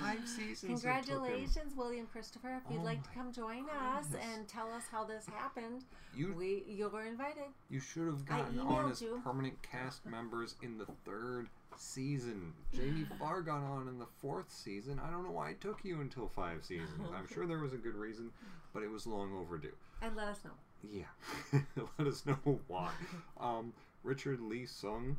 Five 0.00 0.26
seasons. 0.28 0.82
Congratulations, 0.82 1.74
William 1.76 2.06
Christopher. 2.06 2.60
If 2.64 2.70
you'd 2.72 2.80
Oh 2.80 2.84
like 2.84 3.02
to 3.04 3.10
come 3.10 3.32
join 3.32 3.64
us 3.96 4.06
and 4.34 4.46
tell 4.48 4.70
us 4.72 4.82
how 4.90 5.04
this 5.04 5.26
happened, 5.26 5.84
You 6.14 6.34
we 6.36 6.64
you're 6.66 7.02
invited. 7.04 7.44
you 7.70 7.80
should 7.80 8.06
have 8.06 8.24
gotten 8.26 8.58
on 8.60 8.90
as 8.90 9.00
you. 9.00 9.20
permanent 9.24 9.60
cast 9.62 10.04
members 10.06 10.54
in 10.62 10.76
the 10.78 10.86
third 11.04 11.48
season. 11.76 12.52
Jamie 12.74 13.06
Farr 13.18 13.42
got 13.42 13.62
on 13.62 13.88
in 13.88 13.98
the 13.98 14.06
fourth 14.20 14.50
season. 14.52 15.00
I 15.04 15.10
don't 15.10 15.24
know 15.24 15.30
why 15.32 15.50
it 15.50 15.60
took 15.60 15.80
you 15.84 16.00
until 16.00 16.28
five 16.28 16.64
seasons. 16.64 17.08
I'm 17.16 17.26
sure 17.32 17.46
there 17.46 17.58
was 17.58 17.72
a 17.72 17.78
good 17.78 17.94
reason, 17.96 18.30
but 18.72 18.82
it 18.82 18.90
was 18.90 19.06
long 19.06 19.32
overdue. 19.38 19.72
And 20.02 20.14
let 20.14 20.28
us 20.28 20.40
know. 20.44 20.50
Yeah, 20.86 21.60
let 21.98 22.06
us 22.06 22.26
know 22.26 22.36
why. 22.68 22.90
Um, 23.40 23.72
Richard 24.04 24.40
Lee 24.40 24.66
Sung, 24.66 25.16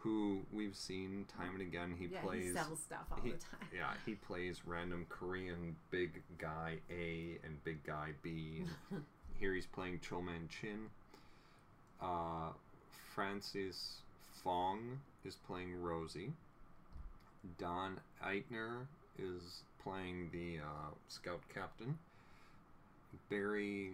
who 0.00 0.40
we've 0.52 0.76
seen 0.76 1.24
time 1.38 1.52
and 1.54 1.62
again, 1.62 1.94
he 1.98 2.06
yeah, 2.06 2.20
plays. 2.20 2.46
he 2.46 2.52
sells 2.52 2.80
stuff 2.80 3.06
all 3.10 3.18
he- 3.22 3.30
the 3.30 3.36
time. 3.38 3.60
yeah, 3.74 3.92
he 4.04 4.14
plays 4.14 4.62
random 4.66 5.06
Korean 5.08 5.76
big 5.90 6.22
guy 6.38 6.78
A 6.90 7.38
and 7.44 7.62
big 7.64 7.82
guy 7.84 8.10
B. 8.22 8.64
Here 9.38 9.54
he's 9.54 9.66
playing 9.66 10.00
Cho 10.00 10.20
Man 10.20 10.48
Chin. 10.48 10.86
Uh, 12.02 12.50
Frances 13.14 13.98
Fong 14.42 14.98
is 15.24 15.36
playing 15.46 15.80
Rosie. 15.80 16.32
Don 17.58 17.98
Eitner 18.24 18.86
is 19.18 19.62
playing 19.82 20.28
the 20.32 20.58
uh, 20.58 20.90
scout 21.08 21.40
captain. 21.54 21.98
Barry 23.28 23.92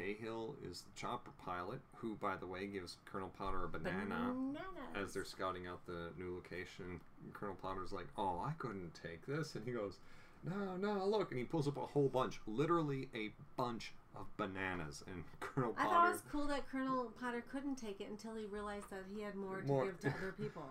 Cahill 0.00 0.54
is 0.68 0.82
the 0.82 0.90
chopper 1.00 1.30
pilot, 1.44 1.80
who, 1.96 2.14
by 2.16 2.36
the 2.36 2.46
way, 2.46 2.66
gives 2.66 2.96
Colonel 3.04 3.30
Potter 3.38 3.64
a 3.64 3.68
banana 3.68 4.32
Bananas. 4.34 4.58
as 4.96 5.12
they're 5.14 5.24
scouting 5.24 5.66
out 5.66 5.84
the 5.86 6.10
new 6.18 6.34
location. 6.34 7.00
Colonel 7.32 7.56
Potter's 7.60 7.92
like, 7.92 8.06
"Oh, 8.16 8.42
I 8.44 8.52
couldn't 8.58 8.92
take 8.94 9.26
this," 9.26 9.54
and 9.54 9.64
he 9.66 9.72
goes, 9.72 9.98
"No, 10.44 10.76
no, 10.76 11.04
look!" 11.06 11.30
And 11.30 11.38
he 11.38 11.44
pulls 11.44 11.68
up 11.68 11.76
a 11.76 11.80
whole 11.86 12.08
bunch, 12.08 12.40
literally 12.46 13.08
a 13.14 13.30
bunch 13.56 13.92
of 14.16 14.26
bananas. 14.36 15.04
And 15.06 15.22
Colonel 15.40 15.72
Potter 15.74 15.88
I 15.88 15.92
thought 15.92 16.08
it 16.08 16.12
was 16.12 16.22
cool 16.32 16.46
that 16.46 16.68
Colonel 16.70 17.12
Potter 17.20 17.44
couldn't 17.52 17.76
take 17.76 18.00
it 18.00 18.08
until 18.10 18.34
he 18.34 18.46
realized 18.46 18.88
that 18.90 19.04
he 19.14 19.20
had 19.22 19.34
more 19.34 19.60
to 19.60 19.66
More- 19.66 19.84
give 19.86 20.00
to 20.00 20.08
other 20.08 20.34
people. 20.40 20.64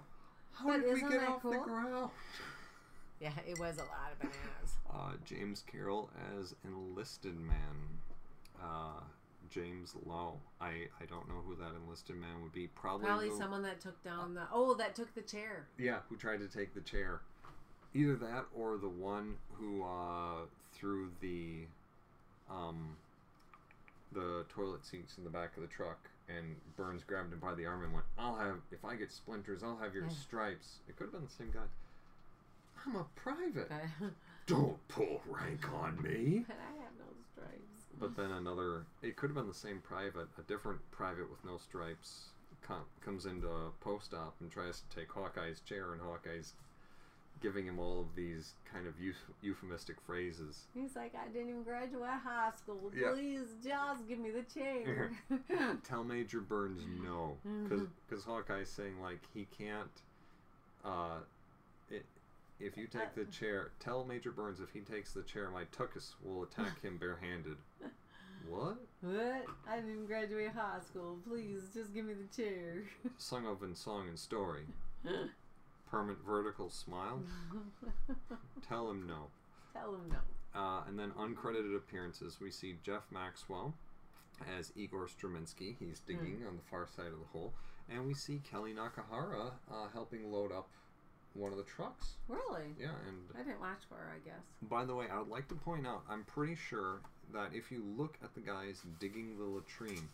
how 0.53 0.65
but 0.65 0.77
did 0.77 0.85
we 0.85 0.91
isn't 0.93 1.09
get 1.09 1.19
that 1.21 1.29
off 1.29 1.43
the 1.43 1.49
cool? 1.49 1.63
ground? 1.63 2.09
Yeah, 3.21 3.31
it 3.47 3.59
was 3.59 3.77
a 3.77 3.81
lot 3.81 4.11
of 4.13 4.19
bananas. 4.19 4.77
Uh, 4.91 5.11
James 5.25 5.63
Carroll 5.67 6.09
as 6.39 6.55
enlisted 6.65 7.37
man. 7.39 7.99
Uh, 8.61 9.01
James 9.49 9.93
Lowe. 10.05 10.37
I, 10.61 10.87
I 11.01 11.05
don't 11.09 11.27
know 11.27 11.41
who 11.47 11.55
that 11.55 11.71
enlisted 11.83 12.15
man 12.15 12.41
would 12.43 12.53
be. 12.53 12.67
Probably 12.67 13.05
Probably 13.07 13.29
the- 13.29 13.35
someone 13.37 13.63
that 13.63 13.79
took 13.81 14.01
down 14.03 14.33
the. 14.33 14.43
Oh, 14.53 14.73
that 14.75 14.95
took 14.95 15.13
the 15.15 15.21
chair. 15.21 15.67
Yeah, 15.77 15.99
who 16.09 16.15
tried 16.15 16.39
to 16.39 16.47
take 16.47 16.73
the 16.73 16.81
chair. 16.81 17.21
Either 17.93 18.15
that 18.17 18.45
or 18.55 18.77
the 18.77 18.89
one 18.89 19.35
who 19.53 19.83
uh, 19.83 20.45
threw 20.73 21.09
the 21.21 21.65
um, 22.49 22.95
the 24.11 24.45
toilet 24.49 24.85
seats 24.85 25.17
in 25.17 25.23
the 25.23 25.29
back 25.29 25.55
of 25.55 25.61
the 25.61 25.67
truck 25.69 25.97
and 26.27 26.55
Burns 26.77 27.03
grabbed 27.03 27.33
him 27.33 27.39
by 27.39 27.55
the 27.55 27.65
arm 27.65 27.83
and 27.83 27.91
went, 27.93 28.05
I'll 28.17 28.35
have 28.35 28.57
if 28.71 28.85
I 28.85 28.95
get 28.95 29.11
splinters, 29.11 29.63
I'll 29.63 29.77
have 29.77 29.93
your 29.95 30.03
Yeah. 30.05 30.09
stripes. 30.09 30.79
It 30.87 30.95
could 30.95 31.05
have 31.05 31.13
been 31.13 31.23
the 31.25 31.31
same 31.31 31.49
guy. 31.51 31.65
I'm 32.85 32.95
a 32.95 33.05
private. 33.15 33.71
Don't 34.45 34.77
pull 34.87 35.21
rank 35.27 35.67
on 35.73 36.01
me. 36.03 36.45
I 36.49 36.81
have 36.81 36.93
no 36.99 37.05
stripes. 37.33 37.78
But 37.99 38.15
then 38.15 38.31
another, 38.31 38.85
it 39.01 39.15
could 39.15 39.29
have 39.29 39.35
been 39.35 39.47
the 39.47 39.53
same 39.53 39.79
private, 39.81 40.27
a 40.37 40.41
different 40.43 40.79
private 40.91 41.29
with 41.29 41.43
no 41.43 41.57
stripes 41.57 42.29
com- 42.61 42.85
comes 43.03 43.25
into 43.25 43.47
a 43.47 43.71
post 43.81 44.13
op 44.13 44.35
and 44.39 44.49
tries 44.49 44.81
to 44.81 44.95
take 44.95 45.11
Hawkeye's 45.11 45.59
chair, 45.61 45.91
and 45.93 46.01
Hawkeye's 46.01 46.53
giving 47.41 47.65
him 47.65 47.79
all 47.79 48.01
of 48.01 48.15
these 48.15 48.53
kind 48.71 48.85
of 48.87 48.93
euph- 48.99 49.33
euphemistic 49.41 49.95
phrases. 50.05 50.67
He's 50.73 50.95
like, 50.95 51.13
I 51.15 51.27
didn't 51.29 51.49
even 51.49 51.63
graduate 51.63 52.09
high 52.23 52.51
school. 52.57 52.91
Yeah. 52.95 53.11
Please, 53.13 53.47
just 53.63 54.07
give 54.07 54.19
me 54.19 54.29
the 54.31 54.43
chair. 54.43 55.11
Tell 55.83 56.03
Major 56.03 56.41
Burns 56.41 56.81
no, 57.03 57.37
because 58.09 58.23
Hawkeye's 58.23 58.69
saying 58.69 59.01
like 59.01 59.19
he 59.33 59.47
can't. 59.57 59.89
Uh, 60.83 61.19
it, 61.89 62.05
if 62.59 62.77
you 62.77 62.87
take 62.87 63.15
the 63.15 63.25
chair, 63.25 63.71
tell 63.79 64.03
Major 64.03 64.31
Burns 64.31 64.59
if 64.59 64.69
he 64.73 64.81
takes 64.81 65.13
the 65.13 65.23
chair, 65.23 65.49
my 65.49 65.63
tuchus 65.77 66.13
will 66.23 66.43
attack 66.43 66.81
him 66.81 66.97
barehanded. 66.97 67.55
What? 68.49 68.77
what? 69.01 69.45
I 69.67 69.75
didn't 69.75 69.91
even 69.91 70.05
graduate 70.05 70.51
high 70.55 70.79
school. 70.87 71.17
Please, 71.27 71.63
just 71.73 71.93
give 71.93 72.05
me 72.05 72.13
the 72.13 72.35
chair. 72.35 72.83
Sung 73.17 73.45
of 73.45 73.63
in 73.63 73.75
song 73.75 74.07
and 74.07 74.17
story. 74.17 74.63
Permanent 75.89 76.19
vertical 76.25 76.69
smile. 76.69 77.21
Tell 78.67 78.89
him 78.89 79.07
no. 79.07 79.27
Tell 79.73 79.93
him 79.95 80.09
no. 80.09 80.59
Uh, 80.59 80.81
and 80.87 80.97
then 80.97 81.11
uncredited 81.11 81.75
appearances, 81.75 82.37
we 82.41 82.49
see 82.51 82.75
Jeff 82.83 83.03
Maxwell 83.11 83.73
as 84.57 84.71
Igor 84.75 85.07
Straminsky. 85.07 85.75
He's 85.79 85.99
digging 85.99 86.43
on 86.47 86.55
the 86.55 86.63
far 86.69 86.87
side 86.95 87.07
of 87.07 87.19
the 87.19 87.27
hole. 87.31 87.53
And 87.89 88.05
we 88.07 88.13
see 88.13 88.41
Kelly 88.49 88.73
Nakahara 88.73 89.51
uh, 89.71 89.87
helping 89.93 90.31
load 90.31 90.51
up 90.51 90.67
one 91.33 91.51
of 91.51 91.57
the 91.57 91.63
trucks. 91.63 92.13
Really? 92.27 92.73
Yeah, 92.79 92.89
and 93.07 93.17
I 93.35 93.43
didn't 93.43 93.59
watch 93.59 93.81
for 93.87 93.95
her, 93.95 94.11
I 94.15 94.19
guess. 94.27 94.43
by 94.63 94.85
the 94.85 94.95
way, 94.95 95.05
I 95.11 95.19
would 95.19 95.27
like 95.27 95.47
to 95.49 95.55
point 95.55 95.85
out, 95.87 96.01
I'm 96.09 96.23
pretty 96.23 96.55
sure 96.55 97.01
that 97.33 97.51
if 97.53 97.71
you 97.71 97.83
look 97.97 98.17
at 98.23 98.33
the 98.35 98.41
guys 98.41 98.81
digging 98.99 99.37
the 99.37 99.45
latrine, 99.45 100.09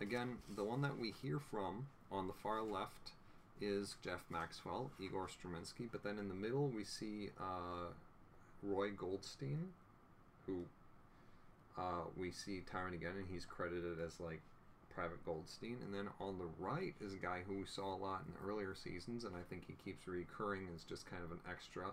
again, 0.00 0.38
the 0.56 0.64
one 0.64 0.82
that 0.82 0.98
we 0.98 1.12
hear 1.22 1.38
from 1.38 1.86
on 2.10 2.26
the 2.26 2.32
far 2.32 2.62
left 2.62 3.12
is 3.60 3.96
Jeff 4.02 4.24
Maxwell, 4.30 4.90
Igor 5.00 5.28
Straminsky, 5.28 5.88
but 5.90 6.04
then 6.04 6.18
in 6.18 6.28
the 6.28 6.34
middle 6.34 6.68
we 6.68 6.84
see 6.84 7.30
uh, 7.40 7.92
Roy 8.62 8.90
Goldstein, 8.90 9.68
who 10.46 10.64
uh, 11.76 12.04
we 12.16 12.30
see 12.30 12.62
time 12.70 12.86
and 12.86 12.94
again, 12.94 13.12
and 13.16 13.26
he's 13.30 13.44
credited 13.44 13.98
as 14.04 14.20
like 14.20 14.40
Private 14.94 15.24
Goldstein. 15.24 15.76
And 15.84 15.94
then 15.94 16.08
on 16.20 16.38
the 16.38 16.48
right 16.58 16.94
is 17.00 17.14
a 17.14 17.18
guy 17.18 17.40
who 17.46 17.58
we 17.58 17.66
saw 17.66 17.94
a 17.94 17.98
lot 17.98 18.22
in 18.26 18.48
earlier 18.48 18.74
seasons, 18.74 19.24
and 19.24 19.34
I 19.34 19.42
think 19.48 19.62
he 19.66 19.74
keeps 19.84 20.06
recurring 20.06 20.68
as 20.74 20.82
just 20.82 21.08
kind 21.08 21.22
of 21.24 21.30
an 21.30 21.40
extra. 21.48 21.86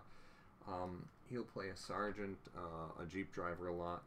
Um, 0.68 1.06
he'll 1.30 1.44
play 1.44 1.68
a 1.68 1.76
sergeant, 1.76 2.38
uh, 2.56 3.02
a 3.02 3.06
jeep 3.06 3.32
driver 3.32 3.68
a 3.68 3.74
lot, 3.74 4.02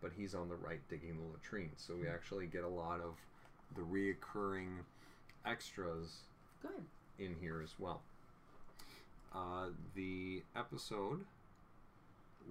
but 0.00 0.12
he's 0.16 0.34
on 0.34 0.48
the 0.48 0.56
right 0.56 0.80
digging 0.88 1.16
the 1.16 1.22
latrine. 1.32 1.72
So 1.76 1.94
we 1.94 2.08
actually 2.08 2.46
get 2.46 2.64
a 2.64 2.68
lot 2.68 3.00
of 3.00 3.14
the 3.76 3.82
reoccurring 3.82 4.78
extras 5.46 6.22
Good. 6.62 6.86
in 7.18 7.36
here 7.40 7.60
as 7.62 7.74
well. 7.78 8.02
Uh, 9.34 9.68
the 9.94 10.42
episode 10.56 11.24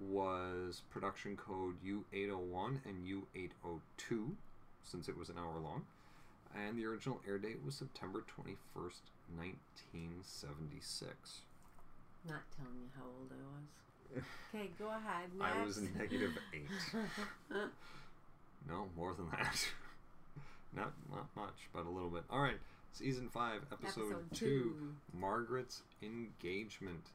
was 0.00 0.82
production 0.90 1.36
code 1.36 1.74
U801 1.84 2.78
and 2.86 3.06
U802 3.06 4.32
since 4.82 5.08
it 5.08 5.16
was 5.16 5.28
an 5.28 5.36
hour 5.38 5.60
long. 5.60 5.84
And 6.56 6.76
the 6.78 6.86
original 6.86 7.20
air 7.28 7.38
date 7.38 7.58
was 7.64 7.76
September 7.76 8.20
21st, 8.20 9.12
1976. 9.36 11.42
Not 12.26 12.42
telling 12.56 12.80
you 12.80 12.88
how 12.96 13.04
old 13.04 13.30
I 13.30 13.36
was. 13.36 13.68
Okay, 14.16 14.70
go 14.78 14.88
ahead. 14.88 15.30
Next. 15.38 15.56
I 15.56 15.64
was 15.64 15.80
negative 15.98 16.32
8. 16.54 16.66
No, 18.68 18.86
more 18.94 19.14
than 19.14 19.30
that. 19.30 19.66
not 20.76 20.92
not 21.10 21.26
much, 21.34 21.54
but 21.72 21.86
a 21.86 21.88
little 21.88 22.10
bit. 22.10 22.24
All 22.30 22.40
right, 22.42 22.58
season 22.92 23.30
5, 23.32 23.62
episode, 23.72 24.00
Episode 24.02 24.24
2. 24.34 24.36
two. 24.36 24.74
Margaret's 25.18 25.80
engagement. 26.02 27.06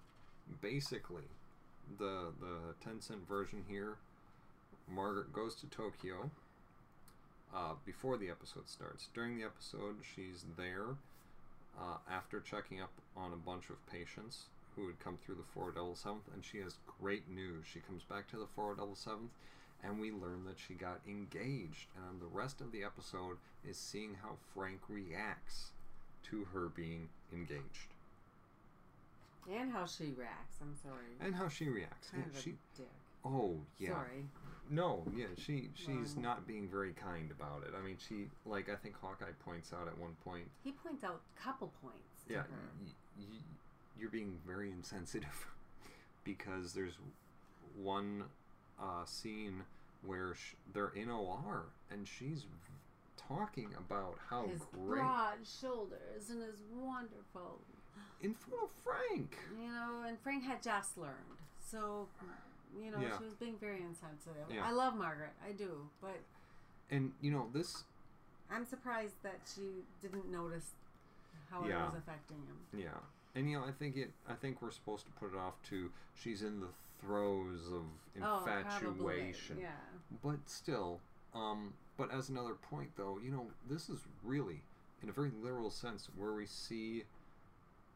Basically, 0.61 1.29
the 1.99 2.31
the 2.39 2.73
ten 2.83 2.99
cent 2.99 3.27
version 3.27 3.63
here. 3.69 3.97
Margaret 4.89 5.31
goes 5.31 5.53
to 5.55 5.67
Tokyo. 5.67 6.31
Uh, 7.55 7.73
before 7.85 8.17
the 8.17 8.29
episode 8.29 8.67
starts. 8.67 9.07
During 9.13 9.37
the 9.37 9.43
episode, 9.45 9.97
she's 10.15 10.43
there 10.57 10.97
uh, 11.79 11.97
after 12.11 12.39
checking 12.41 12.81
up 12.81 12.91
on 13.15 13.31
a 13.31 13.37
bunch 13.37 13.69
of 13.69 13.77
patients 13.87 14.45
who 14.75 14.87
had 14.87 14.99
come 14.99 15.17
through 15.17 15.35
the 15.35 15.59
477th, 15.59 16.33
and 16.33 16.43
she 16.43 16.59
has 16.59 16.77
great 16.99 17.29
news. 17.29 17.65
She 17.71 17.79
comes 17.79 18.03
back 18.03 18.27
to 18.31 18.37
the 18.37 18.47
477th, 18.57 19.29
and 19.83 19.99
we 19.99 20.11
learn 20.11 20.43
that 20.45 20.57
she 20.59 20.73
got 20.73 20.99
engaged. 21.07 21.87
And 22.09 22.21
the 22.21 22.25
rest 22.27 22.61
of 22.61 22.71
the 22.71 22.83
episode 22.83 23.37
is 23.67 23.77
seeing 23.77 24.15
how 24.21 24.31
Frank 24.53 24.81
reacts 24.89 25.71
to 26.29 26.45
her 26.53 26.69
being 26.69 27.09
engaged 27.33 27.93
and 29.51 29.71
how 29.71 29.85
she 29.85 30.05
reacts. 30.17 30.57
I'm 30.59 30.75
sorry. 30.81 31.13
and 31.21 31.35
how 31.35 31.47
she 31.47 31.69
reacts. 31.69 32.09
Kind 32.09 32.23
Yeah, 32.31 32.37
of 32.37 32.43
she, 32.43 32.49
a 32.49 32.77
dick. 32.77 32.89
oh 33.23 33.59
yeah, 33.77 33.89
Sorry. 33.91 34.25
no, 34.71 35.03
yeah, 35.15 35.27
she 35.37 35.69
she's 35.75 36.15
Well- 36.15 36.23
not 36.23 36.47
being 36.47 36.67
very 36.67 36.93
kind 36.93 37.29
about 37.29 37.61
it. 37.63 37.73
I 37.77 37.81
mean, 37.85 37.97
she 37.99 38.29
like 38.47 38.69
I 38.69 38.75
think 38.75 38.95
Hawkeye 38.99 39.33
points 39.45 39.71
out 39.71 39.87
at 39.87 39.95
one 39.99 40.15
point, 40.25 40.49
He 40.63 40.71
points 40.71 41.03
out 41.03 41.21
a 41.37 41.39
couple 41.39 41.71
points. 41.79 42.25
Yeah, 42.27 42.41
y- 42.81 42.87
y- 43.19 43.25
you're 43.99 44.09
being 44.09 44.37
very 44.45 44.71
insensitive 44.71 45.47
because 46.23 46.73
there's 46.73 46.97
one 47.81 48.23
uh, 48.81 49.05
scene 49.05 49.63
where 50.05 50.35
sh- 50.35 50.53
they're 50.73 50.91
in 50.95 51.09
OR 51.09 51.63
and 51.91 52.07
she's 52.07 52.43
v- 52.43 52.49
talking 53.27 53.69
about 53.77 54.17
how 54.29 54.47
his 54.47 54.61
great 54.73 54.99
broad 55.01 55.37
shoulders 55.61 56.29
and 56.29 56.41
his 56.43 56.61
wonderful, 56.75 57.59
in 58.21 58.33
front 58.33 58.63
of 58.63 58.69
Frank. 58.83 59.37
you 59.59 59.67
know, 59.67 60.03
and 60.07 60.19
Frank 60.19 60.43
had 60.43 60.61
just 60.61 60.97
learned, 60.97 61.39
so 61.71 62.07
you 62.79 62.91
know 62.91 62.99
Yeah. 63.01 63.17
she 63.17 63.23
was 63.23 63.33
being 63.33 63.55
very 63.59 63.81
insensitive. 63.81 64.45
Yeah. 64.49 64.65
I 64.65 64.71
love 64.71 64.95
Margaret, 64.95 65.31
I 65.47 65.53
do, 65.53 65.89
but 66.01 66.19
And 66.91 67.13
you 67.21 67.31
know 67.31 67.49
this 67.53 67.83
I'm 68.51 68.65
surprised 68.65 69.15
that 69.23 69.39
she 69.55 69.83
didn't 70.01 70.29
notice 70.31 70.71
how 71.49 71.65
Yeah. 71.65 71.81
it 71.81 71.85
was 71.87 71.95
affecting 71.95 72.37
him. 72.37 72.79
Yeah, 72.79 72.99
and 73.35 73.49
you 73.49 73.57
know, 73.59 73.65
I 73.65 73.71
think 73.71 73.97
it. 73.97 74.11
I 74.29 74.33
think 74.33 74.61
we're 74.61 74.71
supposed 74.71 75.05
to 75.05 75.11
put 75.13 75.33
it 75.33 75.37
off 75.37 75.53
to 75.69 75.89
she's 76.15 76.41
in 76.41 76.59
the 76.59 76.67
throes 77.01 77.67
of 77.73 77.83
infatuation. 78.15 78.87
Oh, 78.87 78.89
infatuation, 78.89 79.57
yeah. 79.59 79.67
but 80.23 80.37
still. 80.45 80.99
Um, 81.33 81.73
but 81.97 82.11
as 82.13 82.29
another 82.29 82.53
point, 82.55 82.89
though, 82.95 83.19
you 83.23 83.31
know, 83.31 83.47
this 83.69 83.89
is 83.89 83.99
really, 84.23 84.61
in 85.03 85.09
a 85.09 85.11
very 85.11 85.31
literal 85.43 85.69
sense, 85.69 86.07
where 86.15 86.33
we 86.33 86.45
see 86.45 87.03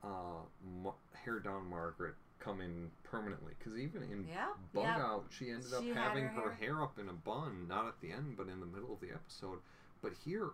uh, 0.04 0.44
Ma- 0.84 0.92
hair 1.24 1.40
down 1.40 1.70
Margaret 1.70 2.16
come 2.40 2.62
in 2.62 2.90
permanently. 3.04 3.54
Because 3.58 3.78
even 3.78 4.04
in 4.04 4.26
Yeah, 4.30 4.48
Bug 4.74 4.84
yeah. 4.84 4.98
Out, 5.02 5.26
she 5.30 5.50
ended 5.52 5.74
up 5.74 5.84
She 5.84 5.90
having 5.90 6.24
her 6.26 6.30
her 6.42 6.52
hair- 6.54 6.76
hair 6.76 6.84
up 6.84 6.98
in 7.00 7.10
a 7.10 7.14
bun, 7.14 7.68
not 7.68 7.88
at 7.88 8.00
the 8.02 8.12
end, 8.12 8.36
but 8.38 8.48
in 8.48 8.60
the 8.60 8.66
middle 8.66 8.94
of 8.94 9.00
the 9.02 9.10
episode. 9.14 9.60
But 10.02 10.14
here, 10.26 10.50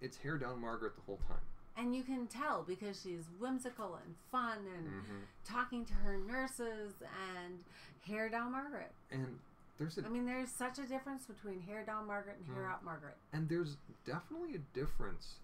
it's 0.00 0.16
hair 0.18 0.36
down 0.38 0.60
Margaret 0.60 0.94
the 0.96 1.02
whole 1.02 1.20
time. 1.28 1.40
And 1.76 1.94
you 1.96 2.02
can 2.02 2.26
tell 2.26 2.62
because 2.62 3.00
she's 3.02 3.24
whimsical 3.40 3.94
and 4.04 4.14
fun 4.30 4.58
and 4.76 4.86
Mhm. 5.04 5.22
talking 5.44 5.84
to 5.86 5.94
her 5.94 6.18
nurses 6.18 6.92
and 7.34 7.64
hair 8.06 8.28
down 8.28 8.52
Margaret. 8.52 8.92
And 9.10 9.38
there's 9.78 9.96
a 9.98 10.04
I 10.04 10.08
mean, 10.10 10.26
there's 10.26 10.50
such 10.50 10.78
a 10.78 10.86
difference 10.86 11.24
between 11.26 11.60
hair 11.62 11.84
down 11.84 12.06
Margaret 12.06 12.36
and 12.38 12.54
hair 12.54 12.64
Mm. 12.64 12.72
up 12.74 12.82
Margaret. 12.84 13.16
and 13.32 13.48
there's 13.48 13.76
definitely 14.04 14.54
a 14.54 14.58
difference 14.74 15.36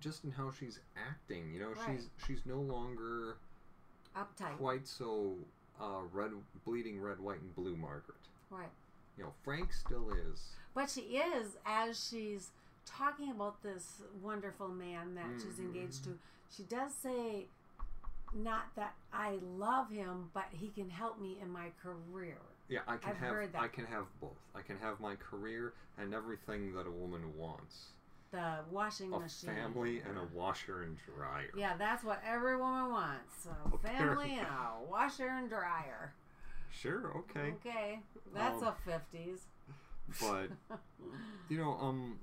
just 0.00 0.24
in 0.24 0.30
how 0.30 0.50
she's 0.50 0.80
acting 0.96 1.52
you 1.52 1.60
know 1.60 1.74
she's 1.86 2.08
she's 2.26 2.46
no 2.46 2.58
longer 2.60 3.36
Uptight. 4.16 4.56
quite 4.56 4.86
so 4.88 5.36
uh, 5.78 6.00
red 6.12 6.32
bleeding 6.64 7.00
red 7.02 7.20
white 7.20 7.40
and 7.40 7.54
blue 7.54 7.76
margaret 7.76 8.16
Right. 8.48 8.70
you 9.18 9.24
know 9.24 9.34
frank 9.42 9.72
still 9.74 10.10
is 10.10 10.52
But 10.72 10.88
she 10.88 11.18
is, 11.18 11.56
as 11.66 12.08
she's 12.08 12.50
talking 12.96 13.30
about 13.30 13.62
this 13.62 14.02
wonderful 14.22 14.68
man 14.68 15.14
that 15.14 15.26
she's 15.40 15.58
Mhm. 15.58 15.66
engaged 15.66 16.04
to, 16.04 16.18
she 16.50 16.62
does 16.64 16.94
say, 16.94 17.46
not 18.32 18.74
that 18.76 18.94
I 19.12 19.36
love 19.42 19.90
him, 19.90 20.30
but 20.32 20.46
he 20.52 20.68
can 20.68 20.90
help 20.90 21.18
me 21.20 21.38
in 21.40 21.50
my 21.50 21.70
career. 21.82 22.38
Yeah, 22.68 22.80
I 22.86 22.96
can 22.96 23.10
I've 23.10 23.16
have. 23.18 23.54
I 23.56 23.68
can 23.68 23.86
have 23.86 24.06
both. 24.20 24.36
I 24.54 24.62
can 24.62 24.78
have 24.78 25.00
my 25.00 25.16
career 25.16 25.72
and 25.98 26.14
everything 26.14 26.72
that 26.74 26.86
a 26.86 26.90
woman 26.90 27.36
wants. 27.36 27.88
The 28.30 28.64
washing 28.70 29.12
A 29.12 29.18
machine. 29.18 29.50
family 29.50 30.00
and 30.00 30.16
a 30.16 30.24
washer 30.26 30.82
and 30.84 30.96
dryer. 31.04 31.50
Yeah, 31.56 31.76
that's 31.76 32.04
what 32.04 32.22
every 32.24 32.56
woman 32.56 32.90
wants. 32.90 33.46
A 33.46 33.74
Apparently. 33.74 34.28
family 34.28 34.38
and 34.38 34.46
a 34.46 34.84
washer 34.88 35.26
and 35.28 35.48
dryer. 35.48 36.14
Sure, 36.70 37.10
okay. 37.16 37.50
Okay, 37.54 38.02
that's 38.32 38.62
Um, 38.62 38.68
a 38.68 38.72
fifties. 38.84 39.46
But 40.20 40.50
you 41.48 41.58
know, 41.58 41.72
um 41.80 42.20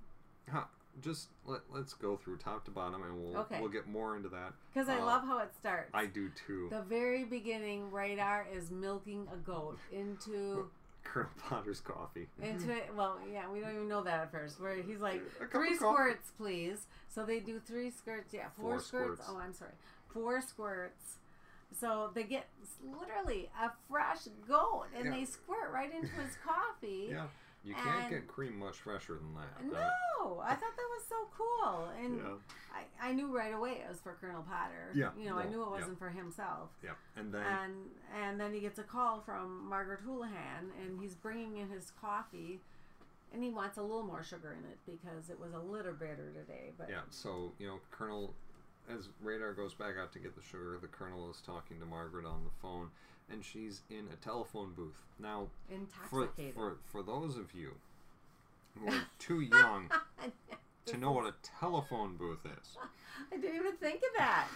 just 1.02 1.28
let, 1.46 1.62
let's 1.72 1.94
go 1.94 2.18
through 2.18 2.38
top 2.38 2.66
to 2.66 2.72
bottom 2.72 3.04
and 3.04 3.22
we'll 3.22 3.38
Okay. 3.42 3.60
we'll 3.60 3.70
get 3.70 3.88
more 3.88 4.16
into 4.16 4.30
that. 4.30 4.54
Because 4.74 4.90
I 4.90 4.98
uh, 5.00 5.06
love 5.06 5.24
how 5.24 5.40
it 5.40 5.52
starts. 5.60 5.92
I 5.94 6.06
do 6.08 6.30
too. 6.48 6.68
the 6.72 6.82
very 6.82 7.24
beginning, 7.24 7.92
Radar 7.92 8.48
is 8.52 8.72
milking 8.72 9.28
a 9.32 9.38
goat 9.38 9.78
into 9.92 10.70
Colonel 11.04 11.30
Potter's 11.38 11.80
coffee. 11.80 12.28
into 12.42 12.72
it. 12.72 12.90
Well, 12.96 13.20
yeah, 13.32 13.50
we 13.50 13.60
don't 13.60 13.76
even 13.76 13.88
know 13.88 14.04
that 14.04 14.20
at 14.22 14.32
first. 14.32 14.60
Where 14.60 14.76
he's 14.82 15.00
like, 15.00 15.22
three 15.52 15.76
squirts, 15.76 16.32
please. 16.38 16.88
So 17.14 17.24
they 17.26 17.40
do 17.40 17.60
three 17.66 17.92
squirts. 17.92 18.34
Yeah, 18.34 18.48
four, 18.60 18.72
Four 18.72 18.80
squirts. 18.80 19.22
squirts. 19.22 19.30
Oh, 19.30 19.38
I'm 19.40 19.54
sorry, 19.54 19.72
four 20.12 20.42
squirts. 20.42 21.18
So 21.80 22.10
they 22.16 22.24
get 22.24 22.48
literally 22.84 23.50
a 23.62 23.72
fresh 23.90 24.24
goat, 24.48 24.86
and 24.96 25.06
Yeah. 25.06 25.12
they 25.12 25.26
squirt 25.26 25.72
right 25.72 25.94
into 25.94 26.08
his 26.08 26.36
coffee. 26.46 27.10
Yeah. 27.12 27.28
You 27.68 27.76
can't 27.76 28.04
And- 28.04 28.10
get 28.10 28.28
cream 28.28 28.58
much 28.58 28.78
fresher 28.78 29.16
than 29.16 29.34
that. 29.36 29.64
No, 29.66 30.40
I 30.40 30.56
thought 30.56 30.76
that 30.76 30.90
was 30.96 31.04
so 31.10 31.28
cool, 31.38 31.90
and 32.02 32.18
yeah. 32.18 32.34
I, 33.02 33.10
I 33.10 33.12
knew 33.12 33.36
right 33.36 33.54
away 33.54 33.82
it 33.84 33.90
was 33.90 34.00
for 34.00 34.14
Colonel 34.22 34.42
Potter. 34.44 34.92
Yeah, 34.96 35.10
you 35.18 35.30
know, 35.30 35.38
I 35.38 35.48
knew 35.48 35.62
it 35.64 35.70
wasn't 35.70 36.00
for 36.00 36.10
himself. 36.10 36.70
Yeah. 36.82 36.92
And 37.18 37.34
then 37.34 37.44
And 37.46 37.74
and 38.16 38.40
then 38.40 38.54
he 38.54 38.62
gets 38.62 38.80
a 38.80 38.84
call 38.84 39.20
from 39.20 39.68
Margaret 39.68 40.00
Houlihan, 40.06 40.72
and 40.82 41.02
he's 41.02 41.14
bringing 41.16 41.58
in 41.58 41.70
his 41.70 41.92
coffee, 42.00 42.62
and 43.34 43.44
he 43.44 43.50
wants 43.50 43.78
a 43.78 43.82
little 43.82 44.04
more 44.04 44.24
sugar 44.24 44.54
in 44.58 44.64
it 44.72 44.78
because 44.86 45.30
it 45.30 45.38
was 45.38 45.54
a 45.54 45.60
little 45.60 45.92
bitter 45.94 46.32
today. 46.34 46.72
But 46.78 46.90
Yeah, 46.90 47.02
so 47.10 47.52
you 47.60 47.68
know, 47.68 47.80
Colonel, 47.92 48.34
as 48.90 49.10
Radar 49.22 49.54
goes 49.54 49.74
back 49.74 49.96
out 50.02 50.14
to 50.14 50.20
get 50.20 50.36
the 50.38 50.42
sugar, 50.42 50.78
the 50.82 50.88
Colonel 50.88 51.30
is 51.30 51.42
talking 51.46 51.80
to 51.82 51.86
Margaret 51.86 52.26
on 52.26 52.46
the 52.46 52.52
phone, 52.62 52.92
and 53.32 53.44
she's 53.44 53.82
in 53.90 54.06
a 54.12 54.16
telephone 54.18 54.74
booth. 54.76 55.02
Now, 55.20 55.48
for 56.10 56.30
for 56.54 56.78
for 56.86 57.04
those 57.04 57.38
of 57.38 57.54
you 57.54 57.74
who 58.76 58.88
are 58.90 59.02
too 59.20 59.42
young 59.42 59.90
to 60.86 60.98
know 60.98 61.12
what 61.12 61.26
a 61.26 61.34
telephone 61.60 62.16
booth 62.18 62.46
is, 62.46 62.78
I 63.32 63.38
didn't 63.38 63.56
even 63.56 63.76
think 63.78 63.98
of 63.98 64.18
that. 64.18 64.48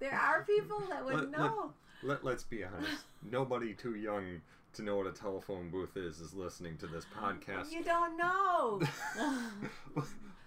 There 0.00 0.14
are 0.14 0.42
people 0.44 0.82
that 0.88 1.04
would 1.04 1.14
Let- 1.14 1.30
let- 1.30 1.38
know. 1.38 1.72
let 2.02 2.24
let's 2.24 2.44
be 2.44 2.64
honest. 2.64 3.04
Nobody 3.30 3.74
too 3.74 3.94
young 3.94 4.40
to 4.74 4.82
know 4.82 4.96
what 4.96 5.06
a 5.06 5.12
telephone 5.12 5.70
booth 5.70 5.96
is 5.96 6.20
is 6.20 6.34
listening 6.34 6.76
to 6.78 6.86
this 6.86 7.04
podcast. 7.16 7.72
You 7.72 7.82
don't 7.84 8.16
know. 8.16 8.80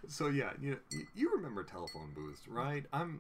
so 0.08 0.28
yeah, 0.28 0.52
you, 0.62 0.78
you 1.16 1.32
remember 1.36 1.64
telephone 1.64 2.12
booths, 2.16 2.48
right? 2.48 2.86
I'm 2.94 3.20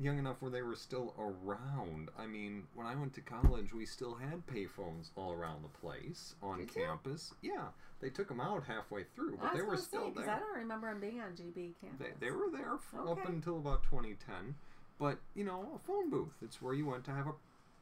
young 0.00 0.18
enough 0.18 0.40
where 0.40 0.50
they 0.50 0.62
were 0.62 0.76
still 0.76 1.14
around. 1.18 2.10
I 2.18 2.26
mean, 2.26 2.64
when 2.74 2.86
I 2.86 2.94
went 2.94 3.14
to 3.14 3.20
college, 3.20 3.72
we 3.72 3.84
still 3.84 4.14
had 4.14 4.46
payphones 4.46 5.10
all 5.16 5.32
around 5.32 5.62
the 5.62 5.78
place 5.80 6.34
on 6.42 6.58
Did 6.58 6.74
you? 6.74 6.82
campus. 6.82 7.34
Yeah, 7.42 7.66
they 8.00 8.10
took 8.10 8.28
them 8.28 8.40
out 8.40 8.64
halfway 8.64 9.04
through, 9.14 9.38
but 9.40 9.54
they 9.54 9.62
were 9.62 9.76
still 9.76 10.14
say, 10.14 10.22
there. 10.22 10.30
I 10.30 10.38
don't 10.38 10.56
remember 10.56 10.88
them 10.88 11.00
being 11.00 11.20
on 11.20 11.32
GB 11.32 11.74
campus. 11.80 11.98
They, 11.98 12.26
they 12.26 12.30
were 12.30 12.50
there 12.50 12.78
for 12.78 13.08
up 13.08 13.28
until 13.28 13.56
about 13.58 13.82
2010. 13.84 14.54
But, 14.98 15.18
you 15.34 15.44
know, 15.44 15.66
a 15.74 15.78
phone 15.86 16.10
booth, 16.10 16.34
it's 16.42 16.60
where 16.60 16.74
you 16.74 16.86
went 16.86 17.04
to 17.04 17.12
have 17.12 17.26
a 17.26 17.32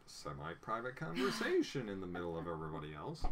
semi 0.06 0.52
private 0.62 0.96
conversation 0.96 1.88
in 1.88 2.00
the 2.00 2.06
middle 2.06 2.38
of 2.38 2.46
everybody 2.46 2.94
else. 2.94 3.24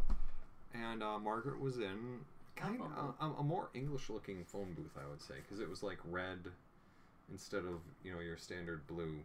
And 0.75 1.03
uh, 1.03 1.19
Margaret 1.19 1.61
was 1.61 1.79
in 1.79 2.21
kind 2.57 2.81
of 2.81 3.15
a, 3.21 3.41
a 3.41 3.43
more 3.43 3.71
English 3.75 4.11
looking 4.11 4.45
phone 4.45 4.75
booth, 4.75 4.97
I 4.97 5.09
would 5.09 5.23
say, 5.23 5.35
because 5.43 5.61
it 5.61 5.69
was 5.69 5.83
like 5.83 5.99
red 6.05 6.39
instead 7.33 7.65
of, 7.65 7.81
you 8.05 8.13
know, 8.13 8.21
your 8.21 8.37
standard 8.37 8.87
blue 8.87 9.17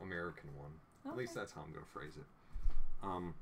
American 0.00 0.50
one. 0.56 0.70
At 1.06 1.16
least 1.16 1.34
that's 1.34 1.52
how 1.52 1.62
I'm 1.62 1.72
going 1.72 1.84
to 1.84 1.90
phrase 1.90 2.16
it. 2.16 2.26
Um, 3.02 3.34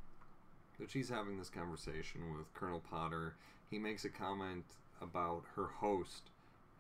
but 0.79 0.91
she's 0.91 1.09
having 1.09 1.39
this 1.39 1.49
conversation 1.49 2.21
with 2.37 2.53
Colonel 2.55 2.83
Potter. 2.91 3.35
He 3.71 3.79
makes 3.79 4.05
a 4.05 4.09
comment 4.09 4.65
about 5.01 5.43
her 5.57 5.67
host, 5.67 6.23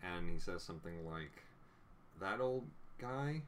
and 0.02 0.30
he 0.30 0.38
says 0.38 0.62
something 0.62 1.04
like, 1.10 1.42
"That 2.20 2.40
old 2.40 2.64
guy, 2.98 3.42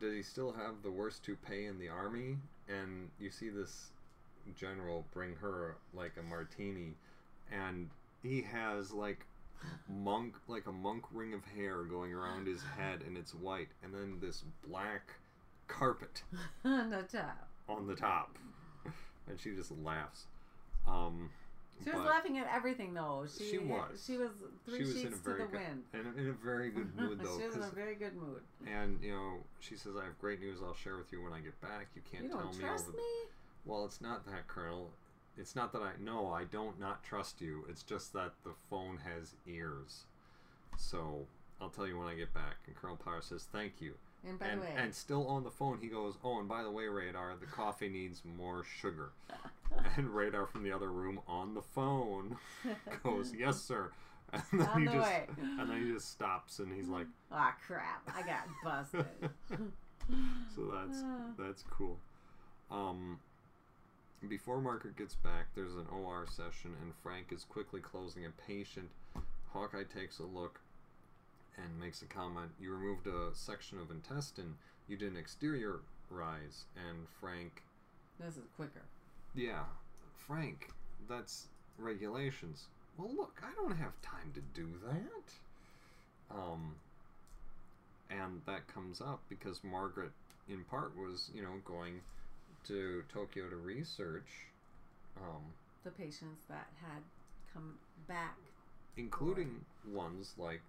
does 0.00 0.12
he 0.12 0.22
still 0.22 0.52
have 0.52 0.82
the 0.82 0.90
worst 0.90 1.24
toupee 1.24 1.66
in 1.66 1.78
the 1.78 1.88
army?" 1.88 2.38
And 2.68 3.10
you 3.18 3.30
see 3.30 3.48
this 3.48 3.90
general 4.56 5.04
bring 5.12 5.36
her 5.36 5.76
like 5.94 6.12
a 6.18 6.22
martini, 6.22 6.94
and 7.50 7.88
he 8.22 8.42
has 8.42 8.92
like 8.92 9.24
monk 9.88 10.34
like 10.48 10.66
a 10.66 10.72
monk 10.72 11.04
ring 11.12 11.34
of 11.34 11.44
hair 11.56 11.82
going 11.84 12.12
around 12.12 12.46
his 12.46 12.62
head, 12.62 13.02
and 13.06 13.16
it's 13.16 13.34
white, 13.34 13.68
and 13.82 13.92
then 13.94 14.18
this 14.20 14.44
black 14.66 15.12
carpet 15.68 16.22
on 16.64 16.90
the 16.90 17.02
top. 17.02 17.48
on 17.68 17.86
the 17.86 17.94
top, 17.96 18.36
and 19.28 19.40
she 19.40 19.50
just 19.54 19.72
laughs. 19.82 20.24
Um, 20.86 21.30
She 21.84 21.90
was 21.90 22.00
laughing 22.00 22.38
at 22.38 22.46
everything, 22.52 22.92
though. 22.94 23.24
She, 23.38 23.44
She 23.52 23.58
was. 23.58 24.02
She 24.06 24.16
was 24.16 24.30
three 24.66 24.78
she 24.78 24.82
was 24.84 24.92
sheets 24.94 25.04
in 25.06 25.12
a 25.12 25.16
to 25.16 25.22
very 25.22 25.38
the 25.38 25.46
good, 25.46 25.60
wind. 25.60 25.82
and 25.94 26.18
in 26.18 26.28
a 26.28 26.32
very 26.32 26.70
good 26.70 26.94
mood 26.98 27.20
though. 27.22 27.38
she 27.38 27.46
was 27.46 27.56
in 27.56 27.62
a 27.62 27.70
very 27.70 27.94
good 27.94 28.14
mood. 28.16 28.40
and 28.66 28.98
you 29.02 29.12
know, 29.12 29.34
she 29.60 29.76
says, 29.76 29.92
"I 30.00 30.04
have 30.04 30.18
great 30.20 30.40
news. 30.40 30.58
I'll 30.64 30.74
share 30.74 30.96
with 30.96 31.10
you 31.12 31.22
when 31.22 31.32
I 31.32 31.40
get 31.40 31.58
back. 31.60 31.86
You 31.94 32.02
can't 32.10 32.24
You 32.24 32.30
tell 32.30 32.40
don't 32.40 32.56
me 32.56 32.64
trust 32.64 32.88
over." 32.88 32.96
me? 32.96 33.02
Well, 33.64 33.84
it's 33.84 34.00
not 34.00 34.26
that, 34.26 34.46
Colonel. 34.48 34.90
It's 35.38 35.56
not 35.56 35.72
that 35.72 35.82
I 35.82 35.92
no, 36.00 36.30
I 36.30 36.44
don't 36.44 36.78
not 36.78 37.02
trust 37.02 37.40
you. 37.40 37.64
It's 37.68 37.82
just 37.82 38.12
that 38.12 38.32
the 38.44 38.52
phone 38.68 38.98
has 39.04 39.34
ears. 39.46 40.04
So 40.76 41.26
I'll 41.60 41.70
tell 41.70 41.86
you 41.86 41.98
when 41.98 42.08
I 42.08 42.14
get 42.14 42.34
back. 42.34 42.56
And 42.66 42.76
Colonel 42.76 42.96
Potter 42.96 43.22
says, 43.22 43.46
"Thank 43.50 43.80
you." 43.80 43.94
And 44.26 44.38
by 44.38 44.46
and, 44.46 44.60
the 44.60 44.66
way, 44.66 44.74
and 44.76 44.94
still 44.94 45.26
on 45.26 45.42
the 45.42 45.50
phone, 45.50 45.78
he 45.80 45.88
goes, 45.88 46.16
"Oh, 46.22 46.38
and 46.38 46.48
by 46.48 46.62
the 46.62 46.70
way, 46.70 46.86
Radar, 46.86 47.34
the 47.40 47.46
coffee 47.46 47.88
needs 47.88 48.22
more 48.24 48.62
sugar." 48.64 49.10
and 49.96 50.10
Radar 50.14 50.46
from 50.46 50.62
the 50.62 50.72
other 50.72 50.90
room 50.90 51.20
on 51.26 51.54
the 51.54 51.62
phone 51.62 52.36
goes, 53.02 53.32
"Yes, 53.36 53.60
sir." 53.60 53.90
And 54.32 54.42
then 54.52 54.68
On 54.68 54.80
he 54.80 54.86
the 54.86 54.92
just 54.92 55.10
way. 55.10 55.26
and 55.38 55.70
then 55.70 55.86
he 55.86 55.92
just 55.92 56.10
stops 56.10 56.58
and 56.58 56.72
he's 56.72 56.88
like, 56.88 57.06
Ah, 57.32 57.54
crap! 57.66 58.02
I 58.14 58.22
got 58.22 58.48
busted. 58.64 59.06
"So 60.54 60.72
that's 60.72 61.02
that's 61.38 61.64
cool." 61.70 61.98
Um, 62.70 63.18
before 64.28 64.60
Margaret 64.60 64.96
gets 64.96 65.14
back, 65.14 65.46
there's 65.54 65.74
an 65.74 65.86
OR 65.92 66.26
session, 66.28 66.74
and 66.80 66.92
Frank 67.02 67.32
is 67.32 67.44
quickly 67.44 67.80
closing 67.80 68.24
a 68.24 68.30
patient. 68.46 68.88
Hawkeye 69.52 69.84
takes 69.84 70.18
a 70.18 70.24
look 70.24 70.60
and 71.56 71.78
makes 71.80 72.02
a 72.02 72.06
comment. 72.06 72.50
You 72.60 72.72
removed 72.72 73.06
a 73.06 73.34
section 73.34 73.78
of 73.78 73.90
intestine. 73.90 74.54
You 74.88 74.96
didn't 74.96 75.22
exteriorize. 75.22 76.64
And 76.76 77.06
Frank, 77.20 77.62
this 78.18 78.36
is 78.36 78.44
quicker. 78.56 78.82
yeah, 79.34 79.64
Frank, 80.26 80.70
that's 81.08 81.46
regulations. 81.78 82.66
Well, 82.96 83.10
look, 83.14 83.42
I 83.42 83.52
don't 83.54 83.76
have 83.76 84.00
time 84.02 84.32
to 84.34 84.40
do 84.54 84.68
that. 84.86 86.36
Um, 86.36 86.76
and 88.10 88.40
that 88.46 88.66
comes 88.68 89.00
up 89.00 89.20
because 89.28 89.60
Margaret, 89.64 90.12
in 90.48 90.64
part, 90.64 90.96
was 90.96 91.30
you 91.34 91.42
know 91.42 91.60
going 91.64 92.00
to 92.64 93.02
Tokyo 93.12 93.48
to 93.48 93.56
research, 93.56 94.28
um, 95.16 95.42
The 95.84 95.90
patients 95.90 96.44
that 96.48 96.68
had 96.80 97.02
come 97.52 97.78
back, 98.06 98.36
including 98.96 99.64
ones 99.86 100.34
like, 100.38 100.62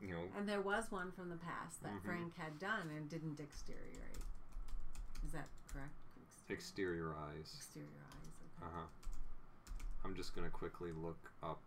you 0.00 0.12
know, 0.14 0.22
and 0.36 0.48
there 0.48 0.60
was 0.60 0.90
one 0.90 1.10
from 1.12 1.28
the 1.28 1.36
past 1.36 1.82
that 1.82 1.92
Mhm. 1.94 2.02
Frank 2.04 2.36
had 2.36 2.58
done 2.58 2.88
and 2.90 3.08
didn't 3.08 3.40
exteriorate. 3.40 4.24
Is 5.24 5.32
that 5.32 5.48
correct? 5.68 5.92
exteriorize. 6.48 7.56
Exteriorize. 7.56 8.62
Uh 8.62 8.68
huh. 8.74 8.86
I'm 10.04 10.14
just 10.14 10.34
going 10.34 10.44
to 10.46 10.50
quickly 10.50 10.92
look 10.92 11.30
up 11.42 11.60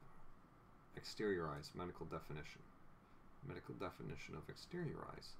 exteriorize 0.98 1.74
medical 1.76 2.06
definition. 2.06 2.62
Medical 3.48 3.76
definition 3.76 4.36
of 4.36 4.48
exteriorize. 4.48 5.34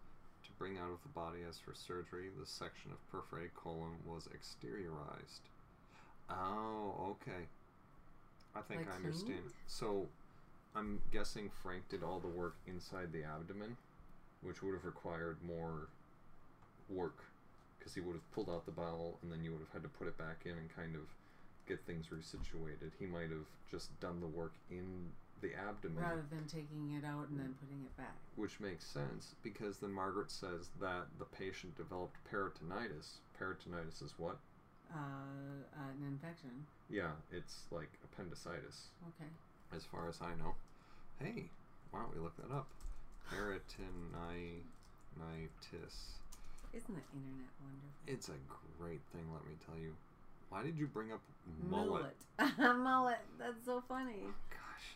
Bring 0.58 0.78
out 0.78 0.92
of 0.92 1.02
the 1.04 1.10
body 1.10 1.40
as 1.48 1.58
for 1.60 1.74
surgery, 1.74 2.30
the 2.40 2.46
section 2.46 2.92
of 2.92 3.12
perforated 3.12 3.54
colon 3.56 3.98
was 4.06 4.28
exteriorized. 4.28 5.42
Oh, 6.30 7.16
okay. 7.22 7.44
I 8.56 8.62
think 8.62 8.86
Like 8.86 8.94
I 8.94 8.96
understand. 8.98 9.26
cleaned? 9.28 9.54
So, 9.68 10.08
I'm 10.76 11.02
guessing 11.12 11.50
Frank 11.62 11.88
did 11.90 12.04
all 12.04 12.20
the 12.20 12.28
work 12.28 12.56
inside 12.68 13.12
the 13.12 13.24
abdomen, 13.24 13.76
which 14.42 14.64
would 14.64 14.74
have 14.74 14.86
required 14.86 15.38
more 15.46 15.88
work 16.90 17.18
because 17.78 17.94
he 17.94 18.02
would 18.02 18.14
have 18.14 18.32
pulled 18.34 18.50
out 18.50 18.66
the 18.66 18.72
bowel 18.72 19.18
and 19.22 19.32
then 19.32 19.44
you 19.44 19.52
would 19.52 19.60
have 19.60 19.72
had 19.74 19.84
to 19.84 19.90
put 19.90 20.08
it 20.08 20.18
back 20.18 20.42
in 20.46 20.52
and 20.52 20.76
kind 20.76 20.96
of 20.96 21.02
get 21.68 21.80
things 21.86 22.08
resituated. 22.08 22.92
He 23.00 23.06
might 23.06 23.30
have 23.30 23.46
just 23.70 23.98
done 24.00 24.20
the 24.22 24.28
work 24.28 24.54
in 24.72 25.12
the 25.46 25.54
abdomen, 25.60 26.02
Rather 26.02 26.26
than 26.32 26.46
taking 26.48 26.98
it 26.98 27.06
out 27.06 27.30
and 27.30 27.40
then 27.40 27.54
putting 27.62 27.82
it 27.86 27.96
back. 27.98 28.16
which 28.36 28.60
makes 28.60 28.86
sense 28.86 29.36
because 29.44 29.78
then 29.78 29.92
Margaret 29.92 30.32
says 30.32 30.70
that 30.82 31.06
the 31.20 31.26
patient 31.26 31.76
developed 31.78 32.16
peritonitis. 32.32 33.18
Peritonitis 33.40 34.02
is 34.02 34.14
what? 34.18 34.38
Uh, 34.94 34.98
an 35.78 36.02
infection. 36.08 36.50
Yeah, 36.90 37.12
it's 37.32 37.64
like 37.72 37.90
appendicitis, 38.04 38.90
Okay. 39.10 39.30
as 39.76 39.84
far 39.86 40.08
as 40.10 40.20
I 40.22 40.34
know. 40.42 40.56
Hey, 41.20 41.46
why 41.92 42.02
don't 42.02 42.14
we 42.16 42.22
look 42.22 42.36
that 42.38 42.54
up? 42.54 42.68
Peritonitis. 43.32 43.66
Isn't 46.74 46.96
the 46.96 47.06
internet 47.14 47.52
wonderful? 47.62 47.92
It's 48.08 48.30
a 48.30 48.38
great 48.80 49.02
thing, 49.14 49.24
let 49.34 49.46
me 49.48 49.56
tell 49.66 49.78
you. 49.78 49.94
Why 50.50 50.64
did 50.64 50.78
you 50.78 50.88
bring 50.88 51.12
up 51.12 51.22
mullet? 51.70 52.16
Mullet. 52.40 52.58
Mullet. 52.80 53.20
That's 53.40 53.66
so 53.66 53.82
funny. 53.88 54.24
Gosh. 54.50 54.96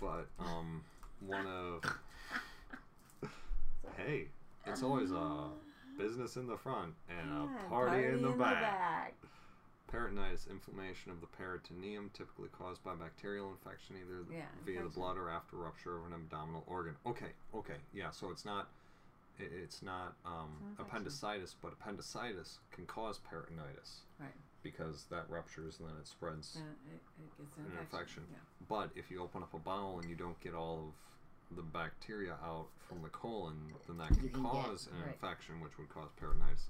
But 0.00 0.26
um, 0.38 0.82
one 1.20 1.46
of 1.46 1.82
hey, 3.96 4.26
it's 4.66 4.82
always 4.82 5.10
a 5.10 5.50
business 5.98 6.36
in 6.36 6.46
the 6.46 6.56
front 6.56 6.94
and 7.08 7.30
a 7.30 7.48
Yeah, 7.62 7.68
party, 7.68 8.04
in, 8.04 8.22
the, 8.22 8.30
back. 8.30 9.14
Peritonitis, 9.92 10.50
inflammation 10.50 11.12
of 11.12 11.20
the 11.20 11.26
peritoneum, 11.26 12.10
typically 12.14 12.48
caused 12.48 12.82
by 12.82 12.94
bacterial 12.94 13.50
infection, 13.50 13.96
either 13.96 14.24
Yeah, 14.30 14.46
via 14.64 14.74
the 14.74 14.80
infection. 14.80 15.00
blood 15.02 15.16
or 15.18 15.30
after 15.30 15.56
rupture 15.56 15.98
of 15.98 16.06
an 16.06 16.12
abdominal 16.14 16.64
organ. 16.66 16.96
Okay, 17.06 17.30
okay, 17.54 17.76
yeah. 17.92 18.10
So 18.10 18.30
it's 18.30 18.44
not, 18.44 18.68
it, 19.38 19.52
it's 19.52 19.82
not 19.82 20.14
um, 20.24 20.50
It's 20.72 20.80
an 20.80 20.86
infection. 20.86 20.86
appendicitis, 20.86 21.54
but 21.62 21.72
appendicitis 21.74 22.58
can 22.72 22.86
cause 22.86 23.18
peritonitis 23.18 24.00
Right. 24.18 24.34
Because 24.64 25.04
that 25.10 25.26
ruptures 25.28 25.78
and 25.78 25.88
then 25.88 25.94
it 26.00 26.08
spreads 26.08 26.54
Then 26.54 26.64
it, 26.90 27.00
it 27.22 27.38
gets 27.38 27.56
an 27.58 27.64
an 27.66 27.78
infection. 27.78 28.22
infection. 28.22 28.22
Yeah. 28.32 28.66
But 28.68 28.90
if 28.96 29.10
you 29.10 29.22
open 29.22 29.42
up 29.44 29.54
a 29.54 29.58
bowel 29.58 30.00
and 30.00 30.08
you 30.10 30.16
don't 30.16 30.40
get 30.40 30.54
all 30.54 30.92
of 31.50 31.56
the 31.56 31.62
bacteria 31.62 32.32
out 32.42 32.66
from 32.88 33.02
the 33.02 33.10
colon, 33.10 33.54
then 33.86 33.98
that 33.98 34.10
You 34.10 34.16
can 34.16 34.28
can 34.30 34.42
get- 34.42 34.50
cause 34.52 34.88
an 34.92 34.98
right. 35.02 35.12
infection, 35.12 35.60
which 35.60 35.78
would 35.78 35.88
cause 35.90 36.08
peritonitis. 36.20 36.66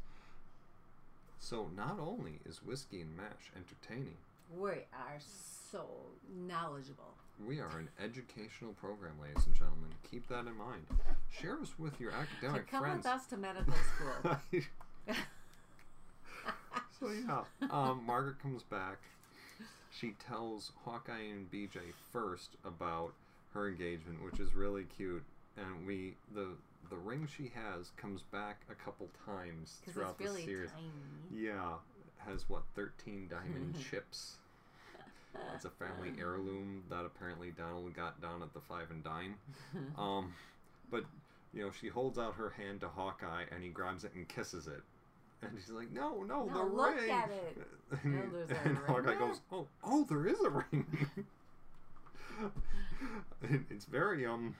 So 1.39 1.71
not 1.75 1.99
only 2.01 2.41
is 2.45 2.63
whiskey 2.63 3.01
and 3.01 3.17
mash 3.17 3.51
entertaining, 3.57 4.17
We 4.51 4.71
are 4.93 5.19
so 5.71 5.87
knowledgeable. 6.47 7.15
we 7.47 7.61
are 7.61 7.79
an 7.79 7.89
educational 8.03 8.73
program, 8.75 9.13
ladies 9.23 9.47
and 9.47 9.55
gentlemen. 9.55 9.91
Keep 10.11 10.29
that 10.29 10.47
in 10.47 10.57
mind. 10.57 10.87
Share 11.31 11.61
us 11.61 11.79
with 11.79 11.99
your 12.01 12.11
To 12.13 12.17
academic 12.19 12.67
come 12.71 12.81
friends. 12.83 13.05
with 13.05 13.07
us 13.07 13.27
to 13.27 13.37
medical 13.37 13.75
school. 13.75 14.37
so 16.99 17.11
yeah, 17.11 17.45
um, 17.71 18.03
Margaret 18.07 18.41
comes 18.41 18.63
back. 18.63 18.99
She 19.91 20.15
tells 20.29 20.73
Hawkeye 20.85 21.31
and 21.31 21.51
BJ 21.51 21.79
first 22.13 22.51
about 22.65 23.13
her 23.53 23.69
engagement, 23.69 24.25
which 24.25 24.41
is 24.41 24.55
really 24.55 24.85
cute, 24.85 25.23
and 25.57 25.87
we 25.87 26.15
the 26.35 26.49
the 26.91 26.97
ring 26.97 27.27
she 27.37 27.51
has 27.55 27.91
comes 27.97 28.23
back 28.23 28.63
a 28.71 28.75
couple 28.75 29.09
times 29.25 29.79
throughout 29.89 30.17
it's 30.19 30.29
really 30.29 30.41
the 30.43 30.47
series. 30.47 30.71
tiny. 30.71 31.45
Yeah, 31.47 31.75
has 32.19 32.49
what 32.49 32.63
thirteen 32.75 33.29
diamond 33.29 33.77
chips. 33.91 34.37
It's 35.55 35.65
a 35.65 35.71
family 35.71 36.13
heirloom 36.21 36.85
that 36.91 37.05
apparently 37.05 37.51
Donald 37.51 37.93
got 37.95 38.23
down 38.23 38.43
at 38.43 38.55
the 38.55 38.61
Five 38.61 38.91
and 38.91 39.03
Dime. 39.03 39.35
Um, 39.99 40.33
but 40.91 41.05
you 41.53 41.63
know, 41.63 41.71
she 41.73 41.89
holds 41.89 42.19
out 42.19 42.35
her 42.35 42.51
hand 42.51 42.81
to 42.81 42.89
Hawkeye, 42.89 43.45
and 43.53 43.63
he 43.63 43.71
grabs 43.71 44.05
it 44.05 44.13
and 44.15 44.29
kisses 44.29 44.67
it. 44.69 44.83
And 45.51 45.59
she's 45.61 45.71
like, 45.71 45.91
"No, 45.93 46.23
no, 46.23 46.45
No, 46.47 46.53
the 46.55 46.65
look 46.65 46.97
ring." 47.01 47.11
at 47.11 47.31
it. 47.31 47.59
And, 48.03 48.15
No, 48.15 48.23
there's 48.33 48.51
a 48.51 48.57
and 48.65 48.77
there. 49.07 49.15
goes, 49.19 49.41
"Oh, 49.53 49.69
oh, 49.85 50.05
there 50.09 50.27
is 50.27 50.41
a 50.41 50.51
ring." 50.51 51.07
It's 53.71 53.85
very 53.85 54.25
um. 54.27 54.57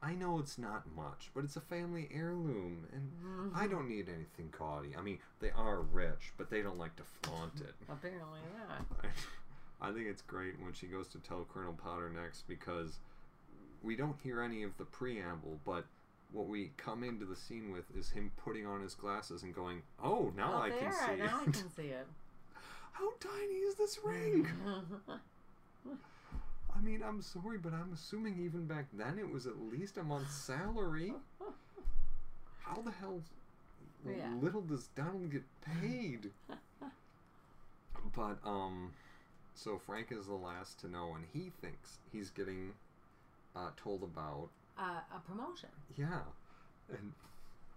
I 0.00 0.14
know 0.14 0.38
it's 0.38 0.58
not 0.58 0.84
much, 0.94 1.30
but 1.34 1.42
it's 1.42 1.56
a 1.56 1.60
family 1.60 2.08
heirloom, 2.12 2.86
and 2.92 3.10
I 3.54 3.64
Mm-hmm. 3.64 3.70
don't 3.70 3.88
need 3.88 4.08
anything 4.08 4.54
gaudy. 4.56 4.94
I 4.96 5.00
mean, 5.02 5.18
they 5.40 5.50
are 5.50 5.80
rich, 5.80 6.32
but 6.36 6.50
they 6.50 6.62
don't 6.62 6.78
like 6.78 6.94
to 6.96 7.02
flaunt 7.02 7.60
it. 7.60 7.74
Apparently, 7.90 8.38
yeah. 8.68 9.08
I, 9.82 9.88
I 9.88 9.92
think 9.92 10.06
it's 10.06 10.22
great 10.22 10.60
when 10.60 10.72
she 10.72 10.86
goes 10.86 11.08
to 11.08 11.18
tell 11.18 11.44
Colonel 11.52 11.72
Potter 11.72 12.10
next 12.10 12.46
because 12.46 12.98
we 13.82 13.96
don't 13.96 14.20
hear 14.22 14.40
any 14.40 14.62
of 14.62 14.76
the 14.78 14.84
preamble, 14.84 15.58
but 15.64 15.86
what 16.32 16.46
we 16.46 16.70
come 16.76 17.02
into 17.02 17.24
the 17.24 17.36
scene 17.36 17.72
with 17.72 17.84
is 17.96 18.10
him 18.10 18.30
putting 18.36 18.66
on 18.66 18.82
his 18.82 18.94
glasses 18.94 19.42
and 19.42 19.54
going, 19.54 19.82
"Oh, 20.02 20.32
now 20.36 20.52
oh, 20.54 20.62
I 20.62 20.70
can 20.70 20.92
see 20.92 21.16
now 21.22 21.40
I 21.40 21.44
it. 21.44 21.52
can 21.52 21.70
see 21.74 21.88
it. 21.88 22.06
How 22.92 23.10
tiny 23.20 23.54
is 23.54 23.74
this 23.76 23.98
ring?" 24.04 24.46
I 26.76 26.80
mean, 26.80 27.02
I'm 27.02 27.22
sorry, 27.22 27.58
but 27.58 27.72
I'm 27.72 27.92
assuming 27.92 28.38
even 28.44 28.66
back 28.66 28.86
then 28.92 29.18
it 29.18 29.28
was 29.28 29.46
at 29.46 29.58
least 29.60 29.96
a 29.96 30.02
month's 30.02 30.34
salary. 30.34 31.12
How 32.60 32.80
the 32.82 32.92
hell 32.92 33.20
Yeah. 34.06 34.32
little 34.40 34.60
does 34.60 34.88
Donald 34.94 35.30
get 35.32 35.42
paid? 35.80 36.30
but 38.14 38.38
um, 38.44 38.92
so 39.54 39.76
Frank 39.78 40.12
is 40.12 40.26
the 40.26 40.34
last 40.34 40.78
to 40.80 40.88
know, 40.88 41.14
and 41.16 41.24
he 41.32 41.50
thinks 41.60 41.98
he's 42.12 42.30
getting 42.30 42.72
uh, 43.56 43.70
told 43.76 44.02
about 44.04 44.50
uh, 44.78 45.16
a 45.16 45.20
promotion. 45.26 45.70
yeah, 45.96 46.20
and 46.90 47.12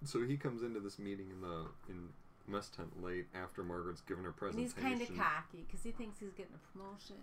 so 0.05 0.21
he 0.23 0.37
comes 0.37 0.63
into 0.63 0.79
this 0.79 0.97
meeting 0.99 1.29
in 1.31 1.41
the 1.41 1.65
in 1.89 2.09
mess 2.47 2.69
tent 2.69 3.01
late 3.03 3.25
after 3.35 3.63
Margaret's 3.63 4.01
given 4.01 4.23
her 4.23 4.33
And 4.47 4.59
he's 4.59 4.73
kind 4.73 5.01
of 5.01 5.07
cocky 5.09 5.63
because 5.67 5.83
he 5.83 5.91
thinks 5.91 6.19
he's 6.19 6.33
getting 6.33 6.53
a 6.53 6.77
promotion. 6.77 7.15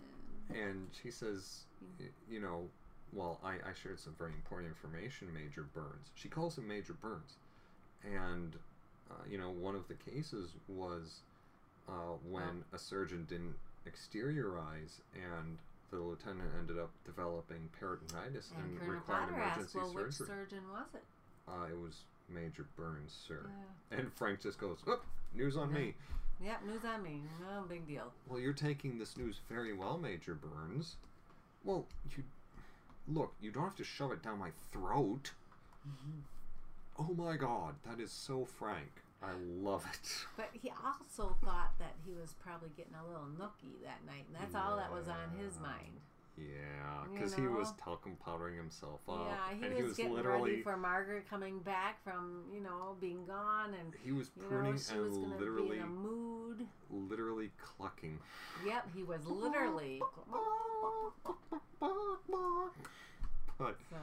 And 0.49 0.87
she 1.01 1.11
says, 1.11 1.65
you 2.29 2.39
know, 2.39 2.63
well, 3.13 3.39
I, 3.43 3.53
I 3.53 3.73
shared 3.81 3.99
some 3.99 4.15
very 4.17 4.31
important 4.31 4.69
information, 4.71 5.27
Major 5.33 5.65
Burns. 5.73 6.11
She 6.15 6.27
calls 6.27 6.57
him 6.57 6.67
Major 6.67 6.93
Burns. 6.93 7.35
And, 8.03 8.55
uh, 9.11 9.23
you 9.29 9.37
know, 9.37 9.49
one 9.49 9.75
of 9.75 9.87
the 9.87 9.95
cases 9.95 10.51
was 10.67 11.21
uh, 11.87 12.17
when 12.27 12.63
a 12.73 12.79
surgeon 12.79 13.25
didn't 13.29 13.55
exteriorize 13.87 15.01
and 15.13 15.57
the 15.91 15.97
lieutenant 15.97 16.49
ended 16.59 16.77
up 16.79 16.91
developing 17.05 17.69
peritonitis 17.81 18.51
and, 18.57 18.79
And 18.79 18.89
required 18.89 19.29
emergency 19.29 19.61
asked, 19.61 19.75
"Well, 19.75 19.93
which 19.93 20.13
surgeon 20.13 20.63
was 20.71 20.87
it?" 20.93 21.03
uh, 21.47 21.65
it 21.71 21.77
was 21.79 22.01
Major 22.29 22.65
Burns, 22.75 23.11
sir. 23.27 23.49
Yeah. 23.91 23.97
And 23.99 24.13
Frank 24.13 24.41
just 24.41 24.59
goes, 24.59 24.77
oh, 24.87 25.01
news 25.33 25.57
on 25.57 25.71
Yeah. 25.71 25.79
me. 25.79 25.95
Yeah, 26.41 26.57
news 26.65 26.85
on 26.85 27.01
me. 27.03 27.23
No 27.41 27.63
big 27.67 27.87
deal. 27.87 28.13
Well, 28.27 28.39
you're 28.39 28.53
taking 28.53 28.97
this 28.97 29.17
news 29.17 29.39
very 29.49 29.73
well, 29.73 29.97
Major 29.97 30.35
Burns. 30.35 30.95
Well, 31.63 31.85
you 32.15 32.23
look, 33.07 33.33
you 33.41 33.51
don't 33.51 33.63
have 33.63 33.75
to 33.77 33.83
shove 33.83 34.11
it 34.11 34.21
down 34.21 34.37
my 34.39 34.51
throat. 34.71 35.31
Oh 36.97 37.13
my 37.15 37.35
god, 37.35 37.75
that 37.83 37.99
is 37.99 38.11
so 38.11 38.45
frank. 38.45 38.91
I 39.21 39.31
love 39.61 39.85
it. 39.91 40.09
But 40.37 40.49
he 40.53 40.71
also 40.85 41.35
thought 41.43 41.73
that 41.79 41.93
he 42.05 42.13
was 42.13 42.33
probably 42.39 42.69
getting 42.77 42.93
a 42.95 43.05
little 43.05 43.27
nookie 43.37 43.83
that 43.83 44.05
night, 44.05 44.25
and 44.27 44.35
that's 44.39 44.55
all 44.55 44.77
that 44.77 44.91
was 44.91 45.07
on 45.07 45.37
his 45.37 45.59
mind. 45.59 45.99
Yeah, 46.37 47.03
You 47.11 47.13
because 47.13 47.35
he 47.35 47.41
was 47.47 47.73
talcum 47.83 48.15
powdering 48.23 48.55
himself 48.55 49.01
up. 49.09 49.27
yeah, 49.27 49.57
he 49.59 49.65
and 49.65 49.73
was, 49.73 49.77
he 49.77 49.83
was 49.83 49.97
getting 49.97 50.13
literally 50.13 50.51
ready 50.51 50.61
for 50.61 50.77
Margaret 50.77 51.29
coming 51.29 51.59
back 51.59 52.01
from 52.01 52.43
you 52.53 52.61
know 52.61 52.95
being 53.01 53.25
gone, 53.25 53.73
and 53.77 53.93
he 54.05 54.13
was 54.13 54.31
you 54.37 54.43
know 54.43 54.47
pruning 54.47 54.73
she 54.77 54.97
was 54.97 55.17
and 55.17 55.25
gonna 55.25 55.35
be 55.35 55.39
literally 55.41 55.77
in 55.79 55.83
a 55.83 55.87
mood. 55.87 56.65
literally 56.89 57.51
clucking. 57.61 58.17
Yep, 58.65 58.87
he 58.95 59.03
was 59.03 59.25
literally. 59.27 60.01
But 63.57 63.75
So, 63.89 63.97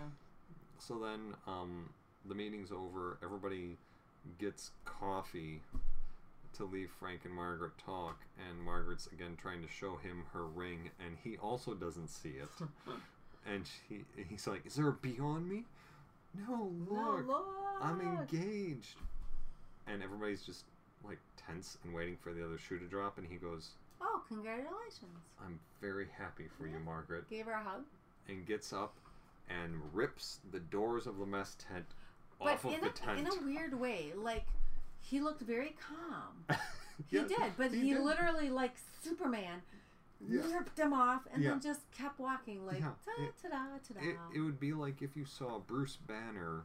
So 0.79 0.99
then, 0.99 1.35
um, 1.47 1.89
the 2.29 2.35
meeting's 2.35 2.71
over. 2.71 3.19
Everybody 3.25 3.79
gets 4.39 4.71
coffee 4.85 5.61
to 6.57 6.65
leave 6.65 6.91
Frank 6.91 7.21
and 7.25 7.35
Margaret 7.35 7.73
talk, 7.85 8.21
and 8.49 8.61
Margaret's 8.61 9.07
again 9.09 9.37
trying 9.41 9.63
to 9.63 9.69
show 9.69 9.97
him 9.97 10.25
her 10.33 10.45
ring, 10.45 10.91
and 11.05 11.17
he 11.23 11.37
also 11.37 11.75
doesn't 11.75 12.09
see 12.09 12.31
it. 12.41 12.49
and 13.47 13.65
she, 13.67 14.05
he's 14.29 14.47
like, 14.47 14.65
"Is 14.67 14.75
there 14.75 14.89
a 14.89 14.93
bee 14.93 15.19
on 15.21 15.49
me?" 15.49 15.65
No, 16.35 16.71
no, 16.91 17.17
look, 17.17 17.27
look. 17.27 17.47
I'm 17.81 18.01
engaged. 18.01 18.97
And 19.87 20.03
everybody's 20.03 20.43
just 20.43 20.65
like 21.05 21.19
tense 21.37 21.79
and 21.85 21.95
waiting 21.95 22.17
for 22.21 22.33
the 22.33 22.45
other 22.45 22.59
shoe 22.59 22.79
to 22.79 22.87
drop, 22.87 23.19
and 23.19 23.27
he 23.27 23.37
goes, 23.37 23.71
Oh, 24.01 24.23
congratulations! 24.29 25.21
"I'm 25.45 25.59
very 25.81 26.09
happy 26.19 26.47
for 26.59 26.67
you, 26.67 26.79
Margaret." 26.85 27.29
Gave 27.31 27.47
her 27.47 27.53
a 27.53 27.63
hug. 27.63 27.85
and 28.29 28.45
gets 28.47 28.73
up 28.73 28.95
and 29.49 29.81
rips 29.95 30.41
the 30.51 30.59
doors 30.59 31.07
of 31.07 31.19
the 31.19 31.27
mess 31.27 31.57
tent 31.59 31.87
But 32.39 32.61
in 32.65 32.81
a, 32.85 33.13
in 33.19 33.27
a 33.27 33.45
weird 33.45 33.79
way, 33.79 34.13
like 34.17 34.47
he 35.01 35.21
looked 35.21 35.43
very 35.43 35.75
calm. 35.81 36.59
He 37.11 37.19
did, 37.19 37.53
but 37.59 37.73
he 37.73 37.81
he, 37.81 37.91
did. 37.93 38.01
literally, 38.03 38.49
like 38.49 38.73
Superman, 39.03 39.61
Yeah. 40.27 40.41
ripped 40.51 40.79
him 40.79 40.95
off 40.95 41.27
and 41.31 41.43
Yeah. 41.43 41.51
then 41.51 41.61
just 41.61 41.83
kept 41.93 42.19
walking, 42.19 42.65
like 42.65 42.81
Yeah, 42.81 42.93
ta 43.05 43.13
ta 43.43 43.49
da 43.51 43.57
ta 43.87 43.95
da. 43.95 44.01
It, 44.01 44.17
it 44.37 44.41
would 44.41 44.59
be 44.59 44.73
like 44.73 45.03
if 45.03 45.15
you 45.15 45.27
saw 45.27 45.59
Bruce 45.59 45.97
Banner 45.97 46.63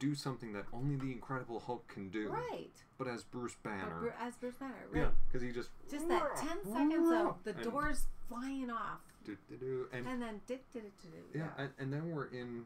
do 0.00 0.16
something 0.16 0.52
that 0.52 0.64
only 0.72 0.96
the 0.96 1.12
Incredible 1.12 1.60
Hulk 1.60 1.86
can 1.86 2.08
do, 2.10 2.28
Right. 2.30 2.72
but 2.98 3.06
as 3.06 3.22
Bruce 3.22 3.54
Banner. 3.62 4.00
Bru- 4.00 4.12
as 4.20 4.34
Bruce 4.34 4.56
Banner, 4.56 4.74
right? 4.90 5.02
Yeah, 5.02 5.10
because 5.28 5.42
he 5.42 5.52
just 5.52 5.70
Just 5.88 6.08
that 6.08 6.34
10 6.36 6.64
seconds 6.64 7.08
of 7.12 7.36
the 7.44 7.52
doors 7.52 8.08
flying 8.28 8.68
off. 8.70 8.98
do, 9.24 9.36
do, 9.48 9.56
do, 9.56 9.88
and 9.92 10.06
And 10.08 10.20
then 10.20 10.40
did 10.48 10.58
it 10.74 10.98
to 11.02 11.06
do. 11.06 11.38
yeah, 11.38 11.50
and, 11.56 11.70
and 11.78 11.92
then 11.92 12.10
we're 12.10 12.26
in 12.26 12.64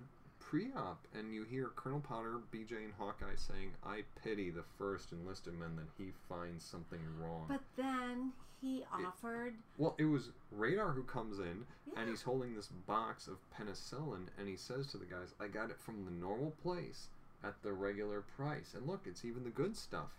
pre-op, 0.51 0.99
and 1.15 1.33
you 1.33 1.45
hear 1.45 1.69
Colonel 1.77 2.01
Potter, 2.01 2.41
BJ, 2.53 2.85
and 2.85 2.93
Hawkeye 2.99 3.37
saying, 3.37 3.71
"I 3.85 4.03
pity 4.25 4.51
the 4.51 4.65
first 4.79 5.13
enlisted 5.13 5.55
men 5.57 5.77
that 5.77 5.87
he 5.97 6.11
finds 6.29 6.65
something 6.65 6.99
wrong." 7.21 7.45
But 7.47 7.63
then 7.77 8.33
he 8.61 8.85
offered. 8.93 9.55
well, 9.79 9.95
it 9.97 10.07
was 10.07 10.31
Radar 10.51 10.91
who 10.91 11.05
comes 11.05 11.39
in, 11.39 11.67
Yeah. 11.87 12.01
and 12.01 12.11
he's 12.11 12.23
holding 12.23 12.57
this 12.57 12.67
box 12.67 13.29
of 13.29 13.39
penicillin, 13.53 14.27
and 14.37 14.49
he 14.49 14.57
says 14.57 14.89
to 14.89 14.99
the 14.99 15.07
guys, 15.07 15.33
"I 15.39 15.47
got 15.47 15.71
it 15.71 15.79
from 15.81 16.05
the 16.05 16.11
normal 16.11 16.51
place 16.63 17.09
at 17.45 17.63
the 17.63 17.73
regular 17.73 18.21
price, 18.21 18.75
and 18.75 18.89
look, 18.89 19.07
it's 19.07 19.25
even 19.25 19.45
the 19.45 19.51
good 19.51 19.77
stuff." 19.77 20.11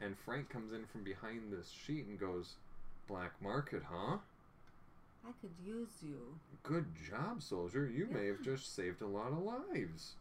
And 0.00 0.18
Frank 0.18 0.48
comes 0.48 0.72
in 0.72 0.84
from 0.86 1.04
behind 1.04 1.52
this 1.52 1.68
sheet 1.68 2.06
and 2.06 2.18
goes, 2.18 2.56
"Black 3.06 3.40
market, 3.40 3.84
huh?" 3.84 4.18
I 5.26 5.32
could 5.40 5.50
use 5.64 5.88
you. 6.02 6.18
Good 6.62 6.86
job, 7.08 7.42
soldier. 7.42 7.86
You 7.88 8.06
may 8.10 8.26
have 8.26 8.42
just 8.42 8.74
saved 8.74 9.02
a 9.02 9.06
lot 9.06 9.32
of 9.32 9.38
lives. 9.42 10.14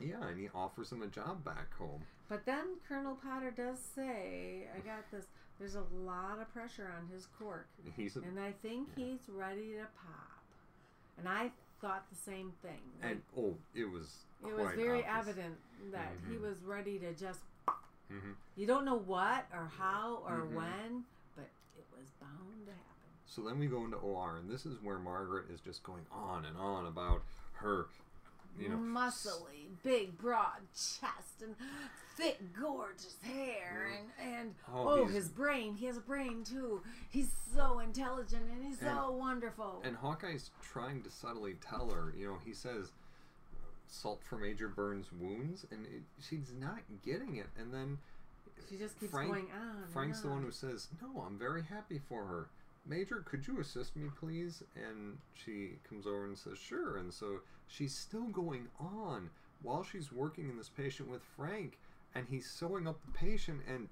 Yeah, 0.00 0.26
and 0.28 0.38
he 0.38 0.48
offers 0.54 0.92
him 0.92 1.02
a 1.02 1.06
job 1.06 1.44
back 1.44 1.72
home. 1.78 2.02
But 2.28 2.44
then 2.44 2.76
Colonel 2.88 3.16
Potter 3.22 3.50
does 3.56 3.78
say, 3.94 4.66
I 4.74 4.78
got 4.80 5.10
this. 5.10 5.26
There's 5.58 5.76
a 5.76 5.84
lot 6.04 6.38
of 6.40 6.52
pressure 6.52 6.92
on 6.98 7.08
his 7.08 7.26
cork. 7.38 7.66
He's 7.96 8.16
a, 8.16 8.20
And 8.20 8.38
I 8.38 8.52
think 8.52 8.88
Yeah. 8.96 9.06
he's 9.06 9.28
ready 9.28 9.72
to 9.74 9.86
pop. 10.04 10.42
And 11.18 11.26
I 11.28 11.50
thought 11.80 12.04
the 12.10 12.16
same 12.16 12.52
thing. 12.62 12.80
Like, 13.00 13.10
and 13.12 13.22
oh, 13.38 13.56
it 13.74 13.84
was 13.86 14.24
it 14.44 14.54
was 14.54 14.72
very 14.74 15.06
obvious. 15.06 15.28
evident 15.28 15.56
that 15.92 16.12
he 16.28 16.34
Mhm. 16.36 16.40
was 16.42 16.62
ready 16.62 16.98
to 16.98 17.14
just. 17.14 17.40
hmm 18.08 18.32
You 18.54 18.66
don't 18.66 18.84
know 18.84 18.98
what 18.98 19.46
or 19.52 19.66
how 19.66 20.16
or 20.26 20.40
Mhm. 20.42 20.52
when, 20.54 21.06
but 21.36 21.48
it 21.78 21.86
was 21.90 22.10
bound 22.20 22.66
to 22.66 22.72
happen. 22.72 23.15
So 23.26 23.42
then 23.42 23.58
we 23.58 23.66
go 23.66 23.84
into 23.84 23.96
OR, 23.96 24.36
and 24.36 24.48
this 24.48 24.64
is 24.66 24.76
where 24.82 24.98
Margaret 24.98 25.46
is 25.52 25.60
just 25.60 25.82
going 25.82 26.06
on 26.12 26.44
and 26.44 26.56
on 26.56 26.86
about 26.86 27.22
her, 27.54 27.86
you 28.58 28.68
know, 28.68 28.76
muscly, 28.76 29.66
big, 29.82 30.16
broad 30.16 30.60
chest 30.72 31.42
and 31.42 31.54
thick, 32.16 32.38
gorgeous 32.58 33.16
hair, 33.22 33.90
and 33.98 34.32
and 34.38 34.54
Oh, 34.72 34.88
oh, 34.88 35.06
his 35.06 35.28
brain. 35.28 35.74
He 35.74 35.86
has 35.86 35.96
a 35.96 36.00
brain 36.00 36.44
too. 36.44 36.80
He's 37.10 37.30
so 37.54 37.80
intelligent 37.80 38.44
and 38.50 38.64
he's 38.64 38.78
so 38.78 39.10
wonderful. 39.10 39.82
And 39.84 39.96
Hawkeye's 39.96 40.50
trying 40.62 41.02
to 41.02 41.10
subtly 41.10 41.54
tell 41.54 41.90
her, 41.90 42.14
you 42.16 42.26
know, 42.28 42.38
he 42.44 42.54
says, 42.54 42.92
salt 43.88 44.20
for 44.24 44.36
Major 44.36 44.68
Burns' 44.68 45.12
wounds, 45.12 45.66
and 45.70 45.84
it, 45.86 46.02
she's 46.22 46.52
not 46.58 46.78
getting 47.04 47.36
it. 47.36 47.48
And 47.58 47.72
then 47.74 47.98
she 48.70 48.76
just 48.76 48.98
keeps 48.98 49.12
Frank- 49.12 49.30
going 49.30 49.48
on. 49.52 49.82
and 49.82 49.92
Frank's 49.92 50.20
the 50.20 50.28
one 50.28 50.42
who 50.42 50.50
says, 50.50 50.88
No, 51.02 51.22
I'm 51.26 51.38
very 51.38 51.62
happy 51.62 52.00
for 52.08 52.24
her. 52.24 52.46
Major, 52.88 53.24
could 53.28 53.46
you 53.46 53.60
assist 53.60 53.96
me, 53.96 54.08
please? 54.18 54.62
And 54.76 55.18
she 55.34 55.72
comes 55.88 56.06
over 56.06 56.24
and 56.24 56.38
says, 56.38 56.58
Sure. 56.58 56.98
And 56.98 57.12
so 57.12 57.40
she's 57.66 57.94
still 57.94 58.26
going 58.26 58.68
on 58.78 59.30
while 59.62 59.82
she's 59.82 60.12
working 60.12 60.48
in 60.48 60.56
this 60.56 60.68
patient 60.68 61.10
with 61.10 61.22
Frank, 61.36 61.78
and 62.14 62.26
he's 62.28 62.48
sewing 62.48 62.86
up 62.86 63.00
the 63.04 63.12
patient 63.12 63.60
and 63.68 63.88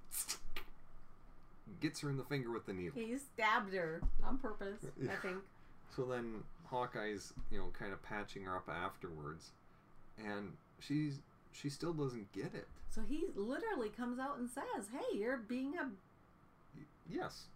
gets 1.81 2.01
her 2.01 2.11
in 2.11 2.17
the 2.17 2.25
finger 2.25 2.53
with 2.53 2.67
the 2.67 2.73
needle. 2.73 2.93
He 2.95 3.17
stabbed 3.17 3.75
her 3.75 4.01
on 4.23 4.39
purpose. 4.39 4.79
I 5.03 5.17
think. 5.17 5.39
So 5.95 6.05
then 6.05 6.43
Hawkeye's, 6.67 7.33
you 7.51 7.59
know, 7.59 7.73
kind 7.79 7.93
of 7.93 8.03
patching 8.03 8.45
her 8.45 8.57
up 8.57 8.69
afterwards, 8.69 9.51
and 10.19 10.53
she's 10.81 11.21
she 11.53 11.69
still 11.69 11.93
doesn't 11.93 12.33
get 12.33 12.53
it. 12.55 12.67
So 12.91 13.03
he 13.09 13.27
literally 13.35 13.89
comes 13.89 14.19
out 14.19 14.39
and 14.39 14.49
says, 14.49 14.89
"Hey, 14.93 15.19
you're 15.19 15.39
being 15.39 15.75
a 15.79 15.89
Yes. 17.09 17.47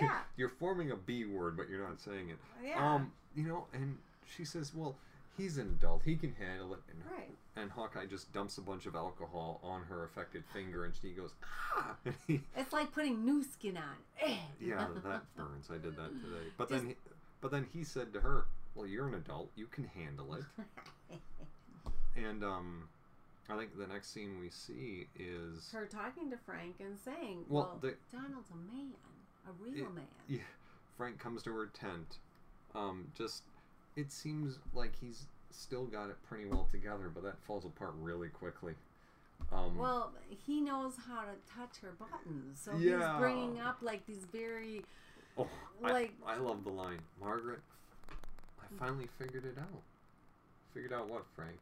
Yeah. 0.00 0.20
you're 0.36 0.48
forming 0.48 0.90
a 0.90 0.96
B 0.96 1.24
word, 1.24 1.56
but 1.56 1.68
you're 1.68 1.86
not 1.86 2.00
saying 2.00 2.30
it. 2.30 2.38
yeah." 2.64 2.94
Um, 2.94 3.12
you 3.34 3.44
know, 3.44 3.66
and 3.72 3.96
she 4.36 4.44
says, 4.44 4.72
"Well, 4.74 4.96
he's 5.36 5.58
an 5.58 5.68
adult; 5.78 6.02
he 6.04 6.16
can 6.16 6.34
handle 6.38 6.74
it." 6.74 6.80
And, 6.90 7.02
right. 7.10 7.30
and 7.56 7.70
Hawkeye 7.70 8.06
just 8.06 8.32
dumps 8.32 8.58
a 8.58 8.60
bunch 8.62 8.86
of 8.86 8.94
alcohol 8.94 9.60
on 9.62 9.82
her 9.88 10.04
affected 10.04 10.44
finger, 10.52 10.84
and 10.84 10.94
she 11.00 11.10
goes, 11.10 11.30
"Ah!" 11.76 11.94
It's 12.56 12.72
like 12.72 12.92
putting 12.92 13.24
new 13.24 13.42
skin 13.44 13.76
on. 13.76 13.96
Eh. 14.20 14.36
yeah, 14.60 14.86
that 15.04 15.22
burns. 15.36 15.68
I 15.70 15.74
did 15.78 15.96
that 15.96 16.10
today. 16.22 16.46
But 16.56 16.68
Just- 16.68 16.80
then, 16.82 16.88
he, 16.90 16.96
but 17.40 17.50
then 17.50 17.66
he 17.72 17.84
said 17.84 18.12
to 18.14 18.20
her, 18.20 18.44
"Well, 18.74 18.86
you're 18.86 19.08
an 19.08 19.14
adult; 19.14 19.50
you 19.56 19.66
can 19.66 19.84
handle 19.84 20.34
it." 20.34 20.44
And 22.14 22.44
um, 22.44 22.88
I 23.48 23.56
think 23.56 23.76
the 23.78 23.86
next 23.86 24.12
scene 24.12 24.38
we 24.38 24.50
see 24.50 25.06
is 25.18 25.70
her 25.72 25.86
talking 25.86 26.30
to 26.30 26.36
Frank 26.36 26.76
and 26.80 26.98
saying, 27.02 27.44
Well, 27.48 27.70
"Well, 27.72 27.78
the- 27.80 28.16
Donald's 28.16 28.50
a 28.50 28.56
man, 28.56 28.92
a 29.48 29.52
real 29.62 29.74
Yeah, 29.76 29.88
man." 29.88 30.06
yeah, 30.28 30.38
Frank 30.96 31.18
comes 31.18 31.42
to 31.44 31.52
her 31.54 31.66
tent. 31.66 32.18
Um, 32.74 33.10
just 33.16 33.42
it 33.96 34.10
seems 34.12 34.58
like 34.74 34.92
he's 35.00 35.26
still 35.50 35.84
got 35.84 36.08
it 36.08 36.16
pretty 36.26 36.46
well 36.46 36.66
together, 36.70 37.10
but 37.12 37.22
that 37.24 37.38
falls 37.46 37.64
apart 37.64 37.92
really 38.00 38.28
quickly. 38.28 38.74
Um, 39.52 39.76
Well, 39.76 40.12
he 40.46 40.60
knows 40.60 40.94
how 41.06 41.22
to 41.22 41.34
touch 41.54 41.78
her 41.82 41.92
buttons, 41.92 42.58
so 42.60 42.74
Yeah. 42.76 43.12
he's 43.12 43.20
bringing 43.20 43.60
up 43.60 43.78
like 43.82 44.06
these 44.06 44.24
very 44.32 44.84
oh, 45.36 45.48
I- 45.84 45.92
like- 45.92 46.14
I, 46.24 46.36
love 46.36 46.64
the 46.64 46.70
line, 46.70 47.00
Margaret. 47.20 47.60
I 48.62 48.66
finally 48.78 49.08
figured 49.18 49.44
it 49.44 49.58
out. 49.58 49.82
Figured 50.72 50.92
out 50.94 51.08
what, 51.08 51.26
Frank? 51.34 51.58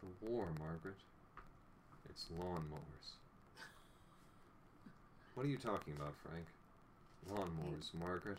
The 0.00 0.26
war, 0.28 0.48
Margaret. 0.58 0.96
It's 2.08 2.26
lawnmowers. 2.38 3.16
What 5.34 5.46
are 5.46 5.48
you 5.48 5.58
talking 5.58 5.94
about, 5.96 6.14
Frank? 6.16 6.46
Lawnmowers, 7.28 7.92
Margaret. 7.98 8.38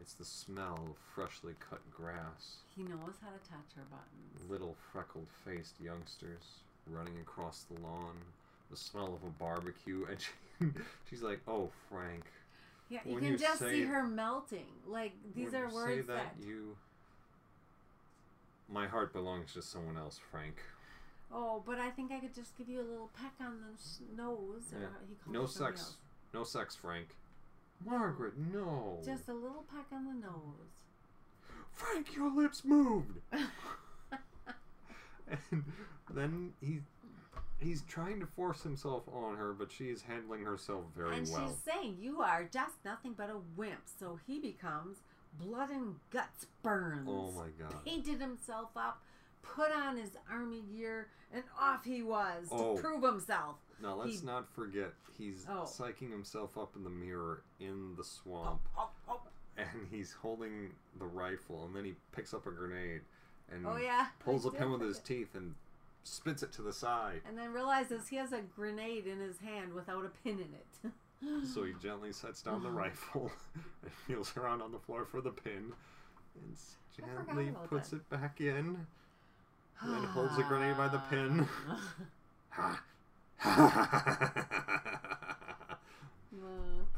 It's 0.00 0.14
the 0.14 0.24
smell 0.24 0.78
of 0.90 0.96
freshly 1.14 1.54
cut 1.68 1.80
grass. 1.94 2.56
he 2.74 2.82
knows 2.82 3.16
how 3.22 3.28
to 3.28 3.38
touch 3.50 3.74
her 3.76 3.82
buttons. 3.90 4.50
Little 4.50 4.74
freckled 4.92 5.26
faced 5.44 5.74
youngsters 5.82 6.62
running 6.86 7.18
across 7.20 7.64
the 7.70 7.80
lawn. 7.82 8.16
The 8.70 8.76
smell 8.76 9.06
of 9.14 9.22
a 9.28 9.30
barbecue. 9.38 10.06
And 10.08 10.18
she, 10.20 10.66
she's 11.10 11.22
like, 11.22 11.40
Oh, 11.46 11.70
Frank. 11.90 12.24
Yeah, 12.88 13.00
you 13.04 13.16
can 13.16 13.24
you 13.26 13.36
just 13.36 13.58
see 13.60 13.82
it- 13.82 13.88
her 13.88 14.02
melting. 14.04 14.66
Like 14.86 15.12
these 15.34 15.54
are 15.54 15.68
words 15.68 16.06
say 16.06 16.12
that, 16.14 16.34
you. 16.44 16.76
My 18.72 18.86
heart 18.86 19.12
belongs 19.12 19.52
to 19.54 19.62
someone 19.62 19.96
else, 19.98 20.18
Frank. 20.30 20.56
Oh, 21.32 21.62
but 21.66 21.78
I 21.78 21.90
think 21.90 22.10
I 22.10 22.18
could 22.20 22.34
just 22.34 22.56
give 22.56 22.68
you 22.68 22.80
a 22.80 22.88
little 22.88 23.10
peck 23.20 23.32
on 23.40 23.58
the 23.60 24.16
nose. 24.22 24.72
Or 24.74 24.80
Yeah. 24.80 24.86
he 25.08 25.14
calls 25.16 25.32
No 25.34 25.46
sex. 25.46 25.80
else. 25.80 25.96
No 26.32 26.44
sex, 26.44 26.74
Frank. 26.76 27.08
Margaret, 27.84 28.34
no. 28.52 28.98
Just 29.04 29.28
a 29.28 29.32
little 29.34 29.64
peck 29.74 29.86
on 29.92 30.04
the 30.06 30.14
nose. 30.14 30.70
Frank, 31.72 32.14
your 32.14 32.30
lips 32.34 32.64
moved. 32.64 33.18
and 35.50 35.64
then 36.14 36.52
he 36.60 36.80
he's 37.58 37.82
trying 37.82 38.20
to 38.20 38.26
force 38.26 38.62
himself 38.62 39.04
on 39.12 39.36
her, 39.36 39.52
but 39.52 39.70
she 39.70 39.84
is 39.84 40.02
handling 40.02 40.44
herself 40.44 40.84
very 40.96 41.16
and 41.18 41.28
well. 41.28 41.40
And 41.42 41.50
she's 41.50 41.58
saying, 41.72 41.96
"You 42.00 42.20
are 42.22 42.44
just 42.44 42.74
nothing 42.84 43.14
but 43.16 43.30
a 43.30 43.38
wimp." 43.56 43.82
So 43.98 44.18
he 44.26 44.38
becomes 44.38 44.98
blood 45.38 45.70
and 45.70 45.96
guts 46.10 46.46
burns. 46.62 47.08
Oh 47.08 47.30
my 47.32 47.48
god. 47.58 47.74
Painted 47.84 48.20
himself 48.20 48.70
up, 48.76 49.00
put 49.42 49.72
on 49.72 49.96
his 49.96 50.10
army 50.30 50.62
gear, 50.74 51.08
and 51.32 51.44
off 51.58 51.84
he 51.84 52.02
was 52.02 52.48
Oh. 52.50 52.76
to 52.76 52.82
prove 52.82 53.02
himself. 53.02 53.56
Now 53.82 53.94
let's 53.96 54.20
he- 54.20 54.26
not 54.26 54.48
forget 54.54 54.92
he's 55.16 55.46
Oh. 55.48 55.62
psyching 55.64 56.10
himself 56.10 56.56
up 56.58 56.76
in 56.76 56.84
the 56.84 56.90
mirror 56.90 57.42
in 57.60 57.94
the 57.96 58.04
swamp, 58.04 58.60
Oh, 58.76 58.88
oh, 59.08 59.20
oh. 59.22 59.28
and 59.56 59.86
he's 59.90 60.12
holding 60.12 60.70
the 60.98 61.06
rifle, 61.06 61.64
and 61.66 61.74
then 61.74 61.84
he 61.84 61.94
picks 62.12 62.32
up 62.34 62.46
a 62.46 62.50
grenade 62.50 63.02
and 63.50 63.66
oh 63.66 63.76
yeah. 63.76 64.08
pulls 64.20 64.44
a 64.46 64.50
pin 64.50 64.70
with 64.70 64.80
his 64.82 64.98
teeth 65.00 65.34
and 65.34 65.54
spits 66.04 66.42
it 66.42 66.52
to 66.52 66.62
the 66.62 66.72
side. 66.72 67.20
And 67.26 67.36
then 67.36 67.52
realizes 67.52 68.08
he 68.08 68.16
has 68.16 68.32
a 68.32 68.40
grenade 68.40 69.06
in 69.06 69.18
his 69.20 69.38
hand 69.38 69.72
without 69.74 70.04
a 70.04 70.10
pin 70.24 70.34
in 70.40 70.54
it. 70.54 70.92
So 71.54 71.64
he 71.64 71.74
gently 71.82 72.14
sets 72.14 72.40
down 72.40 72.62
the 72.62 72.70
rifle 72.84 73.30
and 73.82 73.92
feels 74.06 74.34
around 74.38 74.62
on 74.62 74.72
the 74.72 74.78
floor 74.78 75.04
for 75.04 75.20
the 75.20 75.30
pin 75.30 75.70
and 76.34 76.52
s- 76.54 76.76
I 76.96 77.02
forgot 77.06 77.26
gently 77.26 77.52
puts 77.68 77.90
that. 77.90 77.96
it 77.96 78.08
back 78.08 78.40
in. 78.40 78.86
and 79.82 79.94
then 79.94 80.04
holds 80.04 80.34
the 80.38 80.44
grenade 80.44 80.78
by 80.78 80.88
the 80.88 80.98
pin. 81.10 81.46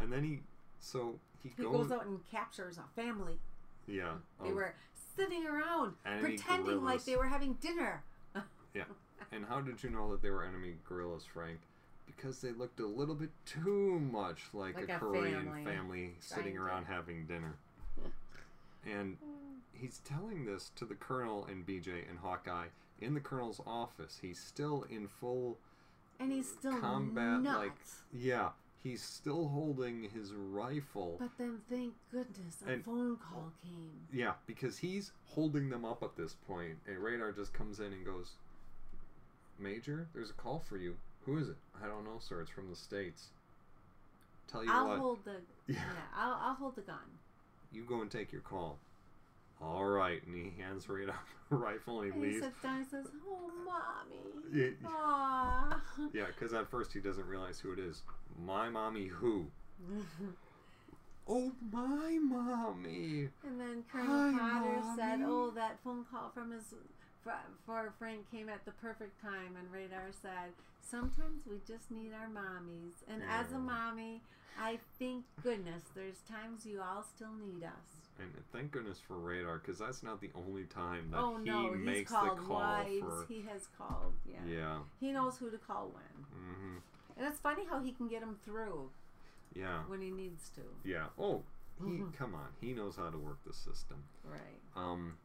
And 0.01 0.13
then 0.13 0.25
he, 0.25 0.41
so 0.81 1.15
he, 1.43 1.51
he 1.57 1.63
goes, 1.63 1.73
goes 1.89 1.93
out 1.93 2.07
and 2.07 2.19
captures 2.31 2.77
a 2.79 3.01
family. 3.01 3.39
yeah. 3.87 4.15
They 4.43 4.49
of- 4.51 4.55
were 4.57 4.75
sitting 5.17 5.47
around 5.47 5.95
pretending 6.21 6.83
like 6.85 7.05
they 7.05 7.17
were 7.17 7.27
having 7.29 7.55
dinner. 7.55 8.03
Yeah, 8.75 8.85
and 9.33 9.45
how 9.45 9.61
did 9.61 9.83
you 9.83 9.91
know 9.91 10.11
that 10.13 10.23
they 10.23 10.31
were 10.31 10.45
enemy 10.45 10.77
guerrillas, 10.89 11.25
Frank? 11.31 11.59
Because 12.07 12.41
they 12.41 12.53
looked 12.53 12.81
a 12.81 12.87
little 12.87 13.15
bit 13.15 13.29
too 13.45 14.01
much 14.11 14.45
like, 14.55 14.77
Like 14.77 14.89
a 14.89 14.95
a 14.97 14.99
Korean 14.99 15.45
family 15.45 15.65
family 15.65 16.15
sitting 16.21 16.43
trying 16.45 16.55
to- 16.55 16.61
around 16.63 16.85
having 16.87 17.27
dinner. 17.27 17.55
and 18.87 19.19
he's 19.75 19.99
telling 20.07 20.47
this 20.47 20.71
to 20.77 20.87
the 20.87 20.95
colonel 20.95 21.45
and 21.51 21.67
BJ 21.67 22.09
and 22.09 22.19
Hawkeye, 22.19 22.69
in 23.03 23.13
the 23.13 23.21
colonel's 23.21 23.61
office. 23.67 24.19
He's 24.23 24.41
still 24.41 24.87
in 24.91 25.07
full 25.07 25.59
And 26.21 26.33
he's 26.33 26.49
still 26.49 26.79
combat. 26.79 27.43
Like, 27.43 27.73
yeah, 28.13 28.51
he's 28.83 29.03
still 29.03 29.49
holding 29.49 30.09
his 30.11 30.33
rifle. 30.33 31.17
But 31.19 31.31
then, 31.39 31.59
thank 31.69 31.95
goodness, 32.11 32.63
a 32.67 32.73
And- 32.73 32.85
phone 32.85 33.17
call 33.17 33.53
came. 33.63 34.07
Yeah, 34.13 34.35
because 34.47 34.79
he's 34.79 35.13
holding 35.27 35.69
them 35.71 35.85
up 35.85 36.03
at 36.03 36.17
this 36.17 36.35
point, 36.47 36.79
and 36.87 36.99
Radar 36.99 37.33
just 37.33 37.53
comes 37.53 37.81
in 37.81 37.93
and 37.93 38.05
goes, 38.05 38.37
"Major, 39.59 40.09
there's 40.13 40.31
a 40.31 40.35
call 40.35 40.61
for 40.61 40.77
you. 40.77 40.97
Who 41.25 41.39
is 41.39 41.49
it? 41.49 41.57
I 41.83 41.87
don't 41.87 42.05
know, 42.05 42.19
sir. 42.21 42.41
It's 42.41 42.51
from 42.51 42.69
the 42.71 42.77
states. 42.77 43.29
Tell 44.49 44.65
you 44.65 44.71
I'll 44.73 44.89
what, 44.89 44.99
hold 44.99 45.25
the 45.25 45.41
Yeah. 45.67 45.77
yeah. 45.77 45.83
I'll, 46.17 46.35
I'll 46.35 46.55
hold 46.55 46.77
the 46.77 46.83
gun. 46.83 46.99
you 47.73 47.85
go 47.85 48.01
and 48.01 48.11
take 48.11 48.33
your 48.33 48.43
call." 48.43 48.79
All 49.63 49.85
right, 49.85 50.21
and 50.27 50.35
he 50.35 50.61
hands 50.61 50.89
Radar 50.89 51.21
a 51.51 51.55
rifle 51.55 52.01
and 52.03 52.13
he 52.13 52.21
And 52.21 52.33
he 52.33 52.41
sits 52.41 52.63
down 52.63 52.79
and 52.79 52.87
says, 52.87 53.07
"Oh, 53.27 53.51
mommy, 53.65 54.75
Yeah. 54.83 54.89
Aw." 54.89 55.81
Yeah, 56.13 56.27
because 56.27 56.53
at 56.53 56.71
first 56.71 56.93
he 56.93 57.01
doesn't 57.01 57.27
realize 57.27 57.61
who 57.61 57.73
it 57.73 57.79
is. 57.79 58.03
My 58.45 58.69
mommy, 58.69 59.07
who? 59.07 59.47
Oh, 61.29 61.53
my 61.71 62.19
mommy. 62.21 63.29
and 63.47 63.61
then 63.61 63.85
Colonel 63.93 64.33
Hi, 64.33 64.33
Potter 64.37 64.83
said, 64.97 65.21
"Oh, 65.25 65.53
that 65.55 65.79
phone 65.85 66.05
call 66.11 66.31
from 66.35 66.51
his 66.51 66.75
for, 67.23 67.33
for 67.65 67.95
Frank 67.97 68.29
came 68.29 68.49
at 68.49 68.65
the 68.65 68.73
perfect 68.73 69.23
time." 69.23 69.55
And 69.57 69.71
Radar 69.73 70.11
said, 70.11 70.51
"Sometimes 70.81 71.43
we 71.49 71.61
just 71.65 71.93
need 71.93 72.11
our 72.13 72.27
mommies." 72.29 73.05
And 73.09 73.23
as 73.23 73.53
a 73.53 73.59
mommy, 73.59 74.21
I 74.59 74.81
thank 74.99 75.25
goodness 75.45 75.83
there's 75.95 76.19
times 76.29 76.67
you 76.67 76.83
all 76.83 77.05
still 77.05 77.33
need 77.35 77.63
us. 77.63 78.02
And 78.19 78.31
thank 78.53 78.71
goodness 78.71 78.99
for 79.07 79.15
Radar, 79.19 79.59
because 79.59 79.79
that's 79.79 80.03
not 80.03 80.21
the 80.21 80.31
only 80.35 80.65
time 80.65 81.11
that 81.11 81.19
oh 81.19 81.39
he 81.43 81.51
no, 81.51 81.73
he's 81.73 81.85
makes 81.85 82.13
called 82.13 82.39
the 82.39 82.43
call 82.43 82.57
wives. 82.61 83.01
for. 83.01 83.27
He 83.29 83.43
has 83.51 83.69
called. 83.79 84.13
Yeah. 84.27 84.39
Yeah. 84.47 84.79
He 85.01 85.11
knows 85.13 85.39
who 85.39 85.51
to 85.51 85.59
call 85.59 85.91
when. 85.93 86.27
Mm-hmm. 86.43 86.77
And 87.17 87.27
it's 87.27 87.41
funny 87.41 87.63
how 87.69 87.81
he 87.81 87.93
can 87.93 88.09
get 88.09 88.23
him 88.23 88.37
through 88.45 88.91
Yeah. 89.55 89.81
when 89.89 90.01
he 90.01 90.11
needs 90.11 90.51
to. 90.51 90.63
Yeah. 90.85 91.07
Oh, 91.19 91.43
he 91.79 91.85
Mhm. 91.99 92.15
come 92.15 92.35
on. 92.35 92.49
He 92.61 92.73
knows 92.73 92.97
how 92.97 93.11
to 93.11 93.19
work 93.19 93.43
the 93.45 93.53
system. 93.53 94.05
Right. 94.25 94.61
Um, 94.77 95.17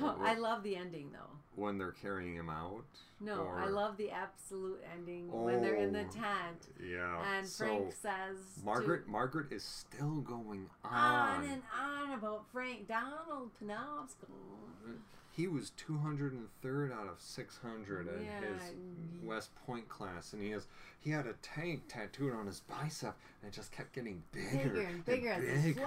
No, 0.00 0.16
I 0.20 0.34
love 0.34 0.62
the 0.62 0.76
ending 0.76 1.10
though. 1.12 1.36
when 1.54 1.78
they're 1.78 1.92
carrying 1.92 2.34
him 2.34 2.48
out. 2.48 2.84
No, 3.20 3.46
I 3.56 3.66
love 3.68 3.96
the 3.96 4.10
absolute 4.10 4.80
ending 4.96 5.30
when 5.30 5.62
they're 5.62 5.76
in 5.76 5.92
the 5.92 6.00
Oh, 6.00 6.10
tent 6.12 6.68
Yeah. 6.84 7.22
and 7.36 7.46
so 7.46 7.66
Frank 7.66 7.92
says 7.92 8.36
to- 8.58 8.64
Margaret, 8.64 9.06
Margaret 9.06 9.52
is 9.52 9.62
still 9.62 10.20
going 10.22 10.68
on 10.84 10.92
on. 10.92 11.44
and 11.44 11.62
on 11.80 12.12
about 12.18 12.44
Frank 12.52 12.88
Donald 12.88 13.50
Penobscot. 13.60 14.96
He 15.34 15.46
was 15.48 15.70
203rd 15.78 16.92
out 16.92 17.06
of 17.08 17.18
600 17.18 18.06
in 18.06 18.24
Yeah, 18.24 18.40
his 18.40 18.74
West 19.22 19.50
Point 19.66 19.88
class, 19.88 20.32
and 20.34 20.42
he 20.42 20.50
has 20.50 20.66
he 21.00 21.10
had 21.10 21.26
a 21.26 21.32
tank 21.42 21.84
tattooed 21.88 22.34
on 22.34 22.46
his 22.46 22.60
bicep, 22.60 23.16
and 23.42 23.50
it 23.50 23.54
just 23.54 23.72
kept 23.72 23.92
getting 23.94 24.22
bigger, 24.32 24.68
Bigger 24.70 24.80
and 24.82 25.04
bigger 25.04 25.32
as 25.32 25.64
it 25.64 25.74
bigger. 25.76 25.86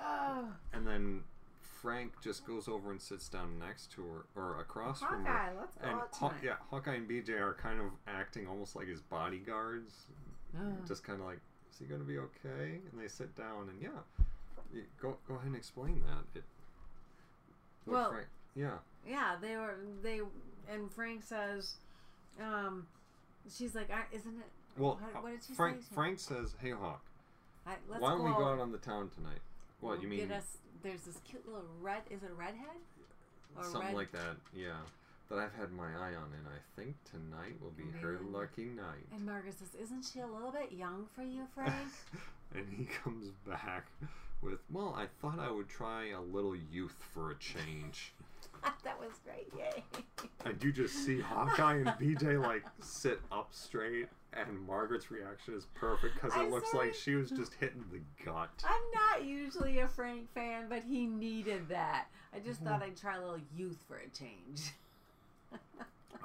Oh, 0.00 0.48
And 0.74 0.86
then 0.86 1.22
Frank 1.84 2.12
just 2.22 2.46
goes 2.46 2.66
over 2.66 2.90
and 2.92 3.00
sits 3.00 3.28
down 3.28 3.58
next 3.58 3.92
to 3.92 4.02
her 4.02 4.24
or 4.34 4.58
across 4.58 5.00
from 5.00 5.22
her. 5.26 5.30
Hawkeye, 5.30 5.52
let's 5.60 5.76
go 5.76 5.86
And 5.86 6.00
out 6.00 6.08
Haw- 6.14 6.28
tonight. 6.30 6.42
yeah, 6.42 6.54
Hawkeye 6.70 6.94
and 6.94 7.06
BJ 7.06 7.38
are 7.38 7.52
kind 7.52 7.78
of 7.78 7.88
acting 8.08 8.46
almost 8.48 8.74
like 8.74 8.88
his 8.88 9.02
bodyguards, 9.02 9.92
Ugh. 10.58 10.62
just 10.88 11.04
kind 11.04 11.20
of 11.20 11.26
like, 11.26 11.40
is 11.70 11.78
he 11.78 11.84
gonna 11.84 12.02
be 12.04 12.16
okay? 12.16 12.80
And 12.90 12.98
they 12.98 13.06
sit 13.06 13.36
down, 13.36 13.68
and 13.68 13.82
yeah, 13.82 13.90
y- 14.72 14.80
go 14.98 15.18
go 15.28 15.34
ahead 15.34 15.48
and 15.48 15.56
explain 15.56 16.02
that. 16.06 16.38
It, 16.38 16.44
Well- 17.84 18.10
Frank, 18.12 18.28
yeah, 18.54 18.78
Yeah, 19.06 19.36
they 19.38 19.54
were 19.58 19.76
they 20.02 20.22
and 20.70 20.90
Frank 20.90 21.22
says, 21.22 21.74
um, 22.40 22.86
she's 23.54 23.74
like, 23.74 23.90
"I- 23.90 24.06
isn't 24.10 24.38
it? 24.40 24.50
well, 24.78 24.98
what, 25.12 25.22
what 25.22 25.30
did 25.32 25.44
she 25.44 25.52
Frank 25.52 25.82
say? 25.82 25.94
Frank 25.94 26.18
says, 26.18 26.54
"Hey 26.58 26.70
Hawk, 26.70 27.04
I, 27.66 27.76
let's 27.90 28.00
why 28.00 28.08
don't 28.12 28.20
go 28.20 28.24
we 28.24 28.30
go 28.32 28.48
out 28.48 28.58
on 28.58 28.72
the 28.72 28.78
town 28.78 29.10
tonight?" 29.10 29.40
What 29.80 30.02
you 30.02 30.08
mean? 30.08 30.20
Get 30.20 30.30
us. 30.38 30.58
There's 30.82 31.02
this 31.02 31.20
cute 31.28 31.46
little 31.46 31.64
red. 31.80 32.02
Is 32.10 32.22
it 32.22 32.30
a 32.30 32.34
redhead? 32.34 32.76
Or 33.56 33.64
Something 33.64 33.82
red- 33.88 33.94
like 33.94 34.12
that, 34.12 34.36
yeah. 34.54 34.76
That 35.30 35.38
I've 35.38 35.54
had 35.54 35.72
my 35.72 35.86
eye 35.86 36.14
on, 36.14 36.30
and 36.36 36.46
I 36.46 36.60
think 36.80 36.96
tonight 37.10 37.54
will 37.60 37.70
be 37.70 37.84
her 38.02 38.18
lucky 38.30 38.64
night. 38.66 39.06
And 39.12 39.24
Margaret 39.24 39.54
says, 39.58 39.74
"Isn't 39.80 40.02
she 40.02 40.20
a 40.20 40.26
little 40.26 40.50
bit 40.52 40.72
young 40.72 41.06
for 41.14 41.22
you, 41.22 41.46
Frank?" 41.54 41.72
and 42.54 42.66
he 42.68 42.84
comes 42.84 43.30
back 43.46 43.86
with, 44.42 44.58
"Well, 44.70 44.94
I 44.96 45.06
thought 45.22 45.38
I 45.38 45.50
would 45.50 45.68
try 45.68 46.08
a 46.10 46.20
little 46.20 46.54
youth 46.54 46.96
for 47.12 47.30
a 47.30 47.36
change." 47.36 48.12
that 48.84 48.98
was 49.00 49.12
great. 49.24 49.48
Yay! 49.56 49.82
and 50.44 50.62
you 50.62 50.72
just 50.72 50.94
see 51.04 51.20
Hawkeye 51.20 51.76
and 51.76 51.86
BJ 52.00 52.40
like 52.42 52.64
sit 52.80 53.20
up 53.32 53.48
straight, 53.52 54.08
and 54.36 54.66
Margaret's 54.66 55.10
reaction 55.10 55.54
is 55.54 55.66
perfect 55.74 56.14
because 56.14 56.36
it 56.36 56.50
looks 56.50 56.70
sorry. 56.72 56.86
like 56.88 56.94
she 56.94 57.14
was 57.14 57.30
just 57.30 57.54
hitting 57.54 57.84
the 57.92 58.00
gut. 58.24 58.50
I'm 58.64 58.80
not 59.18 59.24
usually 59.26 59.78
a 59.80 59.88
Frank 59.88 60.32
fan, 60.34 60.66
but 60.68 60.82
he 60.82 61.06
needed 61.06 61.68
that. 61.68 62.06
I 62.34 62.40
just 62.40 62.60
thought 62.62 62.82
I'd 62.82 62.96
try 62.96 63.16
a 63.16 63.20
little 63.20 63.40
youth 63.56 63.78
for 63.88 63.96
a 63.96 64.08
change. 64.16 64.72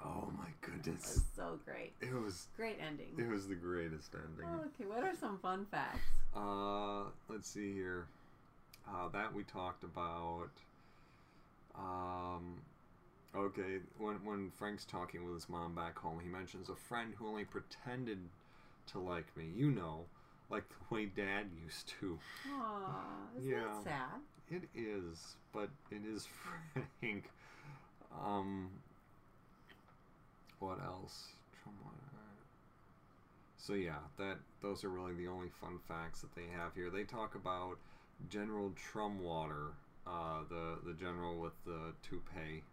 Oh 0.06 0.30
my 0.38 0.46
It 0.46 0.62
goodness! 0.84 1.16
was 1.16 1.24
so 1.36 1.60
great. 1.66 1.92
It 2.00 2.14
was 2.14 2.48
Great 2.56 2.78
ending. 2.80 3.08
it 3.18 3.28
was 3.28 3.48
the 3.50 3.56
greatest 3.56 4.14
ending. 4.16 4.48
Okay, 4.68 4.86
what 4.90 5.04
are 5.04 5.14
some 5.20 5.38
fun 5.40 5.66
facts? 5.70 6.00
Uh, 6.34 7.04
let's 7.28 7.50
see 7.50 7.74
here. 7.74 8.06
Uh, 8.90 9.10
that 9.10 9.34
we 9.34 9.44
talked 9.44 9.84
about. 9.84 10.50
Um, 11.78 12.56
okay, 13.36 13.80
when 13.98 14.16
when 14.26 14.52
Frank's 14.52 14.86
talking 14.86 15.26
with 15.26 15.34
his 15.36 15.50
mom 15.50 15.76
back 15.76 15.98
home, 16.00 16.20
he 16.22 16.28
mentions 16.28 16.70
a 16.70 16.76
friend 16.76 17.14
who 17.18 17.28
only 17.28 17.46
pretended 17.46 18.20
to 18.88 19.00
like 19.00 19.36
me. 19.38 19.46
You 19.56 19.72
know, 19.72 20.06
like 20.50 20.66
the 20.70 20.96
way 20.96 21.06
Dad 21.06 21.48
used 21.64 21.88
to. 22.00 22.20
Aw, 22.52 23.38
is 23.38 23.46
Yeah. 23.46 23.56
that 23.66 23.84
sad? 23.84 24.22
It 24.50 24.64
is, 24.74 25.36
but 25.54 25.70
it 25.92 26.02
is 26.06 26.26
Frank. 27.00 27.30
Um, 28.12 28.70
what 30.60 30.80
else? 30.84 31.30
So 33.58 33.74
yeah, 33.74 34.00
that 34.18 34.38
those 34.62 34.84
are 34.84 34.90
really 34.90 35.14
the 35.14 35.28
only 35.28 35.50
fun 35.50 35.80
facts 35.88 36.22
that 36.22 36.34
they 36.34 36.48
have 36.56 36.74
here. 36.74 36.90
They 36.90 37.04
talk 37.04 37.36
about 37.36 37.78
General 38.28 38.72
Trumwater, 38.72 39.74
uh, 40.08 40.40
the 40.50 40.80
the 40.84 40.94
general 40.94 41.40
with 41.40 41.54
the 41.66 41.94
toupee. 42.02 42.64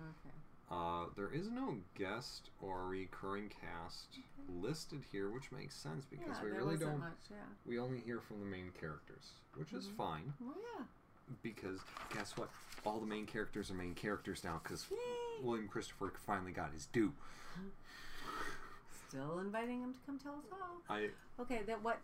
Okay. 0.00 0.34
Uh, 0.70 1.06
there 1.16 1.30
is 1.32 1.48
no 1.50 1.76
guest 1.96 2.50
or 2.62 2.86
recurring 2.86 3.48
cast 3.48 4.18
listed 4.48 5.02
here, 5.10 5.28
which 5.30 5.50
makes 5.50 5.74
sense 5.74 6.04
because 6.04 6.36
yeah, 6.38 6.44
we 6.44 6.50
really 6.50 6.76
don't. 6.76 6.98
much. 7.00 7.18
Yeah. 7.30 7.36
We 7.66 7.78
only 7.78 7.98
hear 7.98 8.20
from 8.20 8.38
the 8.40 8.46
main 8.46 8.70
characters, 8.78 9.32
which 9.56 9.72
is 9.72 9.88
Mhm. 9.88 9.96
fine 9.96 10.34
Well, 10.40 10.56
yeah. 10.78 10.84
because 11.42 11.80
guess 12.14 12.36
what? 12.36 12.50
All 12.86 13.00
the 13.00 13.06
main 13.06 13.26
characters 13.26 13.70
are 13.70 13.74
main 13.74 13.94
characters 13.94 14.44
now 14.44 14.60
because 14.62 14.86
William 15.42 15.68
Christopher 15.68 16.12
finally 16.24 16.52
got 16.52 16.72
his 16.72 16.86
due. 16.86 17.12
Still 19.08 19.40
inviting 19.40 19.80
him 19.80 19.92
to 19.92 20.00
come 20.06 20.18
tell 20.20 20.34
us 20.34 20.44
all. 20.52 20.82
I 20.88 21.10
Okay, 21.40 21.62
that 21.66 21.82
what 21.82 21.98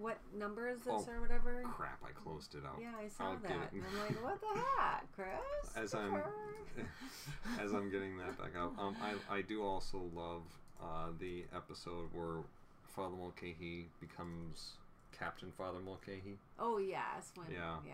what 0.00 0.18
number 0.36 0.68
is 0.68 0.78
this 0.80 0.92
Oh, 1.08 1.12
or 1.12 1.20
whatever? 1.20 1.62
crap, 1.72 2.02
I 2.04 2.10
closed 2.12 2.54
it 2.54 2.64
out. 2.64 2.78
Yeah, 2.80 2.92
I 2.98 3.08
saw 3.08 3.32
I'll 3.32 3.36
that. 3.36 3.72
And 3.72 3.82
I'm 3.84 3.98
like, 4.00 4.24
what 4.24 4.40
the 4.40 4.58
heck, 4.58 5.04
Chris? 5.14 5.28
As 5.76 5.94
I'm 5.94 6.14
as 7.60 7.72
I'm 7.72 7.90
getting 7.90 8.16
that 8.18 8.38
back 8.38 8.56
up, 8.58 8.78
um, 8.78 8.96
I 9.02 9.36
I 9.38 9.42
do 9.42 9.62
also 9.62 10.02
love 10.14 10.42
uh, 10.82 11.08
the 11.18 11.44
episode 11.54 12.08
where 12.14 12.42
Father 12.88 13.16
Mulcahy 13.16 13.86
becomes 14.00 14.72
Captain 15.16 15.52
Father 15.56 15.78
Mulcahy. 15.84 16.38
Oh 16.58 16.78
yes, 16.78 17.32
when 17.34 17.46
Yeah. 17.52 17.76
yeah. 17.86 17.92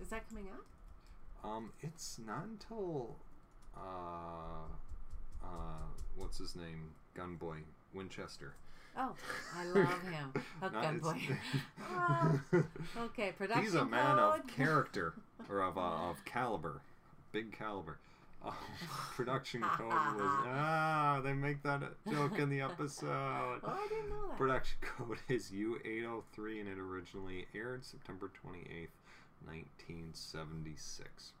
Is 0.00 0.08
that 0.08 0.28
coming 0.28 0.48
up? 0.52 0.64
Um, 1.48 1.72
it's 1.82 2.18
not 2.24 2.44
until 2.44 3.16
uh, 3.76 4.68
uh, 5.42 5.48
what's 6.16 6.38
his 6.38 6.54
name, 6.54 6.90
Gunboy 7.16 7.58
Winchester. 7.94 8.54
Oh, 8.96 9.14
I 9.56 9.64
love 9.66 10.02
him. 10.02 10.32
Hook 10.60 10.72
gun 10.72 10.98
boy. 10.98 11.20
Ah, 11.80 12.40
okay, 12.98 13.32
production 13.32 13.64
He's 13.64 13.74
a 13.74 13.84
man 13.84 14.16
code. 14.16 14.40
of 14.40 14.46
character 14.46 15.14
or 15.48 15.62
of 15.62 15.78
uh, 15.78 16.10
of 16.10 16.24
caliber, 16.24 16.80
big 17.32 17.56
caliber. 17.56 17.98
Uh, 18.44 18.52
production 19.14 19.60
code 19.60 19.92
was 19.92 20.44
ah. 20.46 21.20
They 21.22 21.34
make 21.34 21.62
that 21.62 21.82
joke 22.10 22.38
in 22.38 22.48
the 22.48 22.62
episode. 22.62 23.06
Oh, 23.10 23.60
I 23.64 23.86
didn't 23.88 24.08
know 24.08 24.28
that. 24.28 24.38
Production 24.38 24.78
code 24.80 25.18
is 25.28 25.50
U803 25.50 26.60
and 26.60 26.68
it 26.68 26.78
originally 26.78 27.46
aired 27.54 27.84
September 27.84 28.30
28th, 28.42 28.88
1976. 29.44 31.32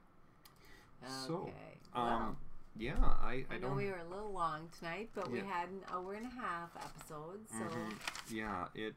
So, 1.06 1.34
okay. 1.34 1.52
um, 1.94 2.04
well, 2.04 2.36
yeah, 2.78 2.94
I, 3.02 3.44
I, 3.50 3.54
I 3.54 3.58
know 3.58 3.70
we 3.72 3.86
were 3.86 3.98
a 3.98 4.08
little 4.14 4.32
long 4.32 4.68
tonight, 4.78 5.10
but 5.14 5.30
we 5.30 5.38
had 5.40 5.68
an 5.68 5.80
hour 5.92 6.14
and 6.14 6.26
a 6.26 6.30
half 6.40 6.70
episode, 6.76 7.40
so 7.48 7.56
Mhm. 7.64 7.92
Yeah, 8.30 8.66
it, 8.74 8.94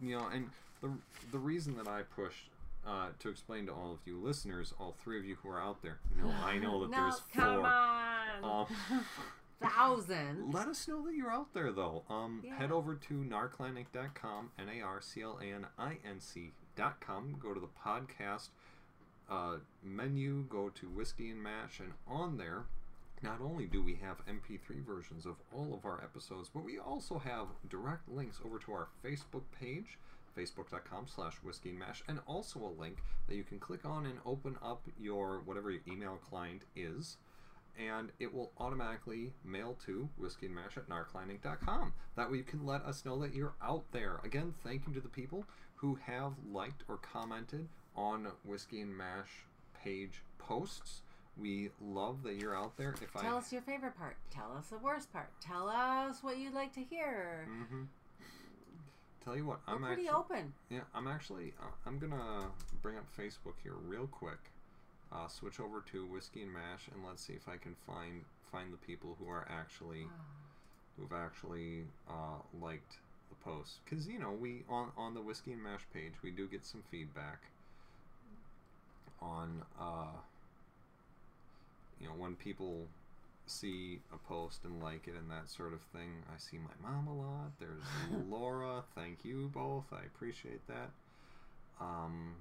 you 0.00 0.16
know, 0.18 0.26
and 0.28 0.50
the 0.80 0.90
the 1.32 1.38
reason 1.38 1.76
that 1.76 1.88
I 1.88 2.02
pushed 2.02 2.50
uh, 2.86 3.08
to 3.18 3.28
explain 3.28 3.66
to 3.66 3.72
all 3.72 3.92
of 3.92 3.98
you 4.06 4.20
listeners, 4.20 4.72
all 4.78 4.92
three 5.02 5.18
of 5.18 5.24
you 5.24 5.36
who 5.42 5.48
are 5.48 5.60
out 5.60 5.82
there. 5.82 5.98
No, 6.22 6.30
I 6.30 6.58
know 6.58 6.82
that 6.82 6.90
no, 6.96 7.02
there's 7.02 7.20
come 7.34 7.60
four. 7.60 7.66
on. 7.66 8.66
Um, 8.90 9.00
Thousand. 9.62 10.52
let 10.52 10.68
us 10.68 10.86
know 10.86 11.02
that 11.06 11.14
you're 11.14 11.30
out 11.32 11.54
there, 11.54 11.72
though. 11.72 12.04
Um, 12.10 12.42
Yeah. 12.44 12.56
Head 12.58 12.70
over 12.70 12.94
to 12.94 13.14
narclaninc.com, 13.24 14.50
N 14.58 14.68
A 14.68 14.80
R 14.82 15.00
C 15.00 15.22
L 15.22 15.38
A 15.42 15.46
N 15.46 15.66
I 15.78 15.98
N 16.04 16.20
C.com. 16.20 17.36
Go 17.40 17.54
to 17.54 17.60
the 17.60 17.66
podcast 17.84 18.48
uh, 19.30 19.56
menu, 19.82 20.44
go 20.48 20.68
to 20.68 20.86
Whiskey 20.88 21.30
and 21.30 21.42
Mash, 21.42 21.80
and 21.80 21.92
on 22.06 22.36
there, 22.36 22.64
not 23.22 23.40
only 23.40 23.66
do 23.66 23.82
we 23.82 23.94
have 23.94 24.24
MP3 24.26 24.84
versions 24.84 25.26
of 25.26 25.36
all 25.54 25.74
of 25.74 25.84
our 25.84 26.02
episodes, 26.02 26.50
but 26.52 26.64
we 26.64 26.78
also 26.78 27.18
have 27.18 27.46
direct 27.68 28.08
links 28.08 28.40
over 28.44 28.58
to 28.58 28.72
our 28.72 28.88
Facebook 29.04 29.44
page, 29.58 29.98
facebook.com 30.36 31.06
slash 31.06 31.34
whiskey 31.42 31.70
and 31.70 31.78
mash, 31.78 32.02
and 32.08 32.20
also 32.26 32.60
a 32.60 32.80
link 32.80 32.98
that 33.28 33.36
you 33.36 33.44
can 33.44 33.58
click 33.58 33.84
on 33.84 34.06
and 34.06 34.18
open 34.26 34.56
up 34.62 34.86
your 34.98 35.40
whatever 35.44 35.70
your 35.70 35.80
email 35.88 36.18
client 36.28 36.62
is 36.74 37.16
and 37.78 38.10
it 38.18 38.32
will 38.32 38.52
automatically 38.58 39.32
mail 39.44 39.76
to 39.84 40.08
whiskey 40.16 40.46
and 40.46 40.54
mash 40.54 40.76
at 40.76 40.88
narclaninc.com. 40.88 41.92
That 42.16 42.30
way 42.30 42.38
you 42.38 42.42
can 42.42 42.64
let 42.64 42.82
us 42.82 43.04
know 43.04 43.18
that 43.20 43.34
you're 43.34 43.54
out 43.62 43.84
there. 43.92 44.20
Again, 44.24 44.54
thank 44.64 44.86
you 44.86 44.94
to 44.94 45.00
the 45.00 45.08
people 45.08 45.44
who 45.76 45.98
have 46.06 46.32
liked 46.50 46.84
or 46.88 46.96
commented 46.96 47.68
on 47.94 48.28
whiskey 48.44 48.80
and 48.80 48.96
mash 48.96 49.28
page 49.82 50.22
posts. 50.38 51.02
We 51.40 51.70
love 51.82 52.22
that 52.22 52.36
you're 52.36 52.56
out 52.56 52.76
there. 52.76 52.94
If 53.02 53.12
Tell 53.12 53.34
I 53.34 53.38
us 53.38 53.52
your 53.52 53.62
favorite 53.62 53.96
part. 53.98 54.16
Tell 54.30 54.52
us 54.56 54.68
the 54.68 54.78
worst 54.78 55.12
part. 55.12 55.28
Tell 55.40 55.68
us 55.68 56.22
what 56.22 56.38
you'd 56.38 56.54
like 56.54 56.72
to 56.74 56.80
hear. 56.82 57.46
hmm 57.48 57.82
Tell 59.24 59.36
you 59.36 59.44
what, 59.44 59.58
We're 59.66 59.74
I'm 59.74 59.82
pretty 59.82 60.02
actually 60.08 60.16
open. 60.16 60.52
yeah, 60.70 60.80
I'm 60.94 61.08
actually 61.08 61.52
uh, 61.60 61.66
I'm 61.84 61.98
gonna 61.98 62.46
bring 62.80 62.96
up 62.96 63.04
Facebook 63.18 63.54
here 63.62 63.74
real 63.86 64.06
quick. 64.06 64.38
Uh, 65.12 65.26
switch 65.28 65.58
over 65.60 65.82
to 65.92 66.06
whiskey 66.06 66.42
and 66.42 66.52
mash 66.52 66.88
and 66.94 67.04
let's 67.04 67.22
see 67.26 67.32
if 67.32 67.48
I 67.48 67.56
can 67.56 67.74
find 67.86 68.22
find 68.52 68.72
the 68.72 68.76
people 68.78 69.16
who 69.18 69.28
are 69.28 69.46
actually 69.50 70.06
who've 70.96 71.12
actually 71.12 71.84
uh, 72.08 72.38
liked 72.62 72.98
the 73.28 73.34
post 73.44 73.80
because 73.84 74.06
you 74.06 74.18
know 74.20 74.30
we 74.30 74.62
on 74.68 74.90
on 74.96 75.14
the 75.14 75.20
whiskey 75.20 75.52
and 75.52 75.62
mash 75.62 75.82
page 75.92 76.12
we 76.22 76.30
do 76.30 76.46
get 76.46 76.64
some 76.64 76.82
feedback 76.90 77.40
on 79.20 79.62
uh, 79.80 80.06
you 82.00 82.06
know 82.08 82.14
when 82.16 82.34
people 82.36 82.86
see 83.46 84.00
a 84.12 84.16
post 84.28 84.64
and 84.64 84.82
like 84.82 85.06
it 85.06 85.14
and 85.16 85.30
that 85.30 85.48
sort 85.48 85.72
of 85.72 85.80
thing 85.92 86.10
i 86.34 86.36
see 86.38 86.58
my 86.58 86.88
mom 86.88 87.06
a 87.06 87.14
lot. 87.16 87.52
There's 87.60 87.84
laura. 88.28 88.82
Thank 88.94 89.24
you 89.24 89.50
both. 89.54 89.84
I 89.92 90.04
appreciate 90.04 90.66
that. 90.66 90.90
Um, 91.80 92.34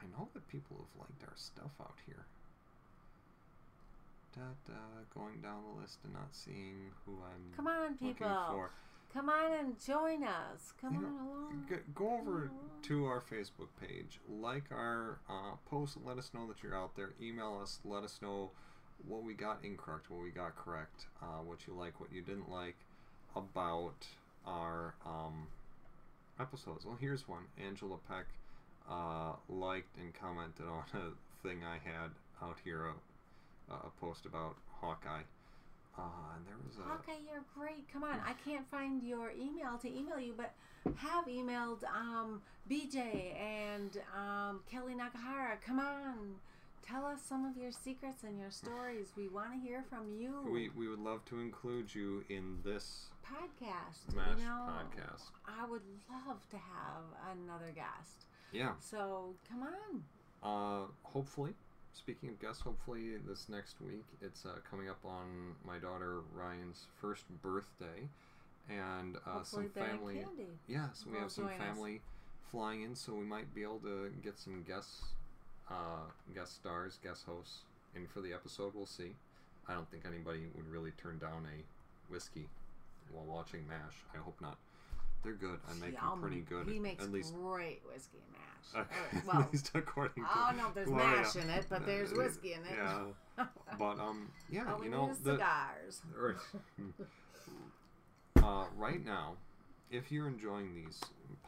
i 0.00 0.04
know 0.16 0.28
that 0.34 0.46
people 0.48 0.76
have 0.78 1.00
liked 1.08 1.22
our 1.24 1.36
stuff 1.36 1.72
out 1.80 1.96
here. 2.06 2.24
Da, 4.36 4.42
da, 4.66 4.78
going 5.12 5.40
down 5.40 5.62
the 5.74 5.80
list 5.80 5.98
and 6.04 6.12
not 6.12 6.28
seeing 6.30 6.92
who 7.04 7.12
i'm 7.14 7.52
Come 7.56 7.66
on, 7.66 7.92
looking 7.92 8.08
people. 8.14 8.28
for. 8.50 8.70
Come 9.12 9.28
on 9.28 9.52
and 9.58 9.84
join 9.84 10.22
us. 10.22 10.72
Come 10.80 10.92
You 10.94 10.98
on 10.98 11.04
know, 11.16 11.32
along. 11.32 11.64
G- 11.68 11.74
go 11.92 12.18
over 12.20 12.48
to 12.82 13.06
our 13.06 13.20
Facebook 13.20 13.66
page, 13.80 14.20
like 14.28 14.70
our 14.70 15.18
uh, 15.28 15.56
post, 15.68 15.96
let 16.06 16.16
us 16.16 16.30
know 16.32 16.46
that 16.46 16.62
you're 16.62 16.76
out 16.76 16.94
there. 16.94 17.10
Email 17.20 17.58
us, 17.60 17.80
let 17.84 18.04
us 18.04 18.20
know 18.22 18.52
what 19.06 19.22
we 19.22 19.34
got 19.34 19.64
incorrect, 19.64 20.10
what 20.10 20.22
we 20.22 20.30
got 20.30 20.56
correct, 20.56 21.06
uh, 21.22 21.42
what 21.44 21.58
you 21.66 21.74
like, 21.74 22.00
what 22.00 22.12
you 22.12 22.22
didn't 22.22 22.50
like 22.50 22.76
about 23.36 24.06
our 24.46 24.94
um, 25.06 25.46
episodes. 26.38 26.84
Well, 26.84 26.96
here's 27.00 27.28
one. 27.28 27.44
Angela 27.64 27.98
Peck 28.08 28.26
uh, 28.90 29.32
liked 29.48 29.96
and 29.98 30.12
commented 30.14 30.66
on 30.66 30.84
a 30.94 31.46
thing 31.46 31.60
I 31.64 31.76
had 31.76 32.10
out 32.42 32.56
here, 32.64 32.86
a, 33.70 33.74
a 33.74 33.90
post 34.00 34.26
about 34.26 34.56
Hawkeye. 34.80 35.22
Uh, 35.98 36.02
and 36.36 36.46
there 36.46 36.56
was 36.66 36.76
a. 36.78 36.88
Hawkeye, 36.88 37.20
you're 37.26 37.44
great. 37.56 37.90
Come 37.92 38.04
on. 38.04 38.20
I 38.24 38.32
can't 38.48 38.68
find 38.70 39.02
your 39.02 39.32
email 39.32 39.76
to 39.82 39.88
email 39.88 40.18
you, 40.18 40.34
but 40.36 40.54
have 40.96 41.26
emailed 41.26 41.84
um, 41.84 42.40
BJ 42.70 43.38
and 43.38 43.98
um, 44.16 44.60
Kellye 44.72 44.96
Nakahara. 44.96 45.60
Come 45.66 45.80
on. 45.80 46.36
Tell 46.82 47.06
us 47.06 47.20
some 47.22 47.44
of 47.44 47.56
your 47.56 47.70
secrets 47.70 48.24
and 48.24 48.38
your 48.38 48.50
stories. 48.50 49.12
We 49.16 49.28
want 49.28 49.52
to 49.52 49.58
hear 49.58 49.84
from 49.88 50.12
you. 50.18 50.34
We, 50.50 50.70
we 50.76 50.88
would 50.88 50.98
love 50.98 51.24
to 51.26 51.38
include 51.40 51.94
you 51.94 52.24
in 52.28 52.58
this 52.64 53.06
podcast. 53.24 54.10
Smash 54.10 54.38
you 54.38 54.44
know, 54.44 54.68
podcast. 54.68 55.30
I 55.46 55.68
would 55.68 55.82
love 56.10 56.38
to 56.50 56.56
have 56.56 57.04
another 57.32 57.72
guest. 57.74 58.26
Yeah. 58.52 58.72
So 58.80 59.34
come 59.48 59.62
on. 59.62 60.02
Uh, 60.42 60.86
hopefully, 61.02 61.54
speaking 61.92 62.30
of 62.30 62.40
guests, 62.40 62.62
hopefully 62.62 63.16
this 63.28 63.48
next 63.48 63.80
week 63.80 64.04
it's 64.20 64.44
uh, 64.44 64.58
coming 64.68 64.88
up 64.88 64.98
on 65.04 65.54
my 65.64 65.78
daughter 65.78 66.20
Ryan's 66.34 66.86
first 67.00 67.24
birthday, 67.42 68.08
and 68.68 69.16
uh, 69.26 69.42
some 69.42 69.68
family. 69.70 70.14
Candy. 70.14 70.48
Yeah, 70.66 70.88
so 70.92 71.06
we 71.12 71.18
have 71.18 71.30
some 71.30 71.44
join 71.44 71.52
us. 71.52 71.58
family 71.58 72.00
flying 72.50 72.82
in, 72.82 72.94
so 72.94 73.14
we 73.14 73.24
might 73.24 73.54
be 73.54 73.62
able 73.62 73.78
to 73.80 74.10
get 74.22 74.38
some 74.38 74.64
guests, 74.66 75.02
uh, 75.70 76.08
guest 76.34 76.56
stars, 76.56 76.98
guest 77.02 77.24
hosts 77.26 77.60
in 77.94 78.06
for 78.06 78.20
the 78.20 78.32
episode. 78.32 78.72
We'll 78.74 78.86
see. 78.86 79.14
I 79.68 79.74
don't 79.74 79.90
think 79.90 80.04
anybody 80.06 80.46
would 80.54 80.68
really 80.68 80.90
turn 80.92 81.18
down 81.18 81.46
a 81.46 82.12
whiskey 82.12 82.48
while 83.12 83.24
watching 83.24 83.66
MASH. 83.68 83.96
I 84.14 84.18
hope 84.18 84.40
not. 84.40 84.56
They're 85.22 85.34
good. 85.34 85.58
I 85.68 85.74
make 85.74 86.00
them 86.00 86.20
pretty 86.20 86.40
good. 86.40 86.66
He 86.66 86.78
makes 86.78 87.04
at 87.04 87.12
least, 87.12 87.34
great 87.34 87.82
whiskey 87.86 88.18
and 88.24 88.32
mash. 88.32 88.40
Uh, 88.72 88.84
well, 89.26 89.40
at 89.40 89.52
least 89.52 89.70
according 89.74 90.22
to 90.22 90.30
oh 90.32 90.50
no, 90.56 90.70
there's 90.74 90.86
Gloria. 90.86 91.22
mash 91.22 91.34
in 91.34 91.48
it, 91.50 91.66
but 91.68 91.84
there's 91.86 92.12
Uh, 92.12 92.16
whiskey 92.16 92.52
in 92.52 92.60
it. 92.60 92.76
Yeah, 92.76 93.46
but 93.78 93.98
um, 93.98 94.30
yeah, 94.50 94.76
you 94.82 94.90
know 94.90 95.10
the 95.24 95.32
cigars. 95.32 96.02
uh, 98.42 98.64
right 98.76 99.04
now, 99.04 99.34
if 99.90 100.12
you're 100.12 100.28
enjoying 100.28 100.74
these 100.74 101.00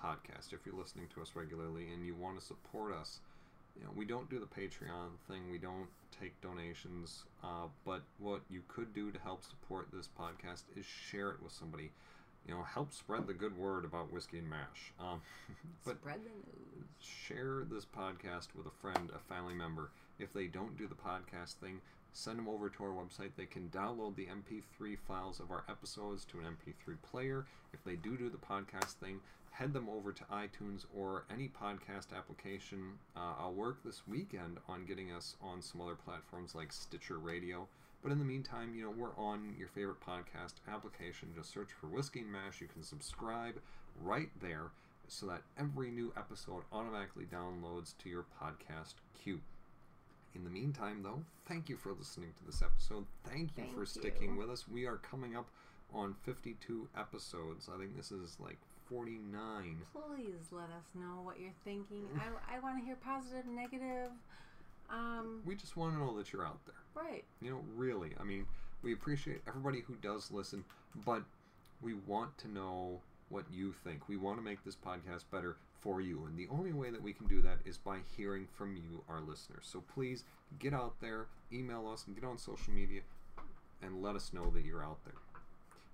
podcasts, 0.03 0.53
if 0.53 0.61
you're 0.67 0.75
listening 0.75 1.07
to 1.15 1.21
us 1.23 1.33
regularly 1.37 1.93
and 1.93 2.05
you 2.05 2.15
want 2.15 2.41
to 2.41 2.45
support 2.45 2.93
us, 2.93 3.21
you 3.79 3.85
know, 3.85 3.91
we 3.97 4.05
don't 4.05 4.29
do 4.31 4.39
the 4.39 4.47
Patreon 4.47 5.11
thing. 5.29 5.51
We 5.51 5.59
don't 5.59 5.89
take 6.21 6.39
donations. 6.41 7.25
Uh, 7.43 7.67
but 7.85 8.03
what 8.19 8.41
you 8.51 8.63
could 8.69 8.93
do 8.95 9.11
to 9.11 9.19
help 9.21 9.43
support 9.45 9.89
this 9.93 10.09
podcast 10.19 10.63
is 10.77 10.85
share 10.85 11.31
it 11.31 11.43
with 11.43 11.53
somebody. 11.53 11.91
You 12.47 12.55
know, 12.55 12.63
help 12.63 12.93
spread 12.93 13.27
the 13.27 13.35
good 13.35 13.57
word 13.57 13.85
about 13.85 14.13
whiskey 14.13 14.39
and 14.39 14.51
mash. 14.51 14.93
Um, 15.01 15.21
but 15.85 15.97
Spread 15.99 16.21
the 16.25 16.31
news. 16.31 16.87
share 17.01 17.63
this 17.71 17.85
podcast 17.87 18.49
with 18.57 18.67
a 18.67 18.77
friend, 18.81 19.11
a 19.15 19.19
family 19.33 19.55
member. 19.55 19.91
If 20.19 20.33
they 20.33 20.47
don't 20.47 20.77
do 20.77 20.87
the 20.89 20.95
podcast 20.97 21.55
thing, 21.55 21.81
send 22.13 22.39
them 22.39 22.49
over 22.49 22.69
to 22.69 22.85
our 22.85 22.91
website. 22.91 23.31
They 23.37 23.47
can 23.47 23.69
download 23.69 24.17
the 24.17 24.27
MP3 24.27 24.99
files 25.07 25.41
of 25.41 25.51
our 25.51 25.65
episodes 25.69 26.25
to 26.27 26.39
an 26.41 26.45
MP3 26.45 26.97
player. 27.11 27.47
If 27.73 27.83
they 27.85 27.95
do 27.97 28.17
do 28.17 28.29
the 28.29 28.37
podcast 28.39 28.95
thing, 28.95 29.21
head 29.53 29.73
them 29.73 29.89
over 29.89 30.13
to 30.13 30.25
iTunes 30.25 30.87
or 30.97 31.25
any 31.31 31.49
podcast 31.49 32.17
application. 32.17 32.99
Uh, 33.17 33.35
I'll 33.39 33.53
work 33.53 33.85
this 33.85 34.03
weekend 34.09 34.59
on 34.69 34.87
getting 34.87 35.13
us 35.13 35.37
on 35.43 35.63
some 35.63 35.81
other 35.81 35.95
platforms 35.95 36.55
like 36.55 36.73
Stitcher 36.73 37.19
Radio. 37.19 37.69
But 38.03 38.13
in 38.13 38.19
the 38.19 38.25
meantime, 38.25 38.75
you 38.75 38.83
know, 38.83 38.91
we're 38.91 39.17
on 39.17 39.55
your 39.59 39.69
favorite 39.69 40.01
podcast 40.01 40.55
application. 40.69 41.29
Just 41.37 41.53
search 41.53 41.69
for 41.79 41.87
Whiskey 41.87 42.21
and 42.21 42.33
Mash. 42.33 42.61
You 42.61 42.67
can 42.67 42.83
subscribe 42.83 43.61
right 44.03 44.31
there 44.41 44.71
so 45.07 45.27
that 45.27 45.43
every 45.59 45.91
new 45.91 46.13
episode 46.17 46.63
automatically 46.73 47.25
downloads 47.25 47.95
to 47.99 48.09
your 48.09 48.25
podcast 48.43 48.95
queue. 49.23 49.41
In 50.35 50.45
the 50.45 50.51
meantime, 50.51 51.03
though, 51.03 51.23
thank 51.47 51.69
you 51.69 51.77
for 51.77 51.93
listening 51.93 52.31
to 52.39 52.47
this 52.47 52.63
episode. 52.63 53.05
Thank 53.25 53.51
you 53.57 53.65
Thank 53.65 53.75
for 53.77 53.85
sticking 53.85 54.33
you. 54.33 54.39
with 54.39 54.51
us. 54.51 54.67
We 54.67 54.87
are 54.87 54.97
coming 54.97 55.37
up 55.37 55.47
on 55.93 56.15
52 56.25 56.89
episodes. 56.97 57.69
I 57.73 57.79
think 57.79 57.97
this 57.97 58.11
is 58.11 58.39
like 58.41 58.59
49. 58.93 59.79
Please 59.93 60.49
let 60.51 60.65
us 60.65 60.85
know 60.95 61.23
what 61.23 61.41
you're 61.41 61.51
thinking. 61.65 62.05
I, 62.17 62.57
I 62.57 62.61
want 62.61 62.79
to 62.79 62.85
hear 62.85 62.97
positive, 62.97 63.47
negative. 63.47 64.11
Um, 64.91 65.41
We 65.47 65.55
just 65.55 65.77
want 65.77 65.95
to 65.95 65.99
know 65.99 66.17
that 66.19 66.33
you're 66.33 66.45
out 66.45 66.59
there. 66.67 67.03
right. 67.03 67.25
You 67.41 67.51
know, 67.51 67.61
really. 67.77 68.11
I 68.21 68.25
mean, 68.25 68.47
we 68.83 68.93
appreciate 68.93 69.41
everybody 69.49 69.81
who 69.81 69.95
does 70.03 70.31
listen, 70.31 70.65
but 71.07 71.23
we 71.81 71.95
want 72.07 72.37
to 72.39 72.49
know 72.49 73.01
what 73.31 73.45
you 73.51 73.73
think. 73.85 74.09
We 74.09 74.17
want 74.17 74.37
to 74.39 74.43
make 74.43 74.63
this 74.65 74.77
podcast 74.77 75.25
better 75.33 75.57
for 75.81 76.01
you. 76.01 76.25
And 76.27 76.37
the 76.37 76.49
only 76.51 76.73
way 76.73 76.91
that 76.91 77.03
we 77.03 77.13
can 77.13 77.27
do 77.27 77.41
that 77.43 77.59
is 77.65 77.79
by 77.79 77.99
hearing 78.17 78.47
from 78.53 78.77
you, 78.77 79.03
our 79.09 79.21
listeners. 79.21 79.63
So 79.63 79.83
please 79.95 80.25
get 80.59 80.75
out 80.75 80.95
there, 81.01 81.27
email 81.53 81.89
us, 81.89 82.05
and 82.07 82.15
get 82.15 82.25
on 82.29 82.37
social 82.39 82.73
media 82.73 83.01
and 83.83 84.03
let 84.03 84.15
us 84.15 84.33
know 84.33 84.51
that 84.51 84.65
you're 84.65 84.85
out 84.85 84.99
there. 85.05 85.15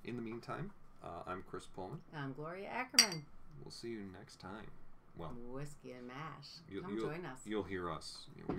In 0.05 0.17
the 0.17 0.23
meantime, 0.23 0.73
uh, 1.03 1.09
I'm 1.27 1.43
Chris 1.49 1.67
Pullman. 1.75 2.01
I'm 2.17 2.33
Gloria 2.33 2.69
Ackerman. 2.69 3.25
We'll 3.65 3.71
see 3.71 3.89
you 3.89 4.03
next 4.19 4.41
time. 4.41 4.67
Well, 5.17 5.33
Whiskey 5.53 5.93
and 5.93 6.07
mash. 6.07 6.47
you'll, 6.71 6.83
Come 6.83 6.95
you'll, 6.97 7.07
join 7.09 7.25
us. 7.27 7.39
you'll 7.45 7.63
hear 7.65 7.91
us. 7.91 8.27
You 8.37 8.45
know, 8.49 8.55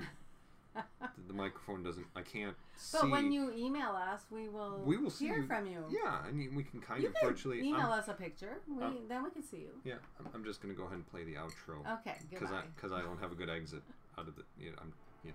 we, 0.75 0.81
the, 1.27 1.33
microphone 1.33 1.83
doesn't. 1.83 2.05
I 2.15 2.21
can't 2.21 2.55
But 2.91 3.01
see. 3.01 3.07
when 3.07 3.31
you 3.31 3.51
email 3.55 3.91
us, 3.91 4.21
we 4.29 4.49
will 4.49 4.81
we 4.85 4.97
will 4.97 5.09
see 5.09 5.27
hear 5.27 5.37
you. 5.37 5.47
from 5.47 5.65
you. 5.67 5.85
Yeah, 5.89 6.17
I 6.25 6.31
mean 6.31 6.53
we 6.55 6.63
can 6.63 6.81
kind 6.81 7.01
You 7.01 7.09
of 7.09 7.15
can 7.15 7.29
virtually. 7.29 7.59
email 7.61 7.81
I'm- 7.89 7.99
us 7.99 8.07
a 8.09 8.13
picture. 8.13 8.57
We, 8.67 8.83
um, 8.83 8.97
then 9.07 9.23
we 9.23 9.29
can 9.31 9.41
see 9.43 9.57
you. 9.57 9.71
Yeah, 9.85 9.95
I'm, 10.19 10.27
I'm 10.35 10.43
just 10.43 10.61
gonna 10.61 10.73
go 10.73 10.83
ahead 10.83 10.95
and 10.95 11.09
play 11.09 11.23
the 11.23 11.35
outro 11.35 11.79
Okay, 12.01 12.17
because 12.29 12.49
goodbye. 12.49 12.57
I 12.57 12.63
because 12.75 12.91
I 12.91 13.01
don't 13.01 13.19
have 13.19 13.31
a 13.31 13.35
good 13.35 13.49
exit 13.49 13.81
out 14.17 14.27
of 14.27 14.35
the. 14.35 14.43
You 14.59 14.71
know, 14.71 14.77
I'm, 14.81 14.93
yeah. 15.23 15.31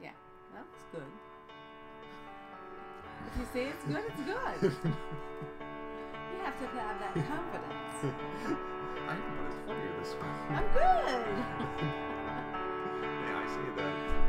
Yeah, 0.00 0.10
that 0.54 0.64
was 0.72 0.82
good. 0.92 1.12
If 3.26 3.38
you 3.40 3.46
say 3.52 3.68
it's 3.68 3.84
good, 3.84 4.04
it's 4.06 4.72
good. 4.78 4.92
have 6.42 6.58
to 6.58 6.66
have 6.76 6.98
that 6.98 7.14
confidence. 7.14 7.98
I 8.02 9.14
know, 9.14 9.30
but 9.38 9.46
it's 9.46 9.60
funnier 9.66 9.94
this 10.00 10.12
way. 10.14 10.26
I'm 10.50 10.66
good. 10.74 11.26
yeah, 13.02 13.38
I 13.38 13.46
say 13.46 13.66
that 13.76 14.21